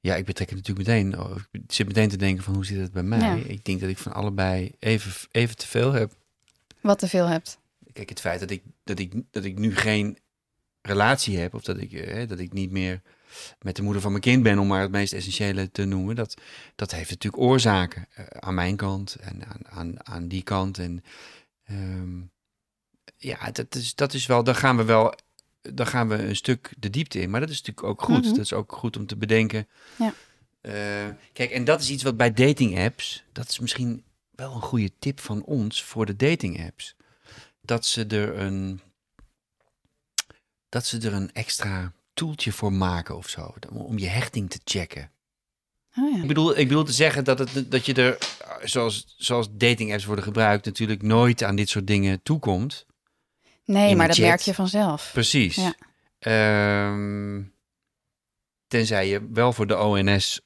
Ja, 0.00 0.14
ik 0.14 0.24
betrek 0.24 0.48
het 0.50 0.58
natuurlijk 0.58 0.88
meteen. 0.88 1.18
oh, 1.20 1.36
Ik 1.52 1.60
zit 1.66 1.86
meteen 1.86 2.08
te 2.08 2.16
denken 2.16 2.44
van 2.44 2.54
hoe 2.54 2.66
zit 2.66 2.78
het 2.80 2.92
bij 2.92 3.02
mij? 3.02 3.18
Ja. 3.38 3.44
Ik 3.46 3.64
denk 3.64 3.80
dat 3.80 3.88
ik 3.90 3.98
van 3.98 4.12
allebei 4.12 4.72
even, 4.78 5.12
even 5.30 5.56
te 5.56 5.66
veel 5.66 5.92
heb. 5.92 6.12
Wat 6.80 6.98
te 6.98 7.08
veel 7.08 7.26
hebt. 7.26 7.58
Kijk, 7.92 8.08
het 8.08 8.20
feit 8.20 8.40
dat 8.40 8.50
ik, 8.50 8.62
dat 8.84 8.98
ik, 8.98 9.12
dat 9.30 9.44
ik 9.44 9.58
nu 9.58 9.76
geen 9.76 10.18
relatie 10.82 11.38
heb, 11.38 11.54
of 11.54 11.62
dat 11.62 11.78
ik, 11.78 11.92
eh, 11.92 12.28
dat 12.28 12.38
ik 12.38 12.52
niet 12.52 12.70
meer 12.70 13.00
met 13.62 13.76
de 13.76 13.82
moeder 13.82 14.02
van 14.02 14.10
mijn 14.10 14.22
kind 14.22 14.42
ben, 14.42 14.58
om 14.58 14.66
maar 14.66 14.80
het 14.80 14.90
meest 14.90 15.12
essentiële 15.12 15.70
te 15.70 15.84
noemen, 15.84 16.14
dat, 16.14 16.34
dat 16.74 16.90
heeft 16.90 17.10
natuurlijk 17.10 17.42
oorzaken 17.42 18.06
eh, 18.14 18.24
aan 18.26 18.54
mijn 18.54 18.76
kant 18.76 19.14
en 19.14 19.44
aan, 19.46 19.68
aan, 19.68 20.06
aan 20.06 20.28
die 20.28 20.42
kant. 20.42 20.78
En 20.78 21.04
ehm, 21.64 22.20
ja, 23.24 23.50
dat 23.50 23.74
is, 23.74 23.94
dat 23.94 24.14
is 24.14 24.26
wel, 24.26 24.44
dan 24.44 24.54
gaan 24.54 24.76
we 24.76 24.84
wel, 24.84 25.14
dan 25.62 25.86
gaan 25.86 26.08
we 26.08 26.14
een 26.14 26.36
stuk 26.36 26.72
de 26.78 26.90
diepte 26.90 27.20
in, 27.20 27.30
maar 27.30 27.40
dat 27.40 27.48
is 27.48 27.62
natuurlijk 27.62 27.86
ook 27.86 28.02
goed. 28.02 28.24
Mhm. 28.24 28.28
Dat 28.28 28.44
is 28.44 28.52
ook 28.52 28.72
goed 28.72 28.96
om 28.96 29.06
te 29.06 29.16
bedenken. 29.16 29.68
Ja. 29.98 30.14
Eh, 30.60 31.14
kijk, 31.32 31.50
en 31.50 31.64
dat 31.64 31.80
is 31.80 31.90
iets 31.90 32.02
wat 32.02 32.16
bij 32.16 32.32
dating 32.32 32.78
apps, 32.78 33.24
dat 33.32 33.48
is 33.48 33.58
misschien 33.58 34.04
wel 34.30 34.54
een 34.54 34.62
goede 34.62 34.90
tip 34.98 35.20
van 35.20 35.42
ons 35.42 35.82
voor 35.82 36.06
de 36.06 36.16
dating 36.16 36.66
apps 36.66 36.94
dat 37.60 37.86
ze 37.86 38.06
er 38.06 38.38
een 38.38 38.80
dat 40.68 40.86
ze 40.86 40.98
er 40.98 41.12
een 41.12 41.32
extra 41.32 41.92
toeltje 42.14 42.52
voor 42.52 42.72
maken 42.72 43.16
of 43.16 43.28
zo 43.28 43.54
om 43.70 43.98
je 43.98 44.08
hechting 44.08 44.50
te 44.50 44.60
checken. 44.64 45.10
Oh 45.96 46.14
ja. 46.14 46.22
Ik 46.22 46.28
bedoel, 46.28 46.58
ik 46.58 46.68
bedoel 46.68 46.84
te 46.84 46.92
zeggen 46.92 47.24
dat, 47.24 47.38
het, 47.38 47.70
dat 47.70 47.86
je 47.86 47.94
er 47.94 48.18
zoals, 48.64 49.14
zoals 49.16 49.48
dating 49.50 49.92
apps 49.92 50.04
worden 50.04 50.24
gebruikt 50.24 50.64
natuurlijk 50.64 51.02
nooit 51.02 51.42
aan 51.42 51.56
dit 51.56 51.68
soort 51.68 51.86
dingen 51.86 52.22
toekomt. 52.22 52.86
Nee, 53.64 53.96
maar 53.96 54.08
dat 54.08 54.18
merk 54.18 54.40
je 54.40 54.54
vanzelf. 54.54 55.10
Precies. 55.12 55.54
Ja. 55.56 55.74
Ehm, 56.18 57.42
tenzij 58.66 59.08
je 59.08 59.28
wel 59.32 59.52
voor 59.52 59.66
de 59.66 59.78
ONS 59.78 60.40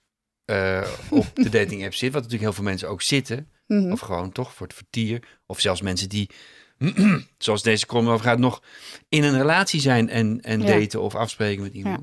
eh, 0.44 0.88
op 1.10 1.26
de 1.34 1.48
dating 1.58 1.84
app 1.84 1.94
zit, 1.94 2.12
wat 2.12 2.22
natuurlijk 2.22 2.42
heel 2.42 2.52
veel 2.52 2.64
mensen 2.64 2.88
ook 2.88 3.02
zitten. 3.02 3.50
Mhm. 3.66 3.92
Of 3.92 4.00
gewoon 4.00 4.32
toch 4.32 4.54
voor 4.54 4.66
het 4.66 4.76
vertier. 4.76 5.38
Of 5.46 5.60
zelfs 5.60 5.80
mensen 5.80 6.08
die, 6.08 6.30
zoals 7.38 7.62
deze 7.62 7.86
column 7.86 8.08
over 8.08 8.24
gaat, 8.24 8.38
nog 8.38 8.62
in 9.08 9.22
een 9.24 9.36
relatie 9.36 9.80
zijn 9.80 10.08
en, 10.08 10.40
en 10.40 10.60
Ja. 10.60 10.66
daten 10.78 11.02
of 11.02 11.14
afspreken 11.14 11.62
met 11.62 11.72
iemand. 11.72 12.00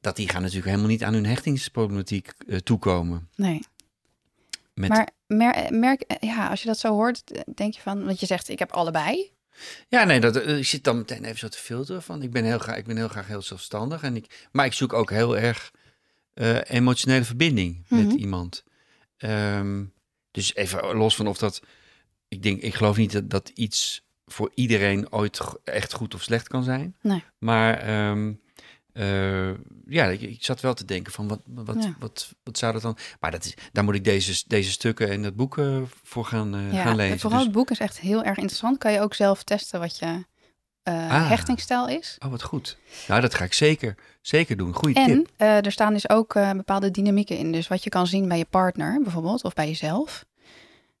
Dat 0.00 0.16
die 0.16 0.28
gaan 0.28 0.40
natuurlijk 0.42 0.68
helemaal 0.68 0.88
niet 0.90 1.02
aan 1.04 1.14
hun 1.14 1.26
hechtingsproblematiek 1.26 2.32
eh, 2.48 2.58
toekomen. 2.58 3.28
Nee. 3.34 3.60
Met, 4.74 4.88
Maar 4.88 5.08
mer- 5.26 5.66
merk, 5.72 6.04
ja, 6.20 6.48
als 6.48 6.60
je 6.60 6.66
dat 6.66 6.78
zo 6.78 6.92
hoort, 6.92 7.22
denk 7.54 7.74
je 7.74 7.80
van, 7.80 8.04
want 8.04 8.20
je 8.20 8.26
zegt, 8.26 8.48
ik 8.48 8.58
heb 8.58 8.72
allebei. 8.72 9.32
Ja, 9.88 10.04
nee, 10.04 10.20
dat, 10.20 10.36
eh, 10.36 10.58
ik 10.58 10.66
zit 10.66 10.84
dan 10.84 10.96
meteen 10.96 11.24
even 11.24 11.38
zo 11.38 11.48
te 11.48 11.58
filteren 11.58 12.02
van. 12.02 12.22
Ik 12.22 12.30
ben 12.30 12.44
heel 12.44 12.58
graag, 12.58 12.76
ik 12.76 12.86
ben 12.86 12.96
heel 12.96 13.08
graag 13.08 13.26
heel 13.26 13.42
zelfstandig. 13.42 14.02
En 14.02 14.16
ik, 14.16 14.46
maar 14.52 14.66
ik 14.66 14.72
zoek 14.72 14.92
ook 14.92 15.10
heel 15.10 15.36
erg 15.38 15.70
eh, 16.34 16.58
emotionele 16.64 17.24
verbinding 17.24 17.84
met 17.88 18.04
Mhm. 18.06 18.16
iemand. 18.16 18.64
Ehm, 19.16 19.84
dus 20.30 20.54
even 20.54 20.96
los 20.96 21.16
van 21.16 21.26
of 21.26 21.38
dat. 21.38 21.60
Ik 22.28 22.42
denk, 22.42 22.60
ik 22.62 22.74
geloof 22.74 22.96
niet 22.96 23.12
dat, 23.12 23.30
dat 23.30 23.48
iets 23.48 24.04
voor 24.26 24.50
iedereen 24.54 25.12
ooit 25.12 25.40
echt 25.64 25.92
goed 25.92 26.14
of 26.14 26.22
slecht 26.22 26.48
kan 26.48 26.62
zijn. 26.64 26.96
Nee. 27.00 27.22
Maar 27.38 27.78
ehm, 27.78 28.32
eh, 28.96 29.48
ja, 29.86 30.04
ik, 30.04 30.20
ik 30.20 30.44
zat 30.44 30.60
wel 30.60 30.74
te 30.74 30.84
denken 30.84 31.12
van 31.12 31.28
wat, 31.28 31.40
wat, 31.44 31.82
Ja. 31.82 31.94
wat, 31.98 32.32
wat 32.42 32.58
zou 32.58 32.72
dat 32.72 32.82
dan. 32.82 32.96
Maar 33.20 33.30
dat 33.30 33.44
is, 33.44 33.54
daar 33.72 33.84
moet 33.84 33.94
ik 33.94 34.04
deze, 34.04 34.44
deze 34.46 34.70
stukken 34.70 35.10
en 35.10 35.22
dat 35.22 35.36
boek 35.36 35.58
eh, 35.58 35.78
voor 36.02 36.24
gaan, 36.24 36.54
eh, 36.54 36.72
Ja, 36.72 36.82
gaan 36.82 36.96
lezen. 36.96 37.18
vooral 37.20 37.38
Dus- 37.38 37.46
het 37.48 37.56
boek 37.56 37.70
is 37.70 37.78
echt 37.78 37.98
heel 38.00 38.22
erg 38.24 38.36
interessant. 38.36 38.78
Kan 38.78 38.92
je 38.92 39.00
ook 39.00 39.14
zelf 39.14 39.42
testen 39.42 39.80
wat 39.80 39.98
je 39.98 40.24
Ah. 40.82 41.28
hechtingsstijl 41.28 41.88
is. 41.88 42.16
Oh, 42.24 42.30
wat 42.30 42.42
goed. 42.42 42.78
Nou, 43.08 43.20
dat 43.20 43.34
ga 43.34 43.44
ik 43.44 43.52
zeker, 43.52 43.94
zeker 44.20 44.56
doen. 44.56 44.72
Goeie 44.74 44.94
En 44.96 45.04
tip. 45.06 45.30
eh, 45.36 45.64
er 45.64 45.72
staan 45.72 45.92
dus 45.92 46.08
ook 46.08 46.32
bepaalde 46.56 46.90
dynamieken 46.90 47.36
in. 47.38 47.52
Dus 47.52 47.68
wat 47.68 47.84
je 47.84 47.90
kan 47.90 48.06
zien 48.06 48.28
bij 48.28 48.38
je 48.38 48.44
partner 48.50 49.00
bijvoorbeeld, 49.02 49.44
of 49.44 49.54
bij 49.54 49.66
jezelf. 49.66 50.24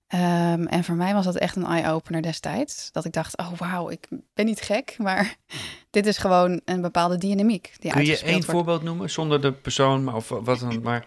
Ehm, 0.06 0.64
en 0.66 0.84
voor 0.84 0.94
mij 0.94 1.14
was 1.14 1.24
dat 1.24 1.36
echt 1.36 1.56
een 1.56 1.64
eye-opener 1.66 2.22
destijds. 2.22 2.92
Dat 2.92 3.04
ik 3.04 3.12
dacht, 3.12 3.36
oh 3.36 3.52
wauw, 3.52 3.90
ik 3.90 4.08
ben 4.34 4.44
niet 4.44 4.60
gek, 4.60 4.94
maar 4.98 5.36
dit 5.90 6.06
is 6.06 6.18
gewoon 6.18 6.60
een 6.64 6.80
bepaalde 6.80 7.18
dynamiek 7.18 7.72
die 7.78 7.90
Kun 7.90 8.04
je 8.04 8.18
één 8.18 8.32
wordt. 8.32 8.44
voorbeeld 8.46 8.82
noemen, 8.82 9.10
zonder 9.10 9.40
de 9.40 9.52
persoon, 9.52 10.04
maar 10.04 10.14
of 10.14 10.28
wat 10.28 10.58
dan, 10.60 10.82
maar 10.82 11.02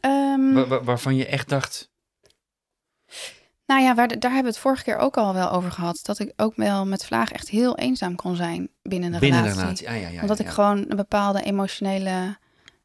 Ehm, 0.00 0.52
wa- 0.52 0.66
wa- 0.66 0.82
waarvan 0.82 1.16
je 1.16 1.26
echt 1.26 1.48
dacht, 1.48 1.90
nou 3.66 3.82
ja, 3.82 3.94
waar, 3.94 4.08
daar 4.08 4.20
hebben 4.20 4.42
we 4.42 4.48
het 4.48 4.58
vorige 4.58 4.82
keer 4.84 4.96
ook 4.96 5.16
al 5.16 5.34
wel 5.34 5.50
over 5.50 5.70
gehad. 5.72 6.00
Dat 6.02 6.18
ik 6.18 6.32
ook 6.36 6.56
wel 6.56 6.86
met 6.86 7.04
Vlaag 7.04 7.30
echt 7.32 7.48
heel 7.48 7.76
eenzaam 7.76 8.14
kon 8.16 8.36
zijn 8.36 8.68
binnen 8.82 9.12
de 9.12 9.18
binnen 9.18 9.42
de 9.42 9.48
relatie. 9.48 9.88
Ah, 9.88 10.00
ja, 10.00 10.08
ja, 10.08 10.20
Omdat 10.20 10.38
ik 10.38 10.48
gewoon 10.48 10.84
een 10.88 10.96
bepaalde 10.96 11.42
emotionele 11.42 12.38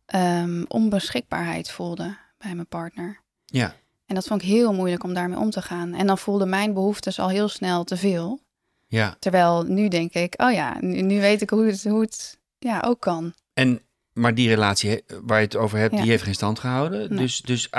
ehm, 0.05 0.63
onbeschikbaarheid 0.67 1.71
voelde 1.71 2.17
bij 2.37 2.55
mijn 2.55 2.67
partner. 2.67 3.21
Ja, 3.45 3.75
En 4.05 4.15
dat 4.15 4.27
vond 4.27 4.41
ik 4.41 4.47
heel 4.47 4.73
moeilijk 4.73 5.03
om 5.03 5.13
daarmee 5.13 5.37
om 5.37 5.49
te 5.49 5.61
gaan. 5.61 5.93
En 5.93 6.07
dan 6.07 6.17
voelden 6.17 6.49
mijn 6.49 6.73
behoeftes 6.73 7.19
al 7.19 7.29
heel 7.29 7.47
snel 7.47 7.83
te 7.83 7.97
veel. 7.97 8.39
Ja. 8.87 9.15
Terwijl 9.19 9.63
nu 9.63 9.87
denk 9.87 10.13
ik, 10.13 10.33
oh 10.37 10.51
ja, 10.51 10.77
nu, 10.79 11.01
nu 11.01 11.19
weet 11.19 11.41
ik 11.41 11.49
hoe 11.49 11.65
het, 11.65 11.83
hoe 11.83 12.01
het 12.01 12.39
ja, 12.59 12.83
ook 12.85 12.99
kan. 12.99 13.33
En, 13.53 13.81
maar 14.13 14.35
die 14.35 14.47
relatie 14.47 15.03
waar 15.23 15.39
je 15.39 15.45
het 15.45 15.55
over 15.55 15.77
hebt, 15.77 15.93
Ja. 15.93 16.01
die 16.01 16.09
heeft 16.09 16.23
geen 16.23 16.33
stand 16.33 16.59
gehouden. 16.59 17.09
Nee. 17.09 17.17
Dus, 17.17 17.41
dus, 17.41 17.69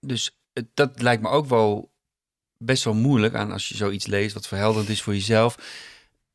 dus 0.00 0.38
dat 0.74 1.02
lijkt 1.02 1.22
me 1.22 1.28
ook 1.28 1.46
wel 1.46 1.90
best 2.58 2.84
wel 2.84 2.94
moeilijk 2.94 3.34
aan 3.34 3.52
als 3.52 3.68
je 3.68 3.76
zoiets 3.76 4.06
leest 4.06 4.34
wat 4.34 4.46
verhelderend 4.46 4.88
is 4.88 5.02
voor 5.02 5.14
jezelf. 5.14 5.58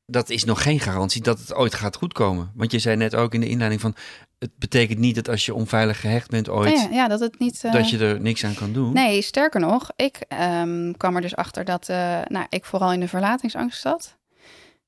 Dat 0.05 0.29
is 0.29 0.43
nog 0.43 0.61
geen 0.61 0.79
garantie 0.79 1.21
dat 1.21 1.39
het 1.39 1.53
ooit 1.53 1.73
gaat 1.73 1.95
goedkomen. 1.95 2.51
Want 2.55 2.71
je 2.71 2.79
zei 2.79 2.95
net 2.95 3.15
ook 3.15 3.33
in 3.33 3.39
de 3.39 3.47
inleiding 3.49 3.81
van, 3.81 3.95
het 4.39 4.57
betekent 4.57 4.99
niet 4.99 5.15
dat 5.15 5.29
als 5.29 5.45
je 5.45 5.53
onveilig 5.53 5.99
gehecht 5.99 6.29
bent 6.29 6.49
ooit, 6.49 6.73
Oh 6.73 6.81
ja, 6.81 6.89
ja, 6.91 7.07
dat 7.07 7.19
het 7.19 7.39
niet... 7.39 7.63
eh, 7.63 7.71
dat 7.71 7.89
je 7.89 7.97
er 7.97 8.21
niks 8.21 8.43
aan 8.45 8.53
kan 8.53 8.73
doen. 8.73 8.93
Nee, 8.93 9.21
sterker 9.21 9.59
nog, 9.59 9.91
ik 9.95 10.17
ehm, 10.27 10.91
kwam 10.91 11.15
er 11.15 11.21
dus 11.21 11.35
achter 11.35 11.65
dat 11.65 11.89
eh, 11.89 12.21
nou, 12.27 12.45
ik 12.49 12.65
vooral 12.65 12.93
in 12.93 12.99
de 12.99 13.07
verlatingsangst 13.07 13.81
zat. 13.81 14.17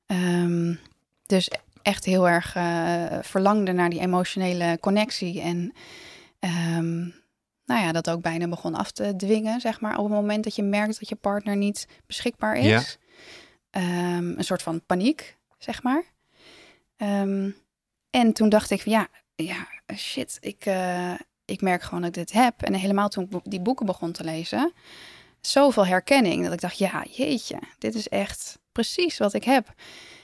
Ehm, 0.06 0.74
dus 1.26 1.50
echt 1.82 2.06
heel 2.06 2.30
erg 2.30 2.56
eh, 2.56 2.64
verlangde 3.22 3.72
naar 3.72 3.90
die 3.90 4.00
emotionele 4.00 4.78
connectie. 4.82 5.42
En 5.42 5.74
ehm, 6.40 6.98
nou 7.66 7.82
ja, 7.82 7.92
dat 7.92 8.10
ook 8.10 8.22
bijna 8.22 8.48
begon 8.48 8.76
af 8.76 8.92
te 8.92 9.14
dwingen, 9.18 9.62
zeg 9.62 9.82
maar. 9.82 9.98
Op 9.98 10.04
het 10.04 10.14
moment 10.14 10.44
dat 10.44 10.56
je 10.56 10.64
merkt 10.64 11.00
dat 11.00 11.10
je 11.10 11.16
partner 11.16 11.56
niet 11.56 11.88
beschikbaar 12.06 12.58
is. 12.58 12.66
Ja. 12.66 12.82
Ehm, 13.78 14.38
een 14.38 14.44
soort 14.44 14.62
van 14.62 14.82
paniek, 14.86 15.38
zeg 15.58 15.84
maar. 15.84 16.04
Ehm, 16.98 17.50
en 18.10 18.34
toen 18.34 18.50
dacht 18.50 18.70
ik, 18.72 18.82
van, 18.82 18.92
ja, 18.92 19.08
ja, 19.36 19.68
shit, 19.96 20.38
ik, 20.40 20.66
eh, 20.66 21.14
ik 21.46 21.62
merk 21.62 21.82
gewoon 21.82 22.02
dat 22.02 22.10
ik 22.10 22.16
dit 22.16 22.32
heb. 22.32 22.62
En 22.62 22.74
helemaal 22.74 23.10
toen 23.10 23.24
ik 23.32 23.40
die 23.44 23.60
boeken 23.62 23.86
begon 23.86 24.12
te 24.12 24.24
lezen, 24.24 24.74
zoveel 25.42 25.86
herkenning. 25.86 26.44
Dat 26.44 26.54
ik 26.54 26.62
dacht, 26.62 26.78
ja, 26.78 27.06
jeetje, 27.12 27.60
dit 27.78 27.96
is 27.96 28.08
echt 28.10 28.60
precies 28.72 29.18
wat 29.18 29.34
ik 29.34 29.44
heb. 29.44 29.74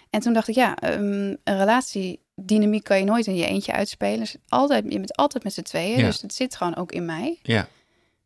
En 0.10 0.20
toen 0.20 0.34
dacht 0.34 0.48
ik, 0.48 0.56
ja, 0.56 0.76
ehm, 0.76 1.02
een 1.44 1.58
relatiedynamiek 1.58 2.84
kan 2.84 2.98
je 2.98 3.06
nooit 3.06 3.28
in 3.28 3.36
je 3.36 3.46
eentje 3.46 3.72
uitspelen. 3.72 4.20
Dus 4.20 4.36
altijd, 4.48 4.84
je 4.84 4.98
bent 4.98 5.16
altijd 5.16 5.44
met 5.44 5.54
z'n 5.54 5.62
tweeën, 5.62 5.98
Ja. 6.00 6.06
dus 6.06 6.22
het 6.22 6.34
zit 6.34 6.56
gewoon 6.56 6.76
ook 6.76 6.92
in 6.92 7.06
mij. 7.06 7.40
Ja, 7.42 7.68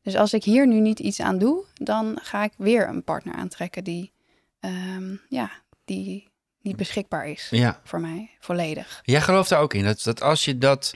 Dus 0.01 0.15
als 0.15 0.33
ik 0.33 0.43
hier 0.43 0.67
nu 0.67 0.79
niet 0.79 0.99
iets 0.99 1.19
aan 1.21 1.37
doe, 1.37 1.65
dan 1.73 2.19
ga 2.21 2.43
ik 2.43 2.51
weer 2.57 2.87
een 2.87 3.03
partner 3.03 3.35
aantrekken 3.35 3.83
die, 3.83 4.11
ehm, 4.59 5.15
ja, 5.29 5.51
die 5.85 6.27
niet 6.61 6.75
beschikbaar 6.75 7.27
is 7.27 7.47
ja. 7.49 7.81
voor 7.83 7.99
mij, 8.01 8.29
volledig. 8.39 9.01
Jij 9.03 9.21
gelooft 9.21 9.49
daar 9.49 9.59
ook 9.61 9.73
in, 9.73 9.83
dat, 9.83 10.03
dat 10.03 10.21
als 10.21 10.45
je 10.45 10.57
dat, 10.57 10.93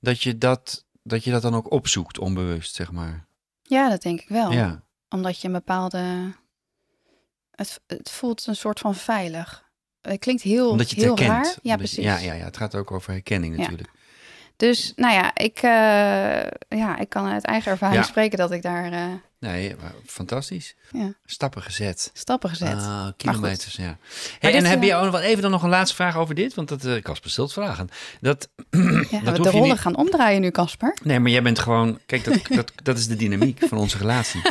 dat 0.00 0.22
je 0.22 0.38
dat, 0.38 0.84
dat 1.02 1.24
je 1.24 1.30
dat 1.30 1.42
dan 1.42 1.54
ook 1.54 1.70
opzoekt, 1.70 2.18
onbewust, 2.18 2.74
zeg 2.74 2.92
maar. 2.92 3.26
Ja, 3.62 3.88
dat 3.88 4.02
denk 4.02 4.20
ik 4.20 4.28
wel. 4.28 4.52
Ja, 4.52 4.82
Omdat 5.08 5.40
je 5.40 5.46
een 5.46 5.52
bepaalde... 5.52 6.32
Het, 7.50 7.80
het 7.86 8.10
voelt 8.10 8.46
een 8.46 8.56
soort 8.56 8.78
van 8.80 8.94
veilig. 8.94 9.70
Het 10.00 10.18
klinkt 10.20 10.42
heel, 10.42 10.70
omdat 10.70 10.90
je 10.90 10.94
het 10.94 11.04
heel 11.04 11.16
herkent. 11.16 11.44
raar. 11.46 11.56
Ja, 11.62 11.72
je- 11.72 11.76
precies. 11.78 12.04
ja, 12.04 12.18
ja, 12.18 12.32
ja, 12.32 12.44
het 12.44 12.56
gaat 12.56 12.74
ook 12.74 12.90
over 12.90 13.12
herkenning 13.12 13.54
Ja. 13.54 13.60
natuurlijk. 13.60 13.90
Dus 14.56 14.92
nou 14.96 15.14
ja 15.14 15.34
ik, 15.34 15.56
eh, 15.56 16.78
ja, 16.78 16.98
ik 16.98 17.08
kan 17.08 17.26
uit 17.26 17.44
eigen 17.44 17.70
ervaring 17.72 18.00
Ja. 18.02 18.06
spreken 18.08 18.38
dat 18.38 18.52
ik 18.52 18.62
daar 18.62 18.92
eh, 18.92 19.12
Nee, 19.42 19.74
fantastisch. 20.06 20.74
Ja. 20.92 21.14
Stappen 21.26 21.62
gezet. 21.62 22.10
stappen 22.12 22.48
gezet. 22.50 22.74
Ah, 22.74 23.06
kilometers, 23.16 23.74
ja. 23.76 23.98
Hey, 24.38 24.54
en 24.54 24.64
heb 24.64 24.80
eh, 24.80 24.86
je 24.88 24.94
ook 24.94 25.02
nog 25.02 25.12
wel 25.12 25.20
even 25.20 25.42
dan 25.42 25.50
nog 25.50 25.62
een 25.62 25.68
laatste 25.68 25.94
vraag 25.96 26.16
over 26.16 26.34
dit? 26.34 26.54
Want 26.54 26.68
dat, 26.68 26.84
uh, 26.84 27.02
Kasper 27.02 27.30
stelt 27.30 27.52
vragen. 27.52 27.88
Dat, 28.20 28.48
ja, 29.10 29.20
dat 29.24 29.36
we 29.36 29.42
de 29.42 29.50
rollen 29.50 29.68
niet- 29.68 29.78
gaan 29.78 29.96
omdraaien 29.96 30.40
nu, 30.40 30.50
Casper. 30.50 30.96
Nee, 31.02 31.20
maar 31.20 31.30
jij 31.30 31.42
bent 31.42 31.58
gewoon... 31.58 31.98
Kijk, 32.06 32.24
dat, 32.24 32.38
dat, 32.56 32.72
dat 32.82 32.98
is 32.98 33.06
de 33.06 33.16
dynamiek 33.16 33.58
van 33.68 33.78
onze 33.78 33.98
relatie. 33.98 34.40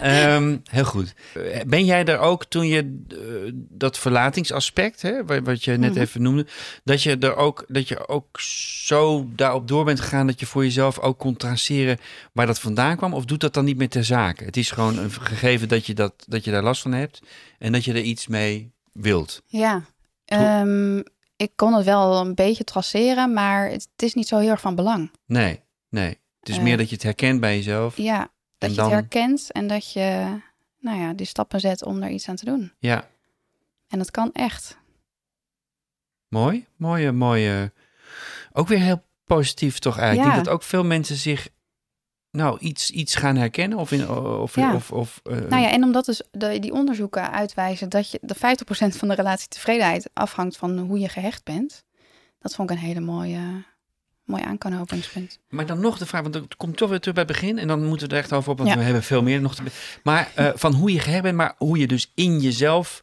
Ehm, 0.00 0.56
heel 0.70 0.84
goed. 0.84 1.14
Eh, 1.34 1.60
Ben 1.66 1.84
jij 1.84 2.04
er 2.04 2.18
ook 2.18 2.44
toen 2.44 2.66
je 2.66 3.02
eh, 3.08 3.16
dat 3.54 3.98
verlatingsaspect, 3.98 5.02
hè, 5.02 5.24
wa- 5.24 5.42
wat 5.42 5.64
je 5.64 5.76
net 5.76 5.90
Mhm. 5.92 6.00
even 6.00 6.22
noemde, 6.22 6.46
dat 6.84 7.02
je 7.02 7.18
er 7.18 7.36
ook, 7.36 7.64
dat 7.68 7.88
je 7.88 8.08
ook 8.08 8.40
zo 8.40 9.28
daarop 9.36 9.68
door 9.68 9.84
bent 9.84 10.00
gegaan 10.00 10.26
dat 10.26 10.40
je 10.40 10.46
voor 10.46 10.62
jezelf 10.64 10.98
ook 10.98 11.18
kon 11.18 11.36
traceren 11.36 11.98
waar 12.32 12.46
dat 12.46 12.58
vandaan 12.60 12.96
kwam? 12.96 13.14
Of 13.14 13.24
doet 13.24 13.40
dat 13.40 13.54
dan 13.54 13.64
niet 13.64 13.76
meer 13.76 13.88
ter 13.88 14.04
zake? 14.14 14.44
Het 14.44 14.56
is 14.56 14.70
gewoon 14.70 14.98
een 14.98 15.10
gegeven 15.10 15.68
dat 15.68 15.86
je, 15.86 15.94
dat, 15.94 16.24
dat 16.28 16.44
je 16.44 16.50
daar 16.50 16.62
last 16.62 16.82
van 16.82 16.92
hebt 16.92 17.20
en 17.58 17.72
dat 17.72 17.84
je 17.84 17.92
er 17.92 18.00
iets 18.02 18.26
mee 18.26 18.72
wilt. 18.92 19.42
Ja, 19.46 19.82
Ehm, 20.24 20.98
ik 21.36 21.52
kon 21.56 21.74
het 21.74 21.84
wel 21.84 22.20
een 22.20 22.34
beetje 22.34 22.64
traceren, 22.64 23.32
maar 23.32 23.68
het, 23.68 23.88
het 23.92 24.02
is 24.02 24.14
niet 24.14 24.28
zo 24.28 24.38
heel 24.38 24.50
erg 24.50 24.60
van 24.60 24.74
belang. 24.74 25.10
Nee, 25.26 25.60
nee. 25.88 26.18
Het 26.40 26.48
is 26.48 26.56
Eh, 26.56 26.62
meer 26.62 26.76
dat 26.76 26.88
je 26.88 26.94
het 26.94 27.04
herkent 27.04 27.40
bij 27.40 27.56
jezelf. 27.56 27.96
Ja, 27.96 28.18
dat 28.18 28.28
En 28.58 28.68
je 28.70 28.74
dan- 28.74 28.84
het 28.84 28.94
herkent 28.94 29.52
en 29.52 29.66
dat 29.66 29.92
je 29.92 30.38
nou 30.80 30.98
ja, 31.00 31.12
die 31.12 31.26
stappen 31.26 31.60
zet 31.60 31.84
om 31.84 32.02
er 32.02 32.10
iets 32.10 32.28
aan 32.28 32.36
te 32.36 32.44
doen. 32.44 32.72
Ja, 32.78 33.08
En 33.88 33.98
dat 33.98 34.10
kan 34.10 34.32
echt. 34.32 34.78
Mooi, 36.28 36.66
mooie, 36.76 37.12
mooie. 37.12 37.72
Ook 38.52 38.68
weer 38.68 38.78
heel 38.80 39.02
positief 39.24 39.78
toch 39.78 39.98
eigenlijk. 39.98 40.26
Ik 40.28 40.32
denk 40.34 40.44
dat 40.44 40.54
ook 40.54 40.62
veel 40.62 40.84
mensen 40.84 41.16
zich 41.16 41.48
nou 42.34 42.58
iets, 42.58 42.90
iets 42.90 43.14
gaan 43.14 43.36
herkennen 43.36 43.78
of 43.78 43.92
in 43.92 44.08
of, 44.10 44.54
Ja. 44.56 44.74
of, 44.74 44.90
of 44.92 45.20
eh, 45.24 45.36
Nou 45.36 45.62
ja, 45.62 45.70
en 45.70 45.82
omdat 45.84 46.04
dus 46.04 46.22
de, 46.30 46.58
die 46.58 46.72
onderzoeken 46.72 47.30
uitwijzen 47.32 47.88
dat 47.88 48.10
je 48.10 48.18
de 48.22 48.34
50% 48.36 48.38
van 48.96 49.08
de 49.08 49.14
relatietevredenheid 49.14 50.10
afhangt 50.12 50.56
van 50.56 50.78
hoe 50.78 50.98
je 50.98 51.08
gehecht 51.08 51.44
bent. 51.44 51.84
Dat 52.38 52.54
vond 52.54 52.70
ik 52.70 52.76
een 52.76 52.82
hele 52.82 53.00
mooie, 53.00 53.40
mooi 54.24 54.42
aanknopingspunt. 54.42 55.38
Maar 55.48 55.66
dan 55.66 55.80
nog 55.80 55.98
de 55.98 56.06
vraag, 56.06 56.22
want 56.22 56.34
het 56.34 56.56
komt 56.56 56.76
toch 56.76 56.88
weer 56.90 57.00
terug 57.00 57.14
bij 57.14 57.24
het 57.24 57.32
begin 57.32 57.58
en 57.58 57.68
dan 57.68 57.84
moeten 57.84 58.08
we 58.08 58.14
er 58.14 58.20
echt 58.20 58.32
over 58.32 58.50
op, 58.50 58.58
want 58.58 58.70
Ja. 58.70 58.76
we 58.76 58.82
hebben 58.82 59.02
veel 59.02 59.22
meer 59.22 59.40
nog 59.40 59.54
te. 59.54 59.62
Maar 60.02 60.30
eh, 60.34 60.50
van 60.54 60.72
hoe 60.74 60.92
je 60.92 60.98
gehecht 61.00 61.22
bent, 61.22 61.36
maar 61.36 61.54
hoe 61.58 61.78
je 61.78 61.86
dus 61.86 62.12
in 62.14 62.40
jezelf 62.40 63.00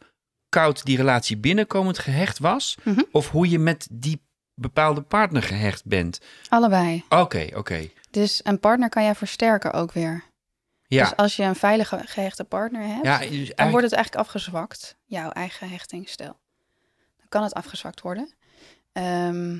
koud 0.50 0.86
die 0.86 0.98
relatie 0.98 1.38
binnenkomend 1.38 2.00
gehecht 2.00 2.40
was, 2.40 2.78
Mhm. 2.84 3.02
of 3.12 3.30
hoe 3.30 3.50
je 3.50 3.60
met 3.60 3.88
die 3.92 4.22
bepaalde 4.56 5.02
partner 5.02 5.44
gehecht 5.44 5.86
bent. 5.86 6.20
Allebei. 6.50 7.04
Oké, 7.10 7.48
oké. 7.56 7.90
Dus 8.12 8.39
een 8.43 8.59
partner 8.59 8.89
kan 8.89 9.03
jij 9.03 9.16
versterken 9.16 9.74
ook 9.74 9.91
weer. 9.91 10.24
Ja, 10.88 11.03
Dus 11.03 11.16
als 11.16 11.36
je 11.36 11.43
een 11.43 11.55
veilige 11.55 12.01
gehechte 12.05 12.43
partner 12.43 12.82
hebt, 12.82 13.05
ja, 13.05 13.18
dus 13.18 13.28
dan 13.28 13.36
eigenlijk- 13.36 13.70
wordt 13.70 13.86
het 13.86 13.93
eigenlijk 13.93 14.26
afgezwakt, 14.26 14.95
jouw 15.05 15.30
eigen 15.30 15.70
hechtingsstijl. 15.70 16.39
Dan 17.18 17.28
kan 17.30 17.43
het 17.43 17.53
afgezwakt 17.53 18.01
worden. 18.01 18.34
Ehm, 18.91 19.53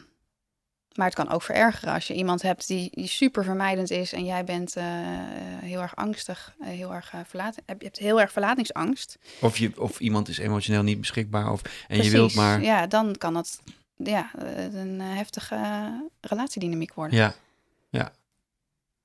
maar 0.96 1.06
het 1.06 1.16
kan 1.16 1.30
ook 1.30 1.42
verergeren 1.42 1.94
als 1.94 2.08
je 2.08 2.14
iemand 2.14 2.42
hebt 2.42 2.68
die, 2.68 2.90
die 2.94 3.08
super 3.08 3.44
vermijdend 3.44 3.90
is 3.92 4.14
en 4.14 4.26
jij 4.26 4.44
bent 4.44 4.76
eh, 4.76 4.84
heel 5.62 5.82
erg 5.82 5.96
angstig, 5.96 6.56
eh, 6.60 6.68
heel 6.68 6.94
erg 6.94 7.14
uh, 7.14 7.20
verlaten. 7.28 7.64
Je 7.66 7.76
hebt 7.78 7.98
heel 7.98 8.22
erg 8.22 8.32
verlatingsangst. 8.32 9.18
of, 9.42 9.58
je, 9.58 9.82
of 9.82 10.00
iemand 10.00 10.28
is 10.28 10.38
emotioneel 10.38 10.84
niet 10.84 11.00
beschikbaar 11.00 11.52
of, 11.52 11.62
en 11.64 11.72
Precies. 11.88 12.06
je 12.06 12.12
wilt 12.12 12.36
maar. 12.36 12.62
Ja, 12.62 12.88
dan 12.88 13.16
kan 13.18 13.36
het 13.36 13.60
ja, 13.96 14.32
eh, 14.38 14.74
een 14.74 15.02
eh, 15.02 15.16
heftige 15.16 15.56
eh, 15.56 15.86
relatiedynamiek 16.22 16.94
worden. 16.94 17.18
Ja, 17.90 18.12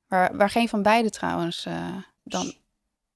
Waar, 0.08 0.36
waar 0.36 0.50
geen 0.50 0.68
van 0.68 0.82
beiden 0.82 1.10
trouwens 1.12 1.66
eh, 1.66 1.96
dan, 2.24 2.54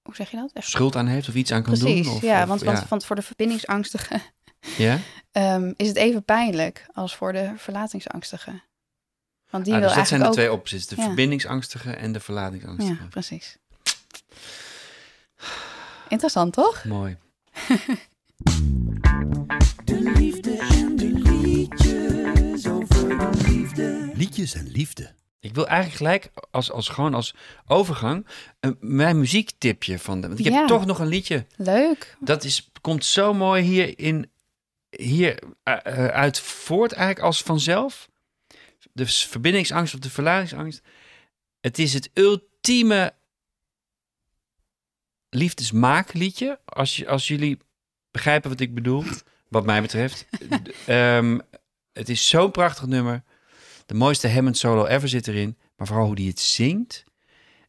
hoe 0.02 0.14
zeg 0.14 0.30
je 0.30 0.36
dat? 0.36 0.50
Echt 0.52 0.68
schuld 0.68 0.96
aan 0.96 1.06
heeft 1.06 1.28
of 1.28 1.34
iets 1.34 1.52
aan 1.52 1.62
kan 1.62 1.78
Precies, 1.78 2.06
doen. 2.06 2.14
Of, 2.14 2.22
ja, 2.22 2.42
of- 2.42 2.48
want, 2.48 2.62
want, 2.62 2.88
want 2.88 3.04
voor 3.04 3.16
de 3.16 3.22
verbindingsangstigen 3.22 4.22
ja? 4.76 4.98
ehm, 5.32 5.72
is 5.76 5.88
het 5.88 5.96
even 5.96 6.24
pijnlijk 6.24 6.86
als 6.92 7.16
voor 7.16 7.32
de 7.32 7.52
verlatingsangstigen. 7.56 8.62
Want 9.50 9.64
die 9.64 9.72
Ah, 9.74 9.78
wil 9.80 9.88
dus 9.88 9.98
dat 9.98 10.08
zijn 10.08 10.22
de 10.22 10.28
twee 10.28 10.52
opties: 10.52 10.86
de 10.86 10.96
Ja. 10.96 11.02
verbindingsangstige 11.02 11.92
en 11.92 12.12
de 12.12 12.20
verlatingsangstige. 12.20 13.02
Ja, 13.02 13.08
precies. 13.10 13.56
Interessant, 16.08 16.52
toch? 16.52 16.84
Mooi. 16.98 17.16
De 19.84 20.12
liefde 20.16 20.56
en 20.58 20.96
de 20.96 21.08
liedjes 21.08 22.66
over 22.66 23.08
de 23.18 23.30
liefde. 23.48 24.10
Liedjes 24.14 24.54
en 24.54 24.66
liefde. 24.68 25.14
Ik 25.40 25.54
wil 25.54 25.66
eigenlijk 25.66 25.96
gelijk 25.96 26.30
als, 26.50 26.70
als 26.70 26.88
gewoon 26.88 27.14
als 27.14 27.34
overgang 27.66 28.26
een, 28.60 28.76
mijn 28.80 29.18
muziektipje 29.18 29.98
van 29.98 30.20
de. 30.20 30.26
Want 30.26 30.38
ik 30.38 30.52
heb 30.52 30.66
toch 30.66 30.86
nog 30.86 30.98
een 30.98 31.06
liedje. 31.06 31.46
Leuk. 31.56 32.16
Dat 32.20 32.44
is, 32.44 32.70
komt 32.80 33.04
zo 33.04 33.34
mooi 33.34 33.62
hier, 33.62 33.98
in, 33.98 34.30
hier 34.90 35.38
eh, 35.62 36.06
uit 36.06 36.40
voort, 36.40 36.92
eigenlijk 36.92 37.26
als 37.26 37.42
vanzelf. 37.42 38.08
De 38.92 39.06
verbindingsangst 39.06 39.94
of 39.94 40.00
de 40.00 40.10
verlatingsangst. 40.10 40.82
Het 41.60 41.78
is 41.78 41.92
het 41.92 42.10
ultieme 42.14 43.14
liefdesmaakliedje. 45.28 46.58
Als, 46.64 46.96
je, 46.96 47.08
als 47.08 47.28
jullie 47.28 47.58
begrijpen 48.10 48.50
wat 48.50 48.60
ik 48.60 48.74
bedoel, 48.74 49.04
wat 49.48 49.64
mij 49.64 49.80
betreft. 49.80 50.26
Ehm, 50.86 51.38
het 51.92 52.08
is 52.08 52.28
zo'n 52.28 52.50
prachtig 52.50 52.86
nummer. 52.86 53.22
De 53.90 53.96
mooiste 53.96 54.28
Hammond 54.28 54.56
solo 54.56 54.86
ever 54.86 55.08
zit 55.08 55.28
erin. 55.28 55.56
Maar 55.76 55.86
vooral 55.86 56.06
hoe 56.06 56.14
die 56.14 56.28
het 56.28 56.40
zingt. 56.40 57.04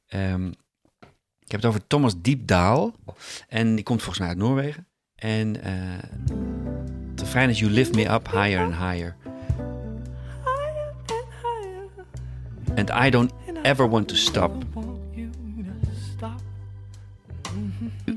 Ehm, 0.07 0.47
ik 1.39 1.51
heb 1.51 1.61
het 1.61 1.65
over 1.65 1.87
Thomas 1.87 2.13
Diepdaal. 2.21 2.95
En 3.47 3.75
die 3.75 3.83
komt 3.83 3.99
volgens 3.99 4.19
mij 4.19 4.27
uit 4.27 4.37
Noorwegen. 4.37 4.87
En 5.15 5.63
eh 5.63 5.73
the 7.15 7.25
fijn 7.25 7.49
is 7.49 7.59
You 7.59 7.71
Lift 7.71 7.95
Me 7.95 8.09
Up 8.09 8.27
Higher 8.31 8.59
and 8.59 8.73
Higher. 8.73 9.15
And 12.75 12.89
I 13.05 13.09
don't 13.09 13.31
ever 13.61 13.89
want 13.89 14.11
stop. 14.17 14.61
to 14.61 14.75
stop. 16.13 16.41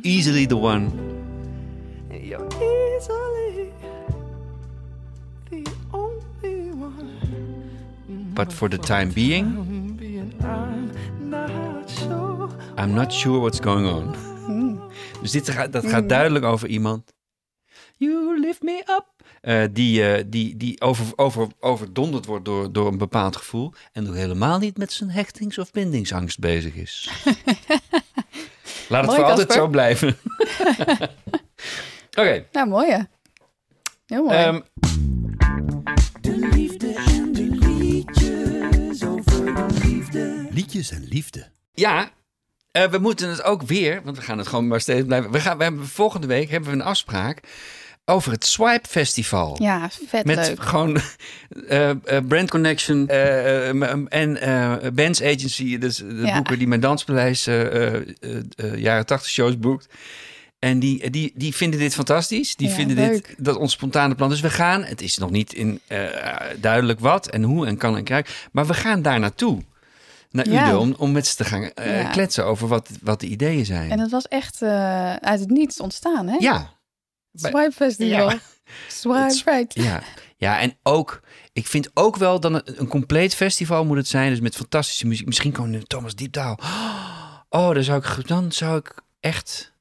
easily 0.03 0.47
the 0.47 0.57
one. 0.57 1.14
But 8.35 8.53
for 8.53 8.69
the 8.69 8.79
time 8.79 9.13
being, 9.13 9.47
I'm 12.77 12.95
not 12.95 13.13
sure. 13.13 13.39
What's 13.39 13.61
going 13.61 13.87
on. 13.87 14.15
Dus 15.21 15.31
dit 15.31 15.51
gaat, 15.51 15.73
dat 15.73 15.87
gaat 15.87 16.09
duidelijk 16.09 16.45
over 16.45 16.69
iemand. 16.69 17.13
You 17.97 18.41
lift 18.41 18.63
me 18.63 18.79
up. 18.79 19.07
Eh, 19.41 19.63
die 19.73 20.13
eh, 20.13 20.25
die, 20.27 20.57
die 20.57 20.81
over, 20.81 21.07
over, 21.17 21.47
overdonderd 21.61 22.27
wordt 22.27 22.45
door, 22.45 22.73
door 22.73 22.87
een 22.87 22.99
bepaald 22.99 23.37
gevoel. 23.37 23.73
En 23.93 24.05
nog 24.05 24.15
helemaal 24.15 24.59
niet 24.59 24.79
met 24.79 24.93
zijn 24.93 25.11
hechtings- 25.11 25.59
of 25.59 25.71
bindingsangst 25.71 26.39
bezig 26.39 26.75
is. 26.75 27.11
Laat 28.89 29.01
het 29.01 29.07
Mooi, 29.07 29.21
voor 29.21 29.31
altijd 29.31 29.53
zo 29.53 29.67
blijven. 29.69 30.17
Oké. 32.21 32.47
Nou, 32.53 32.69
mooi 32.69 32.91
hè? 32.91 32.99
Heel 34.07 34.25
mooi. 34.25 34.37
ehm, 34.37 34.61
Liedjes 40.75 40.99
en 40.99 41.07
liefde. 41.09 41.47
ja, 41.75 42.11
eh, 42.71 42.85
we 42.91 42.99
moeten 42.99 43.29
het 43.29 43.43
ook 43.43 43.63
weer, 43.63 44.01
want 44.05 44.17
we 44.17 44.23
gaan 44.23 44.39
het 44.39 44.47
gewoon 44.47 44.67
maar 44.67 44.81
steeds 44.81 45.07
blijven. 45.07 45.31
We 45.31 45.41
gaan, 45.41 45.57
we 45.57 45.63
hebben, 45.63 45.87
volgende 45.87 46.27
week 46.27 46.51
hebben 46.51 46.71
we 46.71 46.77
een 46.77 46.83
afspraak 46.83 47.41
over 48.05 48.33
het 48.33 48.45
Swipe 48.47 48.89
Festival. 48.89 49.57
ja, 49.63 49.91
vet 50.07 50.25
Met 50.25 50.37
leuk. 50.37 50.63
gewoon 50.63 50.99
eh, 51.69 51.91
eh, 51.91 51.97
brand 52.29 52.51
connection 52.51 53.09
en 53.09 54.41
eh 54.41 54.91
Bands 54.93 55.23
Agency, 55.23 55.79
dus 55.79 55.97
de 55.97 56.21
Ja. 56.25 56.35
boeken 56.35 56.59
die 56.59 56.69
mijn 56.69 56.81
danspaleis 56.81 57.45
jaren 58.77 59.07
80 59.07 59.29
shows 59.31 59.59
boekt. 59.59 59.89
En 60.59 60.79
die, 60.79 61.11
die, 61.11 61.33
die 61.35 61.55
vinden 61.55 61.81
dit 61.81 61.95
fantastisch. 61.95 62.57
Die 62.57 62.69
Ja, 62.69 62.75
vinden 62.75 62.97
leuk. 62.97 63.27
dit 63.27 63.45
dat 63.45 63.57
ons 63.57 63.73
spontane 63.73 64.15
plan. 64.15 64.29
Dus 64.29 64.41
we 64.41 64.51
gaan. 64.51 64.85
Het 64.85 65.01
is 65.03 65.19
nog 65.19 65.31
niet 65.31 65.53
in 65.53 65.81
eh, 65.87 65.99
duidelijk 66.61 67.01
wat 67.01 67.29
en 67.31 67.43
hoe 67.43 67.67
en 67.67 67.77
kan 67.77 67.97
en 67.97 68.05
krijg. 68.05 68.49
Maar 68.53 68.67
we 68.67 68.75
gaan 68.75 69.03
daar 69.03 69.21
naartoe. 69.21 69.63
Naar 70.35 70.49
Ja. 70.49 70.69
Ude 70.69 70.79
om, 70.79 70.95
om 70.99 71.13
met 71.13 71.27
ze 71.27 71.37
te 71.37 71.45
gaan 71.45 71.63
eh, 71.63 72.01
Ja. 72.03 72.11
kletsen 72.11 72.47
over 72.47 72.69
wat, 72.69 72.89
wat 73.03 73.21
de 73.21 73.27
ideeën 73.27 73.65
zijn. 73.65 73.91
En 73.91 73.99
het 73.99 74.11
was 74.11 74.29
echt 74.29 74.63
eh, 74.63 75.15
uit 75.15 75.41
het 75.41 75.51
niets 75.51 75.81
ontstaan, 75.81 76.27
hè? 76.27 76.37
ja, 76.39 76.73
Swipe 77.33 77.73
Festival. 77.75 78.31
Ja. 78.31 78.39
Swipe 78.89 79.51
right. 79.51 79.75
Ja, 79.75 80.03
ja, 80.37 80.61
en 80.61 80.79
ook, 80.83 81.21
ik 81.53 81.67
vind 81.67 81.91
ook 81.95 82.17
wel 82.17 82.41
dan 82.41 82.55
een, 82.55 82.63
een 82.81 82.87
compleet 82.89 83.35
festival 83.35 83.85
moet 83.85 83.97
het 83.97 84.09
zijn. 84.09 84.31
Dus 84.31 84.41
met 84.41 84.57
fantastische 84.57 85.07
muziek. 85.07 85.27
Misschien 85.27 85.59
een 85.59 85.87
Thomas 85.87 86.15
Diepdaal. 86.15 86.59
Oh, 87.49 87.75
dan 87.75 87.83
zou 87.83 87.99
ik, 87.99 88.27
dan 88.27 88.53
zou 88.53 88.79
ik 88.79 88.95
echt, 89.21 89.74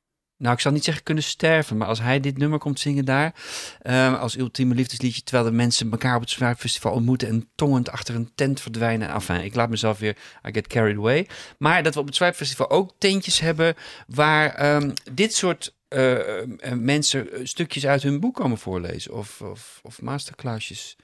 nou 0.43 0.55
ik 0.55 0.61
zal 0.61 0.71
niet 0.71 0.83
zeggen 0.83 1.03
kunnen 1.03 1.23
sterven. 1.23 1.77
Maar 1.77 1.87
als 1.87 2.01
hij 2.01 2.19
dit 2.19 2.37
nummer 2.37 2.59
komt 2.59 2.79
zingen 2.79 3.05
daar, 3.05 3.33
eh, 3.81 4.19
als 4.19 4.37
ultieme 4.37 4.75
liefdesliedje. 4.75 5.23
Terwijl 5.23 5.45
de 5.45 5.55
mensen 5.55 5.91
elkaar 5.91 6.15
op 6.15 6.21
het 6.21 6.57
Festival 6.57 6.91
ontmoeten 6.91 7.27
en 7.27 7.49
tongend 7.55 7.89
achter 7.89 8.15
een 8.15 8.31
tent 8.35 8.61
verdwijnen. 8.61 9.09
Enfin, 9.09 9.43
ik 9.43 9.55
laat 9.55 9.69
mezelf 9.69 9.99
weer, 9.99 10.17
I 10.47 10.51
get 10.51 10.67
carried 10.67 10.97
away. 10.97 11.27
Maar 11.57 11.83
dat 11.83 11.93
we 11.93 11.99
op 11.99 12.05
het 12.05 12.15
Zwaar 12.15 12.33
Festival 12.33 12.69
ook 12.69 12.91
tentjes 12.97 13.39
hebben 13.39 13.75
waar 14.07 14.53
ehm, 14.55 14.91
dit 15.11 15.33
soort 15.33 15.73
eh, 15.93 16.41
eh, 16.41 16.77
mensen 16.79 17.31
eh, 17.31 17.39
stukjes 17.43 17.85
uit 17.85 18.03
hun 18.03 18.19
boek 18.19 18.35
komen 18.35 18.57
voorlezen. 18.57 19.13
Of, 19.13 19.41
of, 19.41 19.79
of 19.83 20.01
masterclassjes 20.01 20.95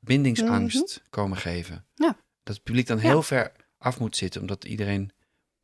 bindingsangst 0.00 1.02
komen 1.10 1.36
geven. 1.36 1.84
Mhm. 1.94 2.06
Ja. 2.06 2.16
Dat 2.42 2.54
het 2.54 2.64
publiek 2.64 2.86
dan 2.86 2.96
Ja. 2.96 3.02
heel 3.02 3.22
ver 3.22 3.52
af 3.78 3.98
moet 3.98 4.16
zitten, 4.16 4.40
omdat 4.40 4.64
iedereen 4.64 5.12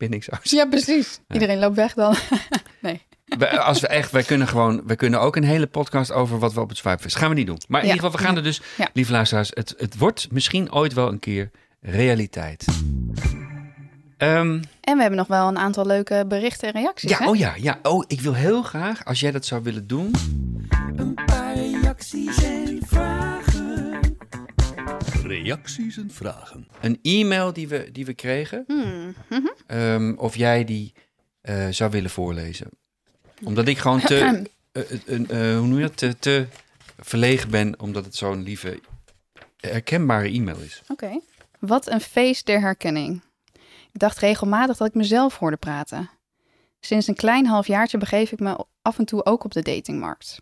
bindingsangst 0.01 0.51
Ja, 0.51 0.67
precies. 0.67 1.21
Iedereen 1.33 1.59
loopt 1.59 1.77
weg 1.77 1.95
dan. 1.95 2.15
nee. 2.81 3.03
wij, 3.39 3.59
als 3.59 3.81
we 3.81 3.87
echt, 3.87 4.11
wij 4.11 4.23
kunnen 4.23 4.49
gewoon, 4.49 4.83
wij 4.87 4.97
kunnen 4.97 5.21
ook 5.21 5.37
een 5.37 5.45
hele 5.45 5.67
podcast 5.67 6.13
over 6.13 6.39
wat 6.39 6.53
we 6.53 6.61
op 6.61 6.69
het 6.69 6.79
Swipefest. 6.79 7.17
Gaan 7.17 7.29
we 7.29 7.35
niet 7.35 7.47
doen. 7.47 7.61
Maar 7.69 7.81
in 7.81 7.87
Ja. 7.87 7.93
ieder 7.95 8.07
geval, 8.11 8.21
we 8.21 8.27
gaan 8.27 8.37
er 8.37 8.43
dus, 8.43 8.61
Ja. 8.77 8.89
lieve 8.93 9.13
luisteraars, 9.13 9.51
het, 9.55 9.75
het 9.79 9.99
wordt 9.99 10.29
misschien 10.33 10.73
ooit 10.73 10.93
wel 10.93 11.09
een 11.09 11.19
keer 11.19 11.51
realiteit. 11.81 12.65
Ehm, 14.17 14.61
En 14.81 14.95
we 14.97 15.01
hebben 15.01 15.17
nog 15.19 15.27
wel 15.27 15.49
een 15.49 15.59
aantal 15.59 15.87
leuke 15.87 16.25
berichten 16.29 16.69
en 16.75 16.81
reacties, 16.81 17.11
ja, 17.11 17.19
hè? 17.19 17.29
oh 17.29 17.37
ja, 17.37 17.55
ja. 17.57 17.79
Oh, 17.83 18.05
ik 18.07 18.21
wil 18.21 18.35
heel 18.35 18.63
graag, 18.63 19.05
als 19.05 19.21
jij 19.21 19.31
dat 19.31 19.47
zou 19.47 19.63
willen 19.63 19.87
doen. 19.87 20.15
Een 20.97 21.15
paar 21.15 21.55
reacties 21.55 22.43
en 22.43 22.79
vragen. 22.87 23.10
Reacties 25.31 25.97
en 25.97 26.11
vragen. 26.11 26.69
Een 26.81 26.99
e-mail 27.03 27.53
die 27.53 27.69
we, 27.69 27.89
die 27.93 28.05
we 28.05 28.15
kregen, 28.15 28.65
Hmm. 28.67 29.15
mhm. 29.29 29.47
ehm, 29.67 30.15
of 30.17 30.37
jij 30.37 30.65
die 30.65 30.93
eh, 31.41 31.69
zou 31.69 31.91
willen 31.91 32.11
voorlezen. 32.11 32.69
Omdat 33.45 33.69
ik 33.69 33.79
gewoon 33.79 34.01
te, 34.01 34.17
eh, 34.73 34.83
hoe 35.29 35.67
noem 35.67 35.77
je 35.77 35.83
dat, 35.83 35.97
te, 35.97 36.19
te 36.19 36.47
verlegen 36.99 37.51
ben, 37.51 37.81
omdat 37.81 38.05
het 38.05 38.17
zo'n 38.17 38.43
lieve, 38.43 38.81
herkenbare 39.57 40.29
e-mail 40.29 40.59
is. 40.59 40.83
Oké. 40.89 41.21
Wat 41.59 41.91
een 41.91 42.01
feest 42.01 42.47
der 42.47 42.61
herkenning. 42.61 43.23
Ik 43.93 44.01
dacht 44.01 44.19
regelmatig 44.19 44.77
dat 44.77 44.89
ik 44.89 44.95
mezelf 44.95 45.39
hoorde 45.39 45.57
praten. 45.57 46.11
Sinds 46.81 47.07
een 47.07 47.15
klein 47.15 47.47
halfjaartje 47.47 47.99
begeef 47.99 48.33
ik 48.33 48.41
me 48.41 48.65
af 48.83 48.99
en 48.99 49.05
toe 49.05 49.25
ook 49.25 49.45
op 49.45 49.53
de 49.53 49.63
datingmarkt. 49.63 50.41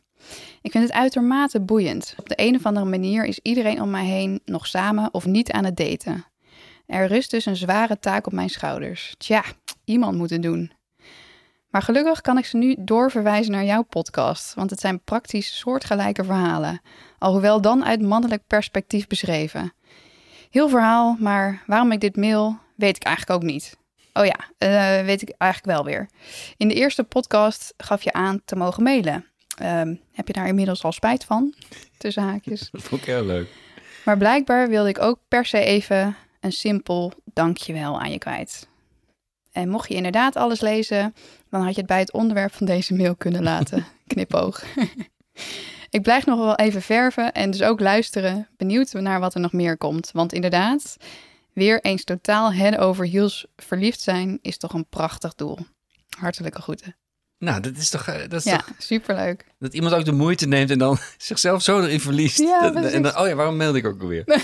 Ik 0.62 0.70
vind 0.70 0.84
het 0.84 0.92
uitermate 0.92 1.60
boeiend. 1.60 2.14
Op 2.18 2.28
de 2.28 2.34
een 2.36 2.54
of 2.54 2.66
andere 2.66 2.86
manier 2.86 3.24
is 3.24 3.38
iedereen 3.42 3.82
om 3.82 3.90
mij 3.90 4.04
heen 4.04 4.40
nog 4.44 4.66
samen 4.66 5.14
of 5.14 5.26
niet 5.26 5.52
aan 5.52 5.64
het 5.64 5.76
daten. 5.76 6.24
Er 6.86 7.06
rust 7.06 7.30
dus 7.30 7.46
een 7.46 7.56
zware 7.56 7.98
taak 7.98 8.26
op 8.26 8.32
mijn 8.32 8.50
schouders. 8.50 9.14
Tja, 9.18 9.44
iemand 9.84 10.16
moet 10.16 10.30
het 10.30 10.42
doen. 10.42 10.72
Maar 11.70 11.82
gelukkig 11.82 12.20
kan 12.20 12.38
ik 12.38 12.46
ze 12.46 12.56
nu 12.56 12.76
doorverwijzen 12.78 13.52
naar 13.52 13.64
jouw 13.64 13.82
podcast, 13.82 14.54
want 14.54 14.70
het 14.70 14.80
zijn 14.80 15.00
praktisch 15.00 15.58
soortgelijke 15.58 16.24
verhalen, 16.24 16.80
alhoewel 17.18 17.60
dan 17.60 17.84
uit 17.84 18.02
mannelijk 18.02 18.42
perspectief 18.46 19.06
beschreven. 19.06 19.72
Heel 20.50 20.68
verhaal, 20.68 21.16
maar 21.18 21.62
waarom 21.66 21.92
ik 21.92 22.00
dit 22.00 22.16
mail, 22.16 22.58
weet 22.74 22.96
ik 22.96 23.02
eigenlijk 23.02 23.42
ook 23.42 23.50
niet. 23.50 23.76
Oh 24.12 24.24
ja, 24.24 24.36
eh, 24.58 25.04
weet 25.04 25.22
ik 25.22 25.34
eigenlijk 25.38 25.76
wel 25.76 25.84
weer. 25.84 26.08
In 26.56 26.68
de 26.68 26.74
eerste 26.74 27.04
podcast 27.04 27.74
gaf 27.76 28.02
je 28.02 28.12
aan 28.12 28.40
te 28.44 28.56
mogen 28.56 28.82
mailen. 28.82 29.26
Ehm, 29.58 29.94
heb 30.12 30.26
je 30.26 30.32
daar 30.32 30.46
inmiddels 30.46 30.84
al 30.84 30.92
spijt 30.92 31.24
van? 31.24 31.54
Tussen 31.96 32.22
haakjes. 32.22 32.68
Dat 32.72 32.82
vond 32.82 33.00
ik 33.00 33.06
heel 33.06 33.24
leuk. 33.24 33.48
Maar 34.04 34.18
blijkbaar 34.18 34.68
wilde 34.68 34.88
ik 34.88 35.00
ook 35.00 35.18
per 35.28 35.46
se 35.46 35.58
even 35.58 36.16
een 36.40 36.52
simpel 36.52 37.12
dankjewel 37.24 38.00
aan 38.00 38.10
je 38.10 38.18
kwijt. 38.18 38.68
En 39.52 39.68
mocht 39.68 39.88
je 39.88 39.94
inderdaad 39.94 40.36
alles 40.36 40.60
lezen, 40.60 41.14
dan 41.50 41.62
had 41.62 41.74
je 41.74 41.78
het 41.78 41.86
bij 41.86 41.98
het 41.98 42.12
onderwerp 42.12 42.54
van 42.54 42.66
deze 42.66 42.94
mail 42.94 43.16
kunnen 43.16 43.42
laten. 43.42 43.86
Knipoog. 44.06 44.64
ik 45.90 46.02
blijf 46.02 46.26
nog 46.26 46.38
wel 46.38 46.54
even 46.54 46.82
verven 46.82 47.32
en 47.32 47.50
dus 47.50 47.62
ook 47.62 47.80
luisteren, 47.80 48.48
benieuwd 48.56 48.92
naar 48.92 49.20
wat 49.20 49.34
er 49.34 49.40
nog 49.40 49.52
meer 49.52 49.76
komt. 49.76 50.10
Want 50.12 50.32
inderdaad, 50.32 50.96
weer 51.52 51.80
eens 51.80 52.04
totaal 52.04 52.52
head 52.52 52.76
over 52.76 53.06
heels 53.06 53.46
verliefd 53.56 54.00
zijn 54.00 54.38
is 54.42 54.56
toch 54.56 54.72
een 54.72 54.88
prachtig 54.88 55.34
doel. 55.34 55.58
Hartelijke 56.18 56.62
groeten. 56.62 56.96
Nou, 57.38 57.60
dat 57.60 57.76
is 57.76 57.90
toch, 57.90 58.06
eh, 58.06 58.14
dat 58.28 58.32
is 58.32 58.44
Ja, 58.44 58.56
toch 58.56 58.74
superleuk. 58.78 59.44
dat 59.58 59.74
iemand 59.74 59.94
ook 59.94 60.04
de 60.04 60.12
moeite 60.12 60.46
neemt 60.46 60.70
en 60.70 60.78
dan 60.78 60.98
zichzelf 61.18 61.62
zo 61.62 61.80
erin 61.80 62.00
verliest. 62.00 62.38
Ja, 62.38 62.60
Dat- 62.60 62.72
precies. 62.72 62.92
en 62.92 63.02
dan, 63.02 63.18
oh 63.18 63.28
ja, 63.28 63.34
waarom 63.34 63.56
mailde 63.56 63.78
ik 63.78 63.86
ook 63.86 64.00
alweer? 64.02 64.24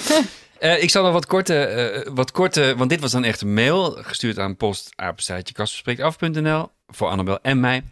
Eh, 0.58 0.82
ik 0.82 0.90
zal 0.90 1.02
nog 1.04 1.12
wat 1.12 1.26
korte, 1.26 1.54
eh, 1.64 2.10
wat 2.14 2.30
korte, 2.32 2.74
want 2.76 2.90
dit 2.90 3.00
was 3.00 3.10
dan 3.12 3.24
echt 3.24 3.40
een 3.40 3.54
mail 3.54 3.90
gestuurd 3.90 4.38
aan 4.38 4.56
post 4.56 4.92
af.nl 4.96 6.68
voor 6.86 7.08
Annabel 7.08 7.38
en 7.42 7.60
mij. 7.60 7.84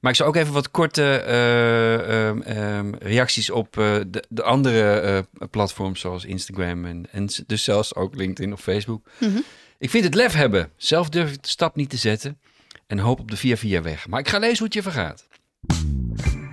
Maar 0.00 0.10
ik 0.10 0.16
zal 0.16 0.26
ook 0.26 0.36
even 0.36 0.52
wat 0.52 0.70
korte 0.70 1.02
eh, 1.16 2.26
ehm, 2.28 2.40
ehm, 2.42 2.92
reacties 2.98 3.50
op 3.50 3.72
de, 3.72 4.24
de 4.28 4.42
andere 4.42 5.26
platforms 5.50 6.00
zoals 6.00 6.24
Instagram 6.24 6.84
en, 6.84 7.06
en 7.12 7.28
dus 7.46 7.64
zelfs 7.64 7.94
ook 7.94 8.14
LinkedIn 8.14 8.52
of 8.52 8.60
Facebook. 8.60 9.06
Mhm. 9.20 9.38
Ik 9.78 9.90
vind 9.90 10.04
het 10.04 10.14
lef 10.14 10.32
hebben. 10.32 10.70
Zelf 10.76 11.08
durf 11.08 11.32
ik 11.32 11.42
de 11.42 11.48
stap 11.48 11.76
niet 11.76 11.90
te 11.90 11.96
zetten 11.96 12.38
en 12.86 12.98
hoop 12.98 13.20
op 13.20 13.30
de 13.30 13.36
via 13.36 13.56
via 13.56 13.82
weg. 13.82 14.08
Maar 14.08 14.20
ik 14.20 14.28
ga 14.28 14.38
lezen 14.38 14.56
hoe 14.56 14.66
het 14.66 14.74
je 14.74 14.82
vergaat. 14.82 15.28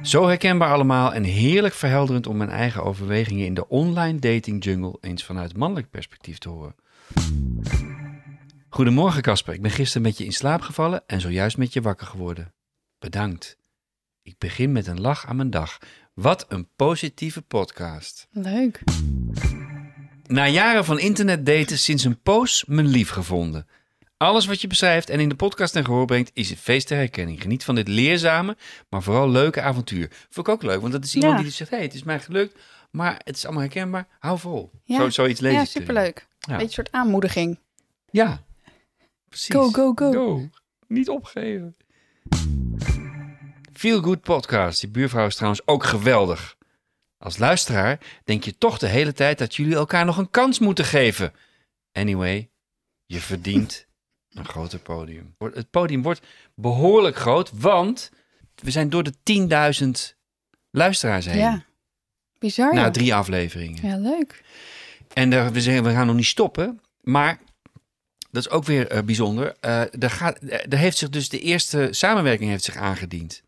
Zo 0.01 0.27
herkenbaar 0.27 0.71
allemaal 0.71 1.13
en 1.13 1.23
heerlijk 1.23 1.73
verhelderend 1.73 2.27
om 2.27 2.38
mijn 2.38 2.49
eigen 2.49 2.84
overwegingen 2.84 3.45
in 3.45 3.53
de 3.53 3.67
online 3.67 4.19
dating 4.19 4.63
jungle 4.63 4.97
eens 5.01 5.23
vanuit 5.23 5.57
mannelijk 5.57 5.89
perspectief 5.89 6.38
te 6.38 6.49
horen. 6.49 6.75
Goedemorgen 8.69 9.21
Casper, 9.21 9.53
ik 9.53 9.61
ben 9.61 9.71
gisteren 9.71 10.01
met 10.01 10.17
je 10.17 10.25
in 10.25 10.34
slaap 10.34 10.61
gevallen 10.61 11.03
en 11.07 11.21
zojuist 11.21 11.57
met 11.57 11.73
je 11.73 11.82
wakker 11.82 12.07
geworden. 12.07 12.53
Bedankt. 12.99 13.57
Ik 14.21 14.36
begin 14.38 14.71
met 14.71 14.88
een 14.88 15.01
lach 15.01 15.27
aan 15.27 15.36
mijn 15.36 15.49
dag. 15.49 15.77
Wat 16.13 16.45
een 16.49 16.67
positieve 16.75 17.41
podcast. 17.41 18.27
Leuk. 18.32 18.84
Na 20.27 20.47
jaren 20.47 20.86
van 20.86 20.99
internetdaten 20.99 21.77
sinds 21.77 22.03
een 22.03 22.21
poos 22.21 22.63
mijn 22.67 22.88
lief 22.88 23.09
gevonden. 23.09 23.67
Alles 24.24 24.45
wat 24.45 24.61
je 24.61 24.67
beschrijft 24.67 25.09
en 25.09 25.20
in 25.20 25.30
de 25.30 25.36
podcast 25.36 25.74
ten 25.74 25.86
gehoor 25.86 26.05
brengt 26.05 26.32
is 26.34 26.49
een 26.49 26.57
feest 26.57 26.88
ter 26.88 26.97
herkenning. 26.97 27.41
Geniet 27.41 27.63
van 27.63 27.76
dit 27.76 27.88
leerzame, 27.88 28.57
maar 28.89 29.03
vooral 29.03 29.30
leuke 29.30 29.61
avontuur. 29.61 30.07
Vond 30.30 30.47
ik 30.47 30.53
ook 30.53 30.63
leuk, 30.63 30.82
want 30.82 30.93
dat 30.93 31.03
is 31.03 31.15
iemand 31.15 31.38
Ja. 31.38 31.41
die 31.43 31.51
zegt... 31.51 31.70
hey, 31.70 31.82
het 31.82 31.93
is 31.93 32.03
mij 32.03 32.20
gelukt, 32.20 32.59
maar 32.91 33.22
het 33.24 33.36
is 33.36 33.43
allemaal 33.45 33.63
herkenbaar. 33.63 34.07
Hou 34.20 34.39
vol. 34.39 34.72
Ja. 34.84 34.97
Zo, 34.97 35.09
zoiets 35.09 35.39
lees 35.39 35.53
Ja, 35.53 35.59
eh. 35.59 35.65
superleuk. 35.65 36.28
Ja. 36.39 36.47
Beetje 36.51 36.63
een 36.63 36.72
soort 36.72 36.91
aanmoediging. 36.91 37.59
Ja, 38.11 38.43
precies. 39.30 39.55
Go, 39.55 39.70
go, 39.72 39.93
go. 39.93 40.49
Niet 40.88 41.09
opgeven. 41.09 41.76
Feel 43.74 44.01
Good 44.01 44.22
Podcast. 44.22 44.80
Die 44.82 44.89
buurvrouw 44.89 45.26
is 45.26 45.36
trouwens 45.36 45.67
ook 45.67 45.84
geweldig. 45.84 46.57
Als 47.17 47.38
luisteraar 47.38 47.99
denk 48.24 48.43
je 48.43 48.57
toch 48.57 48.78
de 48.78 48.88
hele 48.88 49.13
tijd 49.13 49.38
dat 49.38 49.55
jullie 49.55 49.76
elkaar 49.76 50.05
nog 50.05 50.17
een 50.17 50.30
kans 50.30 50.59
moeten 50.59 50.86
geven. 50.86 51.34
Anyway, 51.91 52.49
je 53.05 53.20
verdient 53.20 53.88
een 54.34 54.45
groter 54.45 54.80
podium. 54.80 55.36
Het 55.38 55.69
podium 55.69 56.01
wordt 56.01 56.21
behoorlijk 56.55 57.15
groot, 57.15 57.51
want 57.53 58.11
we 58.55 58.71
zijn 58.71 58.89
door 58.89 59.03
de 59.03 59.13
10.000 60.11 60.17
luisteraars 60.71 61.25
heen. 61.25 61.38
Ja. 61.38 61.63
Bizar. 62.39 62.73
Na 62.73 62.91
drie 62.91 63.15
afleveringen. 63.15 63.88
Ja, 63.88 63.97
leuk. 63.97 64.43
En 65.13 65.53
we 65.53 65.61
zeggen, 65.61 65.84
we 65.84 65.91
gaan 65.91 66.07
nog 66.07 66.15
niet 66.15 66.25
stoppen. 66.25 66.82
Maar 67.01 67.39
dat 68.32 68.45
is 68.45 68.49
ook 68.49 68.63
weer 68.63 68.88
eh, 68.88 69.03
bijzonder. 69.03 69.55
Eh 69.59 70.03
er, 70.03 70.09
gaat, 70.09 70.39
er 70.69 70.77
heeft 70.77 70.97
zich 70.97 71.09
dus 71.09 71.30
de 71.30 71.39
eerste 71.39 71.88
samenwerking 71.91 72.49
heeft 72.49 72.63
zich 72.63 72.75
aangediend. 72.75 73.41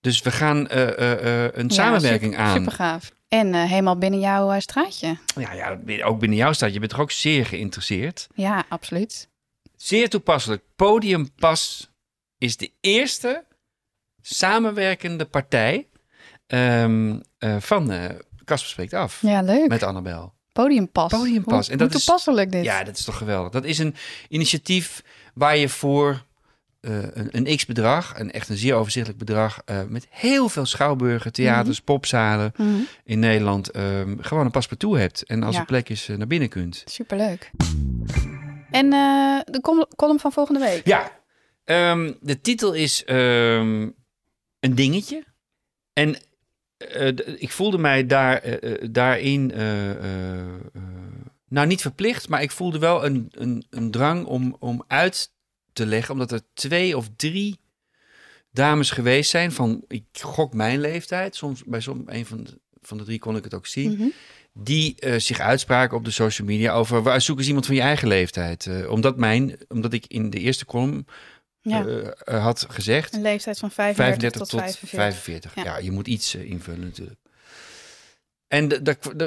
Dus 0.00 0.22
we 0.22 0.30
gaan 0.30 0.68
eh, 0.68 0.98
eh, 0.98 1.44
eh, 1.44 1.50
een 1.52 1.70
samenwerking 1.70 2.36
aan. 2.36 2.56
Super 2.56 2.72
gaaf. 2.72 3.12
En 3.28 3.54
eh, 3.54 3.64
helemaal 3.64 3.98
binnen 3.98 4.20
jouw 4.20 4.50
eh, 4.50 4.60
straatje. 4.60 5.16
Ja, 5.34 5.52
ja, 5.52 5.78
ook 6.04 6.18
binnen 6.18 6.38
jou 6.38 6.54
staat. 6.54 6.72
Je 6.72 6.80
bent 6.80 6.92
er 6.92 7.00
ook 7.00 7.10
zeer 7.10 7.46
geïnteresseerd. 7.46 8.26
Ja, 8.34 8.64
absoluut. 8.68 9.28
Zeer 9.76 10.08
toepasselijk. 10.08 10.62
Podiumpas 10.76 11.90
is 12.38 12.56
de 12.56 12.70
eerste 12.80 13.44
samenwerkende 14.20 15.24
partij 15.24 15.88
ehm, 16.46 17.18
eh, 17.38 17.56
van 17.60 17.90
eh 17.90 18.14
Casper 18.44 18.70
Spreekt 18.70 18.94
Af. 18.94 19.18
Ja, 19.22 19.40
leuk. 19.42 19.68
Met 19.68 19.82
Annabel. 19.82 20.34
Podiumpas. 20.52 21.10
Podiumpas. 21.12 21.64
Hoe, 21.64 21.72
En 21.72 21.78
dat 21.78 21.88
hoe 21.88 21.96
is- 21.96 22.04
toepasselijk 22.04 22.52
dit. 22.52 22.64
Ja, 22.64 22.84
dat 22.84 22.98
is 22.98 23.04
toch 23.04 23.16
geweldig. 23.16 23.52
Dat 23.52 23.64
is 23.64 23.78
een 23.78 23.94
initiatief 24.28 25.02
waar 25.34 25.56
je 25.56 25.68
voor 25.68 26.24
eh, 26.80 27.02
een, 27.02 27.28
een 27.46 27.56
x-bedrag, 27.56 28.18
een 28.18 28.30
echt 28.32 28.48
een 28.48 28.56
zeer 28.56 28.74
overzichtelijk 28.74 29.18
bedrag, 29.24 29.60
eh, 29.64 29.82
met 29.88 30.06
heel 30.10 30.48
veel 30.48 30.66
schouwburgen, 30.66 31.32
theaters, 31.32 31.80
popzalen 31.80 32.52
Mhm. 32.56 32.70
in 33.04 33.18
Nederland, 33.18 33.70
ehm, 33.70 34.16
gewoon 34.20 34.44
een 34.44 34.50
paspartout 34.50 34.96
hebt. 34.98 35.22
En 35.22 35.42
als 35.42 35.54
Ja. 35.54 35.60
er 35.60 35.66
plek 35.66 35.88
is, 35.88 36.08
eh, 36.08 36.16
naar 36.16 36.26
binnen 36.26 36.48
kunt. 36.48 36.82
Superleuk. 36.84 37.50
En 38.76 38.92
eh, 38.92 39.40
de 39.44 39.60
col- 39.60 39.88
column 39.96 40.20
van 40.20 40.32
volgende 40.32 40.60
week. 40.60 40.86
Ja, 40.86 41.20
ehm, 41.64 42.12
de 42.20 42.40
titel 42.40 42.72
is 42.72 43.04
ehm, 43.04 43.82
een 44.60 44.74
dingetje. 44.74 45.24
En 45.92 46.16
eh, 46.76 47.08
d- 47.08 47.40
ik 47.42 47.50
voelde 47.50 47.78
mij 47.78 48.06
daar, 48.06 48.38
eh, 48.42 48.72
eh, 48.82 48.88
daarin, 48.90 49.50
eh, 49.52 49.90
eh, 49.90 50.38
eh, 50.74 50.82
nou 51.48 51.66
niet 51.66 51.80
verplicht, 51.80 52.28
maar 52.28 52.42
ik 52.42 52.50
voelde 52.50 52.78
wel 52.78 53.04
een, 53.04 53.28
een, 53.30 53.66
een 53.70 53.90
drang 53.90 54.24
om, 54.26 54.56
om 54.58 54.84
uit 54.86 55.30
te 55.72 55.86
leggen, 55.86 56.12
omdat 56.12 56.32
er 56.32 56.40
twee 56.54 56.96
of 56.96 57.08
drie 57.16 57.58
dames 58.50 58.90
geweest 58.90 59.30
zijn 59.30 59.52
van, 59.52 59.84
ik 59.88 60.04
gok 60.20 60.54
mijn 60.54 60.80
leeftijd, 60.80 61.36
soms 61.36 61.64
bij 61.64 61.80
som, 61.80 62.02
een 62.06 62.26
van 62.26 62.44
de, 62.44 62.58
van 62.80 62.98
de 62.98 63.04
drie 63.04 63.18
kon 63.18 63.36
ik 63.36 63.44
het 63.44 63.54
ook 63.54 63.66
zien, 63.66 63.92
Mhm. 63.92 64.06
Die 64.58 64.94
eh, 65.00 65.18
zich 65.18 65.40
uitspraken 65.40 65.96
op 65.96 66.04
de 66.04 66.10
social 66.10 66.46
media 66.48 66.72
over, 66.72 67.02
waar 67.02 67.20
zoek 67.20 67.38
eens 67.38 67.46
iemand 67.46 67.66
van 67.66 67.74
je 67.74 67.80
eigen 67.80 68.08
leeftijd. 68.08 68.66
Eh, 68.66 68.90
omdat, 68.90 69.16
mijn, 69.16 69.56
omdat 69.68 69.92
ik 69.92 70.04
in 70.06 70.30
de 70.30 70.38
eerste 70.38 70.64
column 70.64 71.06
Ja. 71.60 71.84
eh, 71.86 72.42
had 72.42 72.66
gezegd, 72.68 73.14
Een 73.14 73.22
leeftijd 73.22 73.58
van 73.58 73.70
35, 73.70 74.30
35 74.30 74.40
tot, 74.40 74.50
tot 74.50 74.60
45. 74.60 74.98
45. 74.98 75.54
Ja. 75.54 75.64
Ja. 75.64 75.76
je 75.78 75.90
moet 75.92 76.06
iets 76.08 76.34
invullen 76.34 76.80
natuurlijk. 76.80 77.18
En 78.48 78.84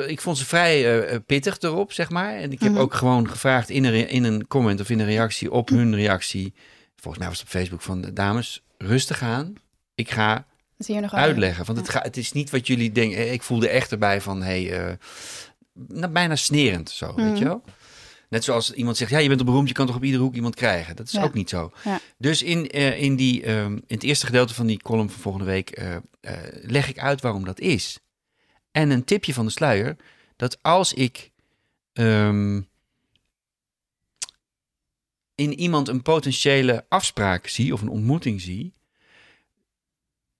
ik 0.09 0.21
vond 0.21 0.37
ze 0.37 0.45
vrij 0.45 1.19
pittig 1.19 1.59
erop, 1.59 1.93
zeg 1.93 2.09
maar. 2.09 2.33
En 2.35 2.51
ik 2.51 2.59
heb 2.59 2.71
Mhm. 2.71 2.79
ook 2.81 2.93
gewoon 2.93 3.29
gevraagd 3.29 3.69
in 3.69 3.83
een, 3.83 4.07
in 4.09 4.23
een 4.23 4.47
comment 4.47 4.79
of 4.79 4.89
in 4.89 4.99
een 4.99 5.05
reactie 5.05 5.51
op 5.51 5.69
hun 5.69 5.95
reactie. 5.95 6.53
Volgens 6.95 7.17
mij 7.17 7.27
was 7.27 7.39
het 7.39 7.47
op 7.47 7.53
Facebook 7.53 7.81
van 7.81 8.01
de 8.01 8.13
dames, 8.13 8.63
rustig 8.77 9.21
aan. 9.21 9.53
Ik 9.95 10.11
ga 10.11 10.45
zie 10.79 10.95
je 10.95 11.01
nog 11.01 11.13
uitleggen. 11.13 11.65
Want 11.65 11.77
het, 11.77 11.89
ga, 11.89 12.01
het 12.01 12.17
is 12.17 12.31
niet 12.31 12.49
wat 12.49 12.67
jullie 12.67 12.91
denken. 12.91 13.17
Eh, 13.17 13.33
Ik 13.33 13.43
voelde 13.43 13.69
echt 13.69 13.91
erbij 13.91 14.21
van, 14.21 14.41
hey, 14.41 14.79
eh, 14.87 14.93
nou, 15.73 16.11
bijna 16.11 16.35
snerend 16.35 16.89
zo, 16.89 17.11
Mhm. 17.11 17.23
weet 17.29 17.37
je 17.37 17.43
wel. 17.45 17.63
Net 18.29 18.43
zoals 18.43 18.73
iemand 18.73 18.97
zegt, 18.97 19.11
ja, 19.11 19.17
je 19.17 19.27
bent 19.27 19.39
toch 19.39 19.47
beroemd, 19.47 19.67
je 19.67 19.73
kan 19.73 19.85
toch 19.87 19.95
op 19.95 20.03
iedere 20.03 20.23
hoek 20.23 20.35
iemand 20.35 20.55
krijgen. 20.55 20.95
Dat 20.95 21.05
is 21.07 21.11
Ja. 21.11 21.23
ook 21.23 21.33
niet 21.33 21.49
zo. 21.49 21.71
Ja. 21.83 21.99
Dus 22.17 22.43
in, 22.43 22.69
eh, 22.69 23.01
in, 23.01 23.15
die, 23.15 23.43
ehm, 23.43 23.71
in 23.73 23.83
het 23.87 24.03
eerste 24.03 24.25
gedeelte 24.25 24.53
van 24.53 24.67
die 24.67 24.81
column 24.81 25.09
van 25.09 25.21
volgende 25.21 25.47
week 25.47 25.81
leg 26.61 26.89
ik 26.89 26.99
uit 26.99 27.21
waarom 27.21 27.45
dat 27.45 27.59
is. 27.59 27.99
En 28.71 28.89
een 28.89 29.03
tipje 29.03 29.33
van 29.33 29.45
de 29.45 29.51
sluier, 29.51 29.95
dat 30.35 30.57
als 30.61 30.93
ik 30.93 31.31
ehm, 31.93 32.61
in 35.35 35.59
iemand 35.59 35.87
een 35.87 36.01
potentiële 36.01 36.85
afspraak 36.89 37.47
zie 37.47 37.73
of 37.73 37.81
een 37.81 37.89
ontmoeting 37.89 38.41
zie, 38.41 38.73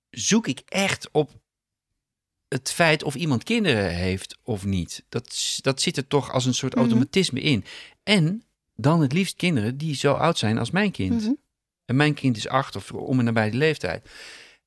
zoek 0.09 0.47
ik 0.47 0.61
echt 0.65 1.09
op 1.11 1.31
het 2.47 2.71
feit 2.71 3.03
of 3.03 3.15
iemand 3.15 3.43
kinderen 3.43 3.89
heeft 3.95 4.37
of 4.43 4.65
niet. 4.65 5.03
Dat, 5.09 5.57
dat 5.61 5.81
zit 5.81 5.97
er 5.97 6.07
toch 6.07 6.31
als 6.31 6.45
een 6.45 6.53
soort 6.53 6.73
Mhm. 6.75 6.81
automatisme 6.83 7.41
in. 7.41 7.63
En 8.03 8.43
dan 8.75 9.01
het 9.01 9.13
liefst 9.13 9.35
kinderen 9.35 9.77
die 9.77 9.95
zo 9.95 10.13
oud 10.13 10.37
zijn 10.37 10.57
als 10.57 10.71
mijn 10.71 10.91
kind. 10.91 11.21
Mhm. 11.21 11.33
En 11.85 11.95
mijn 11.95 12.13
kind 12.13 12.37
is 12.37 12.47
acht 12.47 12.75
of 12.75 12.91
om 12.91 13.19
en 13.19 13.25
nabij 13.25 13.49
de 13.49 13.57
leeftijd. 13.57 14.09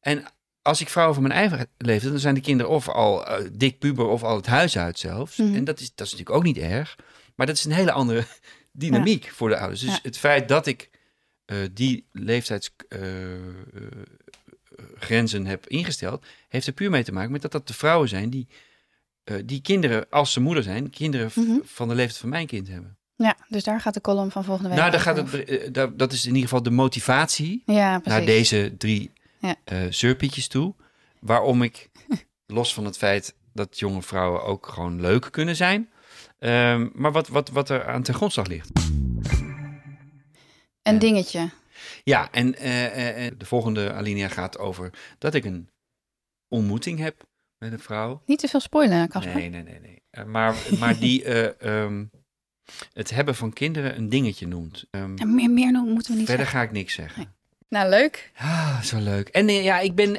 En 0.01 0.25
als 0.63 0.81
ik 0.81 0.89
vrouwen 0.89 1.15
van 1.15 1.23
mijn 1.23 1.35
eigen 1.39 1.69
leeftijd, 1.79 2.13
dan 2.13 2.21
zijn 2.21 2.35
de 2.35 2.41
kinderen 2.41 2.73
of 2.73 2.89
al 2.89 3.27
eh, 3.27 3.49
dik 3.53 3.79
puber 3.79 4.07
of 4.07 4.23
al 4.23 4.37
het 4.37 4.47
huis 4.47 4.79
uit 4.79 4.99
zelfs. 4.99 5.37
Mhm. 5.37 5.55
En 5.55 5.65
dat 5.65 5.81
is, 5.81 5.95
dat 5.95 6.07
is 6.07 6.13
natuurlijk 6.13 6.39
ook 6.39 6.45
niet 6.45 6.59
erg. 6.59 6.97
Maar 7.37 7.47
dat 7.47 7.57
is 7.57 7.65
een 7.65 7.73
hele 7.73 7.93
andere 7.93 8.25
dynamiek 8.73 9.31
voor 9.31 9.49
de 9.49 9.57
ouders. 9.59 9.81
Dus 9.81 9.91
Ja. 9.91 9.99
het 10.03 10.19
feit 10.19 10.49
dat 10.49 10.67
ik 10.67 10.91
eh, 11.45 11.57
die 11.73 12.07
leeftijdsgrenzen 14.83 15.47
heb 15.47 15.67
ingesteld, 15.67 16.25
heeft 16.49 16.67
er 16.67 16.73
puur 16.73 16.91
mee 16.91 17.05
te 17.05 17.13
maken 17.13 17.33
met 17.33 17.43
dat 17.43 17.53
dat 17.53 17.67
de 17.67 17.75
vrouwen 17.75 18.09
zijn 18.09 18.31
die, 18.31 18.49
eh, 19.25 19.37
die 19.45 19.61
kinderen, 19.63 20.07
als 20.11 20.33
ze 20.33 20.41
moeder 20.41 20.63
zijn, 20.63 20.91
kinderen 20.91 21.31
Mhm. 21.35 21.59
van 21.65 21.89
de 21.89 21.95
leeftijd 21.95 22.19
van 22.21 22.29
mijn 22.29 22.47
kind 22.47 22.69
hebben. 22.69 22.97
Ja, 23.17 23.37
dus 23.49 23.65
daar 23.65 23.81
gaat 23.81 23.95
de 23.95 24.01
column 24.01 24.31
van 24.31 24.45
volgende 24.45 24.69
week 24.69 24.79
Nou, 24.79 24.91
daar 24.91 25.01
gaat 25.01 25.17
het, 25.17 25.45
eh, 25.45 25.69
daar- 25.73 25.97
dat 25.97 26.13
is 26.13 26.23
in 26.23 26.29
ieder 26.35 26.43
geval 26.49 26.63
de 26.63 26.71
motivatie 26.71 27.63
Ja, 27.67 28.01
naar 28.05 28.25
deze 28.25 28.75
drie 28.79 29.13
Ja. 29.41 29.55
eh 29.65 29.79
surpietjes 29.89 30.49
toe. 30.49 30.75
Waarom 31.21 31.63
ik, 31.63 31.91
los 32.47 32.75
van 32.75 32.85
het 32.85 32.97
feit 32.99 33.35
dat 33.53 33.79
jonge 33.79 34.03
vrouwen 34.03 34.43
ook 34.45 34.67
gewoon 34.67 35.01
leuk 35.01 35.29
kunnen 35.31 35.57
zijn, 35.57 35.91
ehm, 36.39 36.89
maar 36.95 37.13
wat, 37.13 37.29
wat, 37.29 37.49
wat 37.49 37.69
er 37.71 37.87
aan 37.87 38.03
ten 38.03 38.15
grondslag 38.15 38.47
ligt. 38.47 38.71
Een 40.83 40.99
dingetje. 40.99 41.51
Ja, 42.05 42.31
en 42.31 42.55
eh, 42.55 42.85
eh, 42.87 43.27
eh, 43.27 43.33
de 43.39 43.45
volgende 43.47 43.93
alinea 43.93 44.29
gaat 44.29 44.59
over 44.59 44.91
dat 45.19 45.35
ik 45.35 45.45
een 45.45 45.69
ontmoeting 46.49 46.99
heb 46.99 47.23
met 47.59 47.73
een 47.73 47.79
vrouw. 47.81 48.23
Niet 48.27 48.39
te 48.39 48.49
veel 48.49 48.61
spoilen, 48.61 49.09
Casper. 49.09 49.35
Nee, 49.35 49.49
nee, 49.49 49.63
nee, 49.63 49.81
nee. 49.81 50.27
Maar, 50.27 50.55
maar 50.79 50.99
die 50.99 51.25
eh, 51.25 51.61
ehm, 51.83 52.05
het 52.93 53.11
hebben 53.11 53.35
van 53.35 53.53
kinderen 53.53 53.97
een 53.97 54.09
dingetje 54.09 54.47
noemt. 54.47 54.85
En 54.91 55.15
meer, 55.35 55.51
meer 55.51 55.73
moeten 55.73 56.13
we 56.13 56.19
niet 56.19 56.27
verder 56.27 56.27
zeggen. 56.27 56.47
ga 56.59 56.63
ik 56.63 56.73
niks 56.73 56.95
zeggen. 56.95 57.35
Nou, 57.69 57.89
leuk. 57.89 58.31
Ah, 58.37 58.81
zo 58.81 58.99
leuk. 58.99 59.29
En 59.29 59.49
ja, 59.49 59.79
ik 59.79 59.95
ben. 59.95 60.13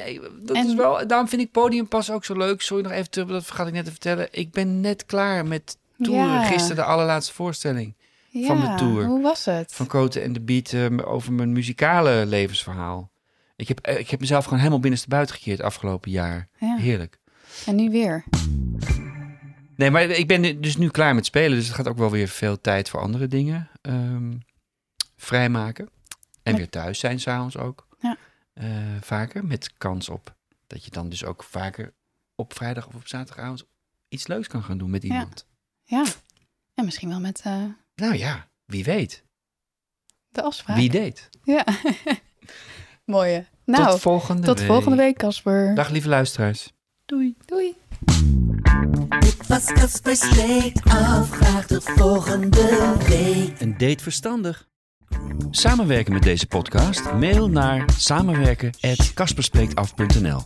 Dat 0.46 0.56
En- 0.56 0.66
is 0.66 0.74
wel. 0.74 1.06
Daarom 1.06 1.28
vind 1.28 1.42
ik 1.42 1.50
podiumpas 1.50 2.10
ook 2.10 2.24
zo 2.24 2.36
leuk. 2.36 2.60
Sorry 2.60 2.82
nog 2.82 2.92
even 2.92 3.10
terug, 3.10 3.28
dat 3.28 3.44
vergat 3.44 3.66
ik 3.66 3.72
net 3.72 3.84
te 3.84 3.90
vertellen. 3.90 4.28
Ik 4.30 4.50
ben 4.50 4.80
net 4.80 5.06
klaar 5.06 5.46
met 5.46 5.76
toeren. 5.98 6.24
Ja. 6.24 6.44
Gisteren 6.44 6.76
de 6.76 6.82
allerlaatste 6.82 7.32
voorstelling 7.32 7.94
Ja, 8.40 8.46
van 8.46 8.60
de 8.60 8.74
tour. 8.76 9.04
Hoe 9.06 9.22
was 9.22 9.44
het? 9.44 9.72
van 9.74 9.86
Cote 9.86 10.20
en 10.20 10.32
de 10.32 10.40
Beat 10.40 10.72
eh, 10.72 10.86
over 11.12 11.32
mijn 11.32 11.52
muzikale 11.52 12.26
levensverhaal. 12.26 13.10
Ik 13.56 13.68
heb, 13.68 13.80
eh, 13.80 13.98
ik 13.98 14.10
heb 14.10 14.20
mezelf 14.20 14.44
gewoon 14.44 14.58
helemaal 14.58 14.80
binnenstebuiten 14.80 15.34
gekeerd 15.34 15.60
afgelopen 15.60 16.10
jaar. 16.10 16.48
Ja. 16.58 16.76
Heerlijk. 16.76 17.18
En 17.66 17.76
nu 17.76 17.90
weer. 17.90 18.24
Nee, 19.76 19.90
maar 19.90 20.02
ik 20.02 20.26
ben 20.28 20.60
dus 20.60 20.76
nu 20.76 20.88
klaar 20.88 21.14
met 21.14 21.26
spelen. 21.26 21.56
Dus 21.58 21.66
het 21.66 21.74
gaat 21.76 21.88
ook 21.88 21.96
wel 21.98 22.10
weer 22.10 22.28
veel 22.28 22.60
tijd 22.60 22.88
voor 22.88 23.00
andere 23.00 23.26
dingen 23.26 23.68
ehm, 23.80 24.32
vrijmaken. 25.16 25.84
En 26.42 26.52
Met- 26.52 26.56
weer 26.56 26.68
thuis 26.70 26.98
zijn 26.98 27.20
s'avonds 27.20 27.56
ook. 27.56 27.86
Ja. 28.00 28.16
Eh, 28.54 28.66
vaker. 29.00 29.44
Met 29.44 29.72
kans 29.78 30.08
op 30.08 30.34
dat 30.66 30.84
je 30.84 30.90
dan 30.90 31.08
dus 31.08 31.24
ook 31.24 31.42
vaker 31.42 31.92
op 32.34 32.54
vrijdag 32.54 32.86
of 32.86 32.94
op 32.94 33.08
zaterdagavond 33.08 33.64
iets 34.08 34.26
leuks 34.26 34.48
kan 34.48 34.62
gaan 34.62 34.78
doen 34.78 34.90
met 34.90 35.02
Ja. 35.02 35.08
iemand. 35.08 35.46
Ja. 35.84 36.04
En 36.74 36.84
misschien 36.84 37.08
wel 37.08 37.20
met 37.20 37.44
Nou 37.94 38.16
ja, 38.16 38.48
wie 38.64 38.84
weet. 38.84 39.24
de 40.28 40.42
afspraak. 40.42 40.76
Wie 40.76 40.90
deed. 40.90 41.28
Ja. 41.42 41.64
Mooie. 43.04 43.46
Nou, 43.64 43.90
tot 43.90 44.00
volgende 44.00 44.42
tot 44.46 44.58
week. 44.58 44.68
volgende 44.68 44.96
week, 44.96 45.16
Casper. 45.18 45.74
Dag 45.74 45.88
lieve 45.90 46.08
luisteraars. 46.08 46.72
Doei. 47.04 47.36
Doei. 47.44 47.74
Dit 49.20 49.46
was 49.46 49.64
Casper 49.64 50.16
Spreekt 50.16 50.90
Af. 50.90 51.30
Graag 51.30 51.66
tot 51.66 51.84
volgende 51.84 52.94
week. 53.08 53.60
Een 53.60 53.78
date 53.78 54.02
verstandig. 54.02 54.68
Samenwerken 55.50 56.12
met 56.12 56.22
deze 56.22 56.46
podcast? 56.46 57.12
Mail 57.12 57.48
naar 57.50 57.84
samenwerken@kasperspreektaf.nl. 57.96 60.42